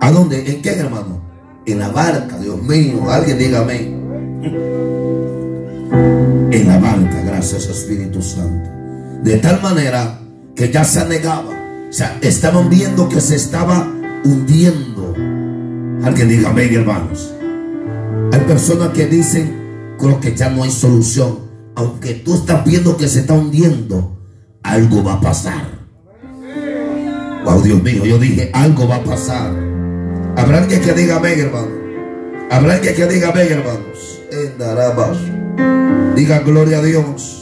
¿A 0.00 0.10
dónde? 0.10 0.50
¿En 0.50 0.62
qué, 0.62 0.70
hermano? 0.70 1.20
En 1.66 1.78
la 1.78 1.88
barca, 1.88 2.38
Dios 2.38 2.60
mío. 2.62 3.10
Alguien 3.10 3.38
diga 3.38 3.60
amén. 3.60 4.00
En 6.52 6.66
la 6.66 6.78
barca, 6.78 7.22
gracias 7.24 7.66
Espíritu 7.66 8.22
Santo. 8.22 8.79
De 9.22 9.36
tal 9.38 9.60
manera 9.60 10.18
que 10.54 10.70
ya 10.70 10.84
se 10.84 11.04
negaba. 11.06 11.50
O 11.88 11.92
sea, 11.92 12.18
estaban 12.20 12.70
viendo 12.70 13.08
que 13.08 13.20
se 13.20 13.36
estaba 13.36 13.88
hundiendo. 14.24 15.14
Alguien 16.04 16.28
diga 16.28 16.50
amén, 16.50 16.74
hermanos. 16.74 17.34
Hay 18.32 18.40
personas 18.40 18.90
que 18.90 19.06
dicen, 19.06 19.96
creo 19.98 20.20
que 20.20 20.34
ya 20.34 20.50
no 20.50 20.62
hay 20.62 20.70
solución. 20.70 21.50
aunque 21.76 22.14
tú 22.14 22.34
estás 22.34 22.62
viendo 22.64 22.96
que 22.96 23.08
se 23.08 23.20
está 23.20 23.32
hundiendo, 23.32 24.18
algo 24.62 25.02
va 25.02 25.14
a 25.14 25.20
pasar. 25.20 25.64
Wow, 27.44 27.62
Dios 27.62 27.82
mío, 27.82 28.04
yo 28.04 28.18
dije, 28.18 28.50
algo 28.52 28.86
va 28.86 28.96
a 28.96 29.04
pasar. 29.04 29.50
Habrá 30.36 30.58
alguien 30.58 30.82
que 30.82 30.92
diga 30.92 31.16
amén, 31.16 31.40
hermano. 31.40 31.70
Habrá 32.50 32.74
alguien 32.74 32.94
que 32.94 33.06
diga 33.06 33.30
amén, 33.30 33.48
hermanos. 33.50 34.20
En 34.30 36.14
Diga 36.14 36.40
gloria 36.40 36.78
a 36.78 36.82
Dios. 36.82 37.39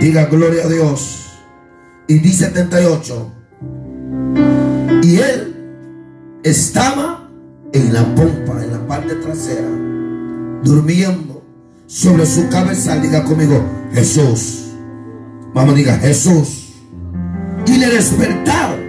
Diga 0.00 0.26
gloria 0.26 0.64
a 0.64 0.68
Dios. 0.68 1.32
Y 2.06 2.18
dice 2.18 2.46
78. 2.46 3.32
Y 5.02 5.16
él 5.16 5.56
estaba 6.42 7.28
en 7.72 7.92
la 7.92 8.02
pompa, 8.14 8.62
en 8.62 8.72
la 8.72 8.86
parte 8.86 9.14
trasera, 9.16 9.68
durmiendo 10.62 11.44
sobre 11.86 12.26
su 12.26 12.48
cabeza. 12.48 12.96
Diga 12.98 13.24
conmigo, 13.24 13.62
Jesús. 13.92 14.72
Vamos, 15.54 15.74
diga, 15.74 15.96
Jesús. 15.98 16.74
Y 17.66 17.76
le 17.78 17.88
despertaron. 17.88 18.80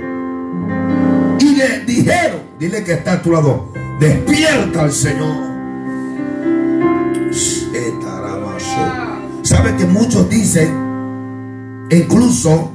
Y 1.39 1.56
le 1.56 1.80
dijeron, 1.86 2.41
dile 2.60 2.84
que 2.84 2.93
está 2.93 3.14
a 3.14 3.22
tu 3.22 3.32
lado, 3.32 3.72
despierta 3.99 4.82
al 4.82 4.91
Señor. 4.91 5.56
Sabe 9.43 9.76
que 9.78 9.86
muchos 9.86 10.28
dicen, 10.28 10.84
incluso 11.91 12.71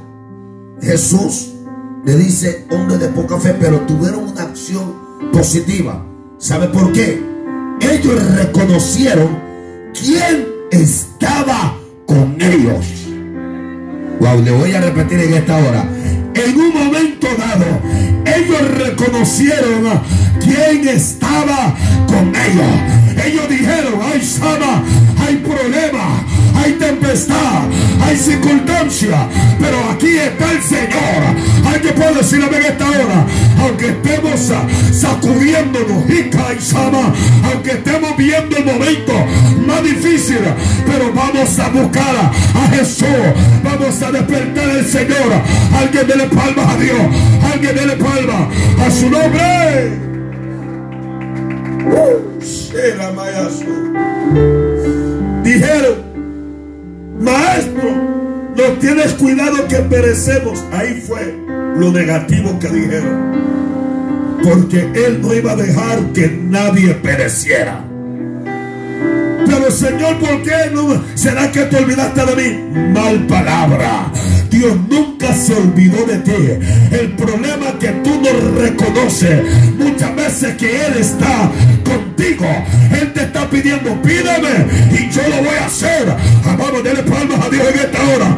Jesús 0.81 1.49
le 2.05 2.15
dice 2.15 2.65
hombre 2.71 2.97
de 2.97 3.07
poca 3.09 3.37
fe, 3.39 3.55
pero 3.59 3.81
tuvieron 3.81 4.29
una 4.29 4.43
acción 4.43 4.95
positiva. 5.31 6.03
¿Sabe 6.37 6.67
por 6.69 6.91
qué? 6.91 7.21
Ellos 7.79 8.35
reconocieron 8.35 9.39
quién 9.93 10.47
estaba 10.71 11.77
con 12.05 12.35
ellos. 12.41 12.85
Wow, 14.19 14.41
le 14.43 14.51
voy 14.51 14.73
a 14.73 14.81
repetir 14.81 15.19
en 15.19 15.33
esta 15.33 15.57
hora. 15.57 15.85
En 16.33 16.59
un 16.59 16.73
momento 16.73 17.27
dado, 17.37 17.65
ellos 18.25 18.77
reconocieron 18.77 20.01
quién 20.39 20.87
estaba 20.87 21.75
con 22.07 22.29
ellos. 22.29 23.25
Ellos 23.25 23.49
dijeron, 23.49 23.99
ay 24.01 24.21
Sama, 24.21 24.83
hay 25.19 25.37
problema, 25.37 26.25
hay 26.55 26.73
tempestad, 26.73 27.63
hay 28.03 28.17
circunstancia, 28.17 29.27
pero 29.59 29.77
aquí 29.91 30.17
está 30.17 30.51
el 30.51 30.61
Señor. 30.61 31.21
Hay 31.65 31.79
que 31.79 31.89
poder 31.89 32.15
decir 32.15 32.41
en 32.41 32.53
esta 32.53 32.89
hora, 32.89 33.25
aunque 33.61 33.89
estemos 33.89 34.51
sacudiéndonos, 34.91 36.09
y 36.09 36.31
Sama, 36.61 37.13
aunque 37.51 37.71
estemos 37.71 38.15
viendo 38.17 38.57
el 38.57 38.65
momento 38.65 39.13
más 39.65 39.83
difícil, 39.83 40.39
pero 40.85 41.11
vamos 41.13 41.57
a 41.59 41.69
buscar 41.69 42.31
a 42.55 42.67
Jesús, 42.75 43.07
vamos 43.63 44.01
a 44.01 44.11
despertar 44.11 44.69
al 44.69 44.85
Señor. 44.85 45.31
Alguien 45.77 46.07
dele 46.07 46.25
palmas 46.25 46.75
a 46.75 46.77
Dios, 46.77 46.99
alguien 47.51 47.75
dele 47.75 47.95
palmas 47.95 48.47
a 48.85 48.91
su 48.91 49.09
nombre. 49.09 50.11
Dijeron, 52.39 53.15
tienes 58.81 59.13
cuidado 59.13 59.67
que 59.67 59.77
perecemos. 59.77 60.63
Ahí 60.73 61.01
fue 61.07 61.33
lo 61.77 61.91
negativo 61.91 62.59
que 62.59 62.67
dijeron. 62.67 63.31
Porque 64.43 64.89
él 64.95 65.21
no 65.21 65.33
iba 65.33 65.51
a 65.51 65.55
dejar 65.55 65.99
que 66.13 66.27
nadie 66.27 66.95
pereciera. 66.95 67.85
Pero 69.45 69.71
Señor, 69.71 70.17
¿por 70.19 70.41
qué 70.41 70.71
no? 70.73 71.01
¿Será 71.15 71.51
que 71.51 71.61
te 71.61 71.77
olvidaste 71.77 72.25
de 72.25 72.35
mí? 72.35 72.93
Mal 72.93 73.27
palabra. 73.27 74.11
Dios 74.49 74.75
nunca 74.89 75.33
se 75.33 75.53
olvidó 75.53 76.05
de 76.05 76.17
ti. 76.17 76.31
El 76.91 77.11
problema 77.15 77.77
que 77.79 77.89
tú 78.03 78.19
no 78.21 78.59
reconoces 78.59 79.41
muchas 79.77 80.15
veces 80.15 80.55
que 80.57 80.85
Él 80.85 80.93
está 80.99 81.51
contigo. 81.83 82.45
Él 82.99 83.13
te 83.13 83.23
está 83.23 83.49
pidiendo, 83.49 84.01
pídeme 84.01 84.65
y 84.91 85.09
yo 85.09 85.21
lo 85.29 85.37
voy 85.37 85.57
a 85.59 85.65
hacer. 85.65 86.05
Vamos, 86.45 86.83
denle 86.83 87.03
palmas 87.03 87.45
a 87.45 87.49
Dios 87.49 87.67
en 87.73 87.79
esta 87.79 87.99
hora. 88.09 88.37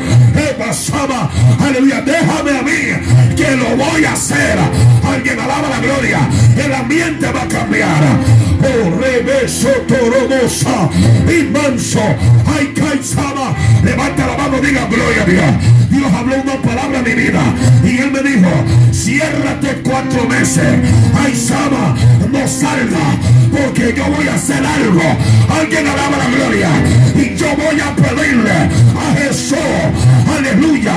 Pasaba, 0.58 1.30
aleluya, 1.60 2.01
déjame 2.01 2.58
a 2.58 2.62
mí 2.62 3.36
que 3.36 3.56
lo 3.56 3.76
voy 3.76 4.06
a 4.06 4.14
hacer. 4.14 4.58
Alguien 5.06 5.39
alaba 5.39 5.70
la 5.70 5.80
gloria. 5.80 6.20
El 6.58 6.74
ambiente 6.74 7.32
va 7.32 7.43
a 7.43 7.47
cambiar. 7.47 8.01
Oh, 8.62 9.01
rebeso 9.01 9.70
toromosa 9.88 10.89
y 11.28 11.43
manso. 11.43 12.01
Caizaba. 12.94 13.56
Levanta 13.84 14.28
la 14.28 14.38
mano, 14.38 14.62
diga 14.62 14.86
gloria 14.86 15.24
a 15.24 15.26
Dios. 15.26 15.44
Dios 15.89 16.14
habló 16.14 16.36
una 16.44 16.62
palabra 16.62 17.00
a 17.00 17.02
mi 17.02 17.14
vida. 17.14 17.41
Y 17.84 17.98
Él 17.98 18.12
me 18.12 18.22
dijo, 18.22 18.52
ciérrate 18.91 19.82
cuatro 19.82 20.28
meses. 20.28 20.64
Ay, 21.16 21.36
Sama, 21.36 21.96
no 22.32 22.48
salga. 22.48 23.06
Porque 23.52 23.96
yo 23.98 24.06
voy 24.06 24.28
a 24.28 24.36
hacer 24.36 24.64
algo. 24.64 25.02
Alguien 25.50 25.88
alaba 25.88 26.18
la 26.18 26.30
gloria. 26.38 26.70
Y 27.16 27.36
yo 27.36 27.48
voy 27.56 27.80
a 27.82 27.96
pedirle 27.96 28.52
a 28.52 29.16
Jesús. 29.18 29.58
Aleluya. 30.38 30.94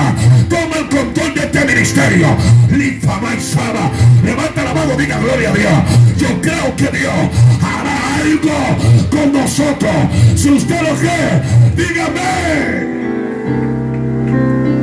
Toma 0.50 0.76
el 0.76 0.88
control 0.88 1.32
de 1.32 1.40
este 1.40 1.64
ministerio. 1.64 2.28
Linfama 2.72 3.34
y 3.34 3.40
Sama. 3.40 3.90
Levanta 4.22 4.64
la 4.64 4.74
mano, 4.74 4.96
diga 4.98 5.18
gloria 5.18 5.48
a 5.48 5.54
Dios. 5.54 5.72
Yo 6.18 6.40
creo 6.42 6.76
que 6.76 6.98
Dios 6.98 7.14
con 9.10 9.32
nosotros. 9.32 9.92
Si 10.34 10.50
usted 10.50 10.80
lo 10.82 10.94
cree, 10.96 11.42
dígame. 11.76 12.96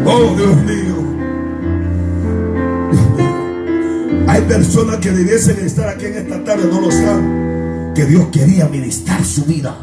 Oh, 0.05 0.35
Dios 0.35 0.55
mío. 0.63 0.95
Dios 2.91 3.09
mío. 3.17 4.25
Hay 4.27 4.41
personas 4.41 4.97
que 4.97 5.11
debiesen 5.11 5.59
estar 5.65 5.89
aquí 5.89 6.05
en 6.05 6.15
esta 6.15 6.43
tarde, 6.43 6.69
no 6.71 6.81
lo 6.81 6.89
están. 6.89 7.93
Que 7.95 8.05
Dios 8.05 8.27
quería 8.31 8.67
ministrar 8.67 9.23
su 9.23 9.45
vida. 9.45 9.75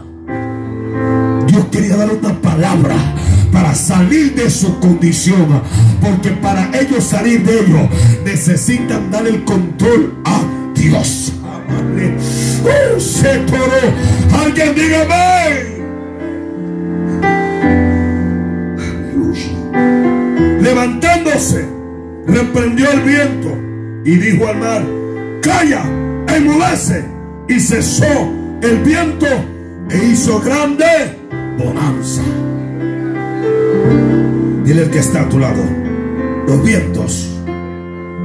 Dios 1.47 1.65
quería 1.71 1.97
dar 1.97 2.11
una 2.11 2.41
palabra 2.41 2.97
para 3.53 3.75
salir 3.75 4.35
de 4.35 4.51
su 4.51 4.79
condición. 4.81 5.63
Porque 6.01 6.31
para 6.31 6.71
ellos 6.79 7.05
salir 7.05 7.45
de 7.45 7.61
ello 7.61 7.89
necesitan 8.25 9.11
dar 9.11 9.27
el 9.27 9.45
control 9.45 10.15
a 10.25 10.41
Dios. 10.75 11.33
Oh, 11.43 12.50
se 12.99 13.31
Alguien 14.33 14.75
dígame. 14.75 15.81
levantándose, 20.61 21.67
reprendió 22.27 22.91
el 22.93 23.01
viento 23.01 23.59
y 24.05 24.17
dijo 24.17 24.47
al 24.47 24.59
mar, 24.59 24.83
calla, 25.43 25.83
enmudece. 26.29 27.05
Y 27.49 27.59
cesó 27.59 28.31
el 28.63 28.79
viento 28.85 29.27
e 29.91 30.05
hizo 30.13 30.41
grande 30.41 30.85
bonanza. 31.59 32.23
Dile 34.65 34.83
el 34.83 34.91
que 34.91 35.01
está 35.01 35.23
a 35.23 35.29
tu 35.29 35.39
lado, 35.41 35.63
los 36.47 36.63
vientos 36.63 37.29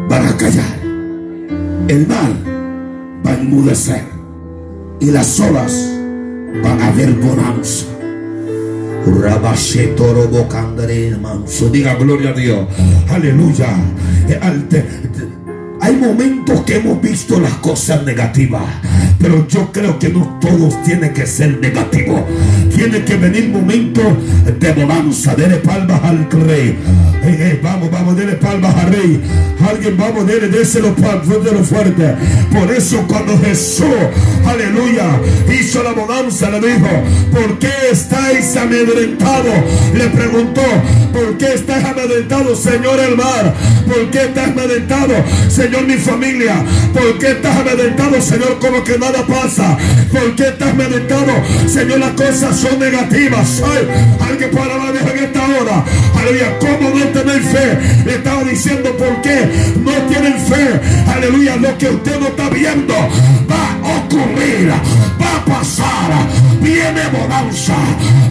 van 0.07 0.27
a 0.27 0.37
callar, 0.37 0.77
el 1.87 2.05
mar 2.07 2.31
va 3.25 3.31
a 3.31 3.33
enmudecer 3.33 4.14
y 4.99 5.11
las 5.11 5.39
olas 5.39 5.91
van 6.63 6.81
a 6.81 6.91
ver 6.91 7.11
bonanza. 7.13 7.85
Diga 11.71 11.95
gloria 11.95 12.29
a 12.29 12.33
Dios. 12.33 12.67
Aleluya. 13.09 13.67
Hay 15.85 15.97
momentos 15.97 16.61
que 16.61 16.77
hemos 16.77 16.99
visto 16.99 17.39
las 17.39 17.53
cosas 17.57 18.03
negativas, 18.03 18.63
pero 19.19 19.47
yo 19.47 19.71
creo 19.71 19.99
que 19.99 20.09
no 20.09 20.39
todos 20.41 20.81
tienen 20.81 21.13
que 21.13 21.27
ser 21.27 21.59
negativos. 21.59 22.21
Tiene 22.75 23.03
que 23.03 23.15
venir 23.17 23.49
momentos 23.49 24.03
de 24.59 24.73
bonanza. 24.73 25.35
Dele 25.35 25.57
palmas 25.57 26.01
al 26.03 26.27
rey. 26.31 26.75
vamos, 27.61 27.91
vamos, 27.91 28.17
dele 28.17 28.33
palmas 28.33 28.75
al 28.75 28.93
rey. 28.93 29.21
Alguien, 29.69 29.95
vamos, 29.95 30.25
dele, 30.25 30.47
déselo 30.47 30.95
lo 30.97 31.63
fuerte. 31.63 32.15
Por 32.51 32.71
eso 32.71 33.05
cuando 33.07 33.37
Jesús, 33.37 33.85
aleluya, 34.43 35.19
hizo 35.53 35.83
la 35.83 35.91
bonanza, 35.91 36.49
le 36.49 36.61
dijo, 36.61 36.87
¿por 37.31 37.59
qué 37.59 37.71
estáis 37.91 38.57
amedrentados? 38.57 39.53
Le 39.93 40.07
preguntó, 40.07 40.63
¿por 41.15 41.37
qué 41.37 41.53
estáis 41.53 41.85
amedrentados, 41.85 42.59
Señor 42.59 42.99
el 42.99 43.15
mar? 43.15 43.53
¿Por 43.87 44.11
qué 44.11 44.23
estás 44.25 44.49
amedrentado, 44.49 45.13
Señor? 45.49 45.87
mi 45.87 45.95
familia? 45.95 46.55
¿Por 46.93 47.17
qué 47.17 47.31
estás 47.31 47.57
amedrentado, 47.57 48.21
Señor, 48.21 48.59
como 48.59 48.83
que 48.83 48.99
nada 48.99 49.25
pasa? 49.25 49.77
¿Por 50.11 50.35
qué 50.35 50.49
estás 50.49 50.69
amedrentado, 50.69 51.31
Señor, 51.67 51.99
las 51.99 52.11
cosas 52.11 52.57
son 52.59 52.79
negativas? 52.79 53.61
Ay, 53.63 53.87
alguien 54.29 54.51
puede 54.51 54.71
hablar 54.71 54.95
en 54.95 55.23
esta 55.23 55.41
hora. 55.41 55.85
Aleluya, 56.19 56.59
¿cómo 56.59 56.89
no 56.89 57.05
tener 57.05 57.41
fe? 57.41 57.79
Le 58.05 58.15
estaba 58.15 58.43
diciendo 58.43 58.95
por 58.97 59.21
qué 59.21 59.49
no 59.83 59.93
tienen 60.09 60.33
fe. 60.33 60.81
Aleluya, 61.15 61.55
lo 61.55 61.77
que 61.77 61.89
usted 61.89 62.19
no 62.19 62.27
está 62.27 62.49
viendo 62.49 62.93
va 62.93 63.89
a 63.89 63.97
ocurrir, 63.99 64.69
va 64.69 65.35
a 65.37 65.45
pasar 65.45 66.44
viene 66.61 67.01
bonanza, 67.11 67.75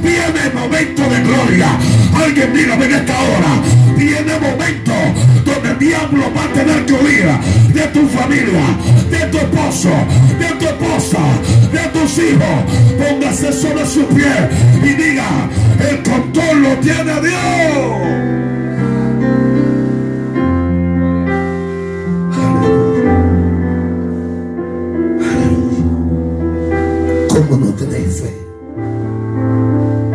viene 0.03 0.51
momento 0.55 1.03
de 1.03 1.21
gloria. 1.23 1.69
Alguien 2.15 2.53
dígame 2.53 2.87
en 2.87 2.95
esta 2.95 3.15
hora, 3.21 3.53
viene 3.97 4.39
momento 4.41 4.93
donde 5.45 5.71
el 5.71 5.79
diablo 5.79 6.33
va 6.37 6.45
a 6.45 6.53
tener 6.53 6.87
que 6.87 6.93
huir 6.93 7.27
de 7.73 7.83
tu 7.89 8.09
familia, 8.09 8.65
de 9.11 9.27
tu 9.27 9.39
esposo, 9.39 9.91
de 10.39 10.49
tu 10.59 10.65
esposa, 10.67 11.21
de 11.73 11.89
tus 11.99 12.19
hijos. 12.19 12.59
Póngase 12.99 13.53
sobre 13.53 13.87
su 13.87 14.07
pie 14.09 14.35
y 14.83 14.95
diga, 14.95 15.49
el 15.91 16.03
control 16.03 16.63
lo 16.63 16.77
tiene 16.79 17.21
Dios. 17.21 18.44
¿Cómo 27.85 27.93
no 27.93 27.99
tenéis 27.99 28.23
fe? 28.23 28.35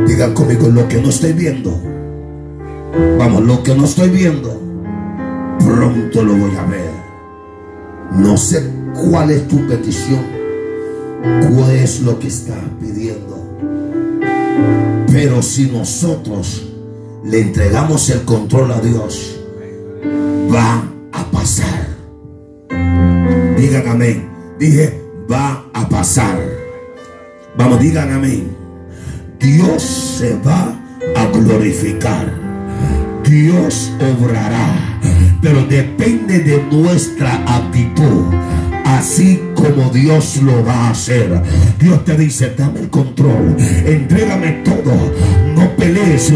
Digan 0.08 0.34
conmigo 0.34 0.70
lo 0.70 0.88
que 0.88 1.02
no 1.02 1.10
estoy 1.10 1.34
viendo. 1.34 1.80
Vamos, 3.18 3.44
lo 3.44 3.62
que 3.64 3.76
no 3.76 3.86
estoy 3.86 4.10
viendo, 4.10 4.60
pronto 5.60 6.24
lo 6.24 6.36
voy 6.36 6.56
a 6.56 6.66
ver. 6.66 6.90
No 8.16 8.38
sé 8.38 8.64
cuál 8.94 9.30
es 9.32 9.48
tu 9.48 9.66
petición, 9.68 10.22
cuál 11.22 11.72
es 11.72 12.02
lo 12.02 12.18
que 12.20 12.28
estás 12.28 12.58
pidiendo. 12.80 13.38
Pero 15.12 15.42
si 15.42 15.68
nosotros 15.68 16.68
le 17.24 17.42
entregamos 17.42 18.10
el 18.10 18.22
control 18.24 18.72
a 18.72 18.82
Dios, 18.82 19.40
va 20.54 20.84
a 21.12 21.24
pasar. 21.32 21.88
Digan 23.58 23.88
amén. 23.88 24.28
Dije, 24.58 25.00
va 25.32 25.66
a 25.74 25.88
pasar. 25.88 26.49
Vamos, 27.58 27.80
digan 27.80 28.12
amén. 28.12 28.56
Dios 29.40 29.82
se 29.82 30.36
va 30.40 30.76
a 31.16 31.26
glorificar. 31.28 32.32
Dios 33.24 33.92
obrará. 34.00 35.00
Pero 35.42 35.64
depende 35.66 36.40
de 36.40 36.62
nuestra 36.72 37.36
actitud. 37.46 38.34
Así 38.98 39.40
como 39.56 39.92
Dios 39.92 40.38
lo 40.42 40.66
va 40.66 40.88
a 40.88 40.90
hacer. 40.90 41.30
Dios 41.80 42.04
te 42.06 42.18
dice, 42.18 42.54
dame 42.58 42.82
el 42.82 42.90
control. 42.90 43.56
Entrégame 43.86 44.64
todo. 44.64 44.94
No 45.56 45.76
pelees. 45.76 46.34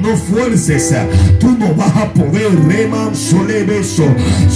No 0.00 0.16
fuerces. 0.16 0.94
Tú 1.38 1.56
no 1.58 1.74
vas 1.74 1.94
a 1.96 2.12
poder. 2.12 2.50
Reman 2.66 3.12
beso. 3.66 4.04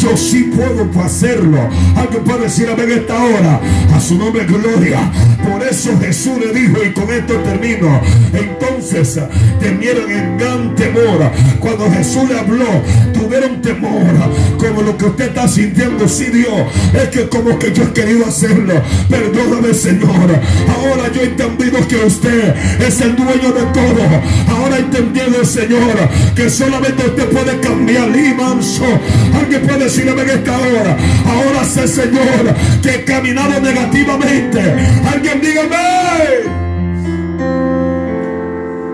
Yo 0.01 0.16
sí 0.16 0.51
puedo 0.55 0.88
hacerlo. 1.03 1.68
Alguien 1.97 2.24
puede 2.24 2.45
decir 2.45 2.68
amén 2.70 2.90
esta 2.90 3.22
hora. 3.22 3.61
A 3.95 4.01
su 4.01 4.16
nombre 4.16 4.45
gloria. 4.47 5.12
Por 5.49 5.62
eso 5.62 5.90
Jesús 6.01 6.38
le 6.38 6.53
dijo, 6.53 6.82
y 6.82 6.92
con 6.92 7.12
esto 7.12 7.34
termino. 7.40 8.01
Entonces 8.32 9.18
temieron 9.61 10.11
en 10.11 10.38
gran 10.38 10.74
temor. 10.74 11.30
Cuando 11.61 11.90
Jesús 11.90 12.28
le 12.28 12.38
habló, 12.38 12.66
tuvieron 13.12 13.61
temor. 13.61 14.14
Como 14.59 14.82
lo 14.82 14.97
que 14.97 15.05
usted 15.07 15.28
está 15.28 15.47
sintiendo, 15.47 16.09
sí 16.09 16.26
Dios. 16.26 16.62
Es 16.95 17.09
que 17.09 17.28
como 17.35 17.59
que 17.59 17.72
yo 17.72 17.82
he 17.82 17.93
querido 17.93 18.26
hacerlo. 18.26 18.74
Perdóname, 19.11 19.74
Señor. 19.74 20.30
Ahora 20.68 21.11
yo 21.12 21.22
he 21.22 21.24
entendido 21.24 21.87
que 21.89 21.97
usted 21.97 22.55
es 22.80 23.01
el 23.01 23.16
dueño 23.16 23.53
de 23.53 23.62
todo. 23.72 24.03
Ahora 24.49 24.76
he 24.76 24.80
entendido, 24.80 25.45
Señor, 25.45 25.97
que 26.37 26.49
solamente 26.49 27.05
usted 27.05 27.28
puede 27.30 27.59
cambiar. 27.61 28.09
Limanso. 28.09 28.85
Alguien 29.39 29.62
puede 29.62 29.85
decirme 29.85 30.22
en 30.22 30.30
esta 30.30 30.57
hora. 30.57 30.97
Ahora 31.26 31.64
sé, 31.64 31.89
Señor, 31.89 32.55
que 32.82 32.95
he 32.95 33.05
caminado 33.05 33.61
negativamente. 33.61 34.61
Alguien 35.12 35.41
dígame. 35.41 35.74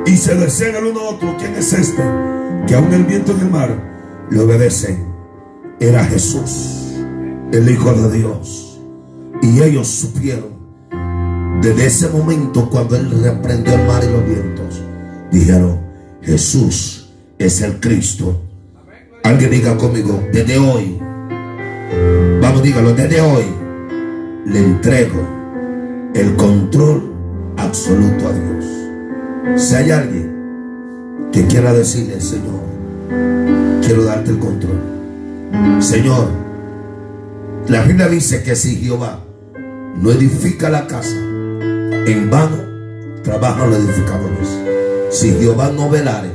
Y 0.06 0.16
se 0.16 0.34
desean 0.34 0.76
el 0.76 0.84
uno 0.84 1.00
a 1.00 1.10
otro. 1.10 1.36
¿Quién 1.38 1.54
es 1.56 1.72
este? 1.72 2.02
Que 2.66 2.74
aún 2.74 2.92
el 2.92 3.04
viento 3.04 3.34
y 3.36 3.40
el 3.42 3.50
mar 3.50 3.76
le 4.30 4.40
obedecen. 4.40 5.10
Era 5.78 6.04
Jesús, 6.04 6.89
el 7.52 7.68
Hijo 7.68 7.92
de 7.92 8.18
Dios. 8.18 8.80
Y 9.42 9.62
ellos 9.62 9.88
supieron. 9.88 10.60
Desde 11.62 11.86
ese 11.86 12.08
momento 12.08 12.68
cuando 12.70 12.96
él 12.96 13.10
reprendió 13.22 13.74
el 13.74 13.86
mar 13.86 14.02
y 14.02 14.10
los 14.10 14.24
vientos, 14.24 14.82
dijeron, 15.30 15.80
Jesús 16.22 17.10
es 17.38 17.60
el 17.60 17.80
Cristo. 17.80 18.40
Alguien 19.24 19.50
diga 19.50 19.76
conmigo, 19.76 20.22
desde 20.32 20.58
hoy, 20.58 20.98
vamos, 22.40 22.62
dígalo, 22.62 22.94
desde 22.94 23.20
hoy 23.20 23.44
le 24.46 24.58
entrego 24.58 25.20
el 26.14 26.34
control 26.36 27.12
absoluto 27.58 28.28
a 28.28 28.32
Dios. 28.32 29.62
Si 29.62 29.74
hay 29.74 29.90
alguien 29.90 31.28
que 31.32 31.46
quiera 31.46 31.74
decirle, 31.74 32.20
Señor, 32.20 32.60
quiero 33.84 34.04
darte 34.04 34.30
el 34.30 34.38
control. 34.38 34.80
Señor, 35.80 36.39
la 37.70 37.84
Biblia 37.84 38.08
dice 38.08 38.42
que 38.42 38.56
si 38.56 38.74
Jehová 38.76 39.20
no 39.94 40.10
edifica 40.10 40.68
la 40.68 40.88
casa, 40.88 41.14
en 41.14 42.28
vano 42.28 42.56
trabajan 43.22 43.70
los 43.70 43.78
edificadores. 43.78 44.48
Si 45.10 45.30
Jehová 45.34 45.70
no 45.70 45.88
velare, 45.88 46.32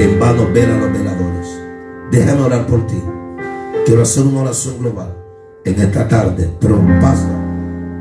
en 0.00 0.18
vano 0.18 0.48
velan 0.52 0.80
los 0.80 0.92
veladores. 0.92 1.60
Déjame 2.10 2.42
orar 2.42 2.66
por 2.66 2.84
ti. 2.88 3.00
Quiero 3.86 4.02
hacer 4.02 4.24
una 4.24 4.40
oración 4.40 4.80
global 4.80 5.16
en 5.64 5.80
esta 5.80 6.08
tarde, 6.08 6.50
pero 6.60 6.84
pasa 7.00 7.30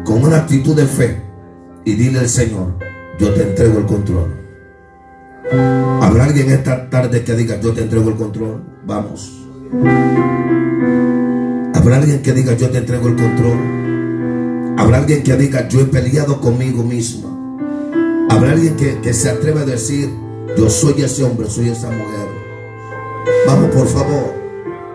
con 0.03 0.23
una 0.23 0.37
actitud 0.37 0.75
de 0.75 0.85
fe 0.85 1.21
y 1.85 1.93
dile 1.93 2.17
al 2.17 2.29
Señor, 2.29 2.79
yo 3.19 3.31
te 3.31 3.43
entrego 3.43 3.77
el 3.77 3.85
control. 3.85 4.35
¿Habrá 6.01 6.23
alguien 6.23 6.49
esta 6.49 6.89
tarde 6.89 7.23
que 7.23 7.35
diga, 7.35 7.59
yo 7.61 7.73
te 7.73 7.83
entrego 7.83 8.09
el 8.09 8.15
control? 8.15 8.63
Vamos. 8.87 9.37
¿Habrá 11.81 11.95
alguien 11.95 12.21
que 12.21 12.31
diga, 12.31 12.53
yo 12.53 12.69
te 12.69 12.77
entrego 12.77 13.07
el 13.07 13.15
control? 13.15 14.77
¿Habrá 14.77 14.99
alguien 14.99 15.23
que 15.23 15.35
diga, 15.35 15.67
yo 15.67 15.81
he 15.81 15.85
peleado 15.85 16.39
conmigo 16.39 16.83
mismo? 16.83 17.57
¿Habrá 18.29 18.51
alguien 18.51 18.75
que, 18.75 19.13
se 19.15 19.31
atreve 19.31 19.61
a 19.61 19.65
decir, 19.65 20.13
yo 20.55 20.69
soy 20.69 21.01
ese 21.01 21.23
hombre, 21.23 21.49
soy 21.49 21.69
esa 21.69 21.89
mujer? 21.89 22.27
Vamos, 23.47 23.71
por 23.71 23.87
favor. 23.87 24.31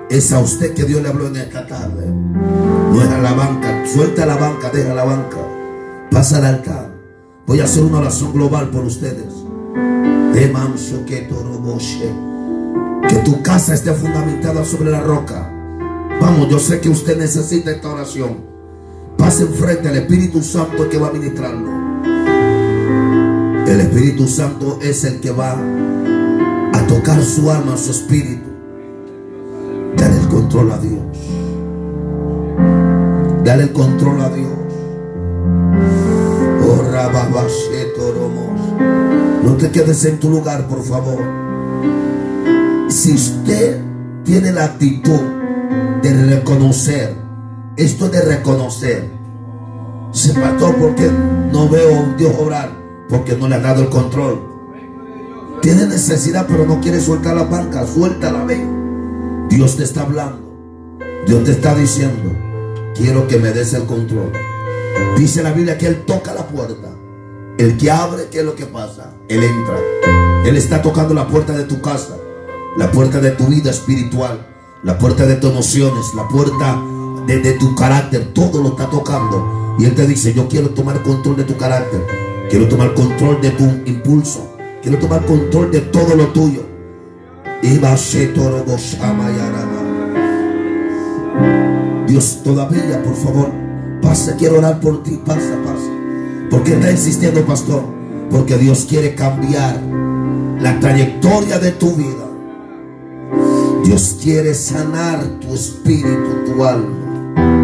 Es 0.09 0.31
a 0.31 0.39
usted 0.39 0.75
que 0.75 0.85
Dios 0.85 1.03
le 1.03 1.09
habló 1.09 1.27
en 1.27 1.39
esta 1.39 1.67
tarde. 1.67 2.07
No 2.07 3.03
es 3.03 3.09
a 3.09 3.19
la 3.19 3.33
banca. 3.33 3.85
Suelta 3.85 4.25
la 4.25 4.37
banca, 4.37 4.71
deja 4.71 4.95
la 4.95 5.05
banca. 5.05 5.39
Pasa 6.13 6.37
al 6.37 6.45
altar. 6.45 6.95
Voy 7.49 7.59
a 7.59 7.65
hacer 7.65 7.83
una 7.83 7.99
oración 7.99 8.33
global 8.33 8.71
por 8.71 8.85
ustedes. 8.85 9.35
De 10.35 10.49
manso 10.53 11.05
que 11.05 11.29
Que 13.09 13.17
tu 13.25 13.43
casa 13.43 13.75
esté 13.75 13.93
fundamentada 13.93 14.65
sobre 14.65 14.93
la 14.93 15.01
roca. 15.01 15.56
Vamos, 16.27 16.49
yo 16.49 16.59
sé 16.59 16.81
que 16.81 16.89
usted 16.89 17.17
necesita 17.17 17.71
esta 17.71 17.89
oración. 17.89 18.39
Pase 19.17 19.45
enfrente 19.45 19.89
al 19.89 19.95
Espíritu 19.95 20.43
Santo 20.43 20.89
que 20.89 20.99
va 20.99 21.07
a 21.07 21.13
ministrarlo. 21.13 21.71
El 23.65 23.81
Espíritu 23.81 24.27
Santo 24.27 24.81
es 24.83 25.05
el 25.05 25.21
que 25.21 25.31
va 25.31 25.57
a 26.73 26.87
tocar 26.89 27.23
su 27.23 27.49
alma, 27.49 27.77
su 27.77 27.93
espíritu. 27.93 28.51
Dale 29.97 30.19
el 30.19 30.27
control 30.27 30.73
a 30.73 30.79
Dios. 30.79 31.01
Dale 33.45 33.63
el 33.63 33.73
control 33.73 34.21
a 34.21 34.29
Dios. 34.29 34.51
Oh, 36.67 36.83
no 39.45 39.57
te 39.59 39.71
quedes 39.71 40.05
en 40.07 40.19
tu 40.19 40.29
lugar, 40.29 40.67
por 40.67 40.83
favor. 40.83 41.21
Si 42.89 43.15
usted 43.15 43.81
tiene 44.25 44.51
la 44.51 44.65
actitud 44.65 45.37
de 46.03 46.37
reconocer, 46.37 47.17
esto 47.77 48.09
de 48.09 48.23
reconocer, 48.23 49.11
se 50.13 50.33
mató 50.35 50.75
porque 50.79 51.11
no 51.53 51.69
veo 51.69 52.01
a 52.01 52.15
Dios 52.17 52.33
obrar, 52.39 52.71
porque 53.09 53.37
no 53.37 53.49
le 53.49 53.57
ha 53.57 53.61
dado 53.61 53.83
el 53.83 53.89
control. 53.89 54.41
Tiene 55.61 55.87
necesidad, 55.87 56.47
pero 56.49 56.65
no 56.65 56.81
quiere 56.81 57.01
soltar 57.01 57.37
la 57.37 57.45
banca, 57.45 57.87
suéltala, 57.87 58.45
ven. 58.45 59.49
Dios 59.49 59.77
te 59.77 59.85
está 59.85 60.03
hablando. 60.03 60.47
Dios 61.27 61.45
te 61.45 61.53
está 61.53 61.75
diciendo, 61.75 62.33
quiero 62.95 63.27
que 63.27 63.39
me 63.39 63.51
des 63.51 63.75
el 63.75 63.85
control. 63.85 64.33
Dice 65.17 65.43
la 65.43 65.53
Biblia 65.53 65.77
que 65.77 65.87
Él 65.87 66.05
toca 66.07 66.33
la 66.35 66.47
puerta. 66.47 66.89
El 67.59 67.77
que 67.77 67.91
abre, 67.91 68.29
¿qué 68.31 68.41
es 68.41 68.45
lo 68.45 68.55
que 68.55 68.67
pasa? 68.67 69.15
Él 69.29 69.43
entra. 69.43 69.79
Él 70.45 70.57
está 70.57 70.83
tocando 70.83 71.15
la 71.15 71.27
puerta 71.27 71.53
de 71.53 71.65
tu 71.65 71.81
casa, 71.81 72.17
la 72.77 72.91
puerta 72.93 73.21
de 73.21 73.33
tu 73.33 73.47
vida 73.47 73.71
espiritual, 73.71 74.47
la 74.83 74.99
puerta 74.99 75.27
de 75.27 75.37
tus 75.37 75.51
emociones, 75.51 76.15
la 76.15 76.29
puerta 76.29 76.81
de, 77.27 77.53
tu 77.55 77.75
carácter. 77.75 78.33
Todo 78.33 78.63
lo 78.63 78.71
está 78.71 78.89
tocando. 78.89 79.77
Y 79.79 79.85
Él 79.85 79.95
te 79.95 80.07
dice, 80.07 80.33
yo 80.33 80.49
quiero 80.49 80.71
tomar 80.71 81.03
control 81.03 81.37
de 81.37 81.45
tu 81.45 81.57
carácter. 81.57 82.01
Quiero 82.49 82.69
tomar 82.69 82.95
control 82.95 83.41
de 83.41 83.51
tu 83.51 83.65
impulso. 83.85 84.57
Quiero 84.83 84.99
tomar 84.99 85.25
control 85.27 85.71
de 85.71 85.81
todo 85.81 86.15
lo 86.15 86.29
tuyo. 86.29 86.63
Dios 92.07 92.41
todavía, 92.45 93.03
por 93.03 93.17
favor, 93.17 93.51
pasa, 94.01 94.37
quiero 94.37 94.59
orar 94.59 94.81
por 94.81 95.03
ti, 95.03 95.21
pasa, 95.25 95.57
pasa. 95.65 95.91
¿Por 96.51 96.63
qué 96.63 96.75
está 96.75 96.93
insistiendo, 96.93 97.45
pastor? 97.45 97.83
Porque 98.31 98.57
Dios 98.57 98.87
quiere 98.89 99.15
cambiar 99.15 99.81
la 100.61 100.79
trayectoria 100.79 101.59
de 101.59 101.73
tu 101.73 101.93
vida. 101.97 102.26
Dios 103.85 104.17
quiere 104.23 104.55
sanar 104.55 105.25
tu 105.41 105.55
espíritu, 105.55 106.45
tu 106.47 106.65
alma. 106.65 107.57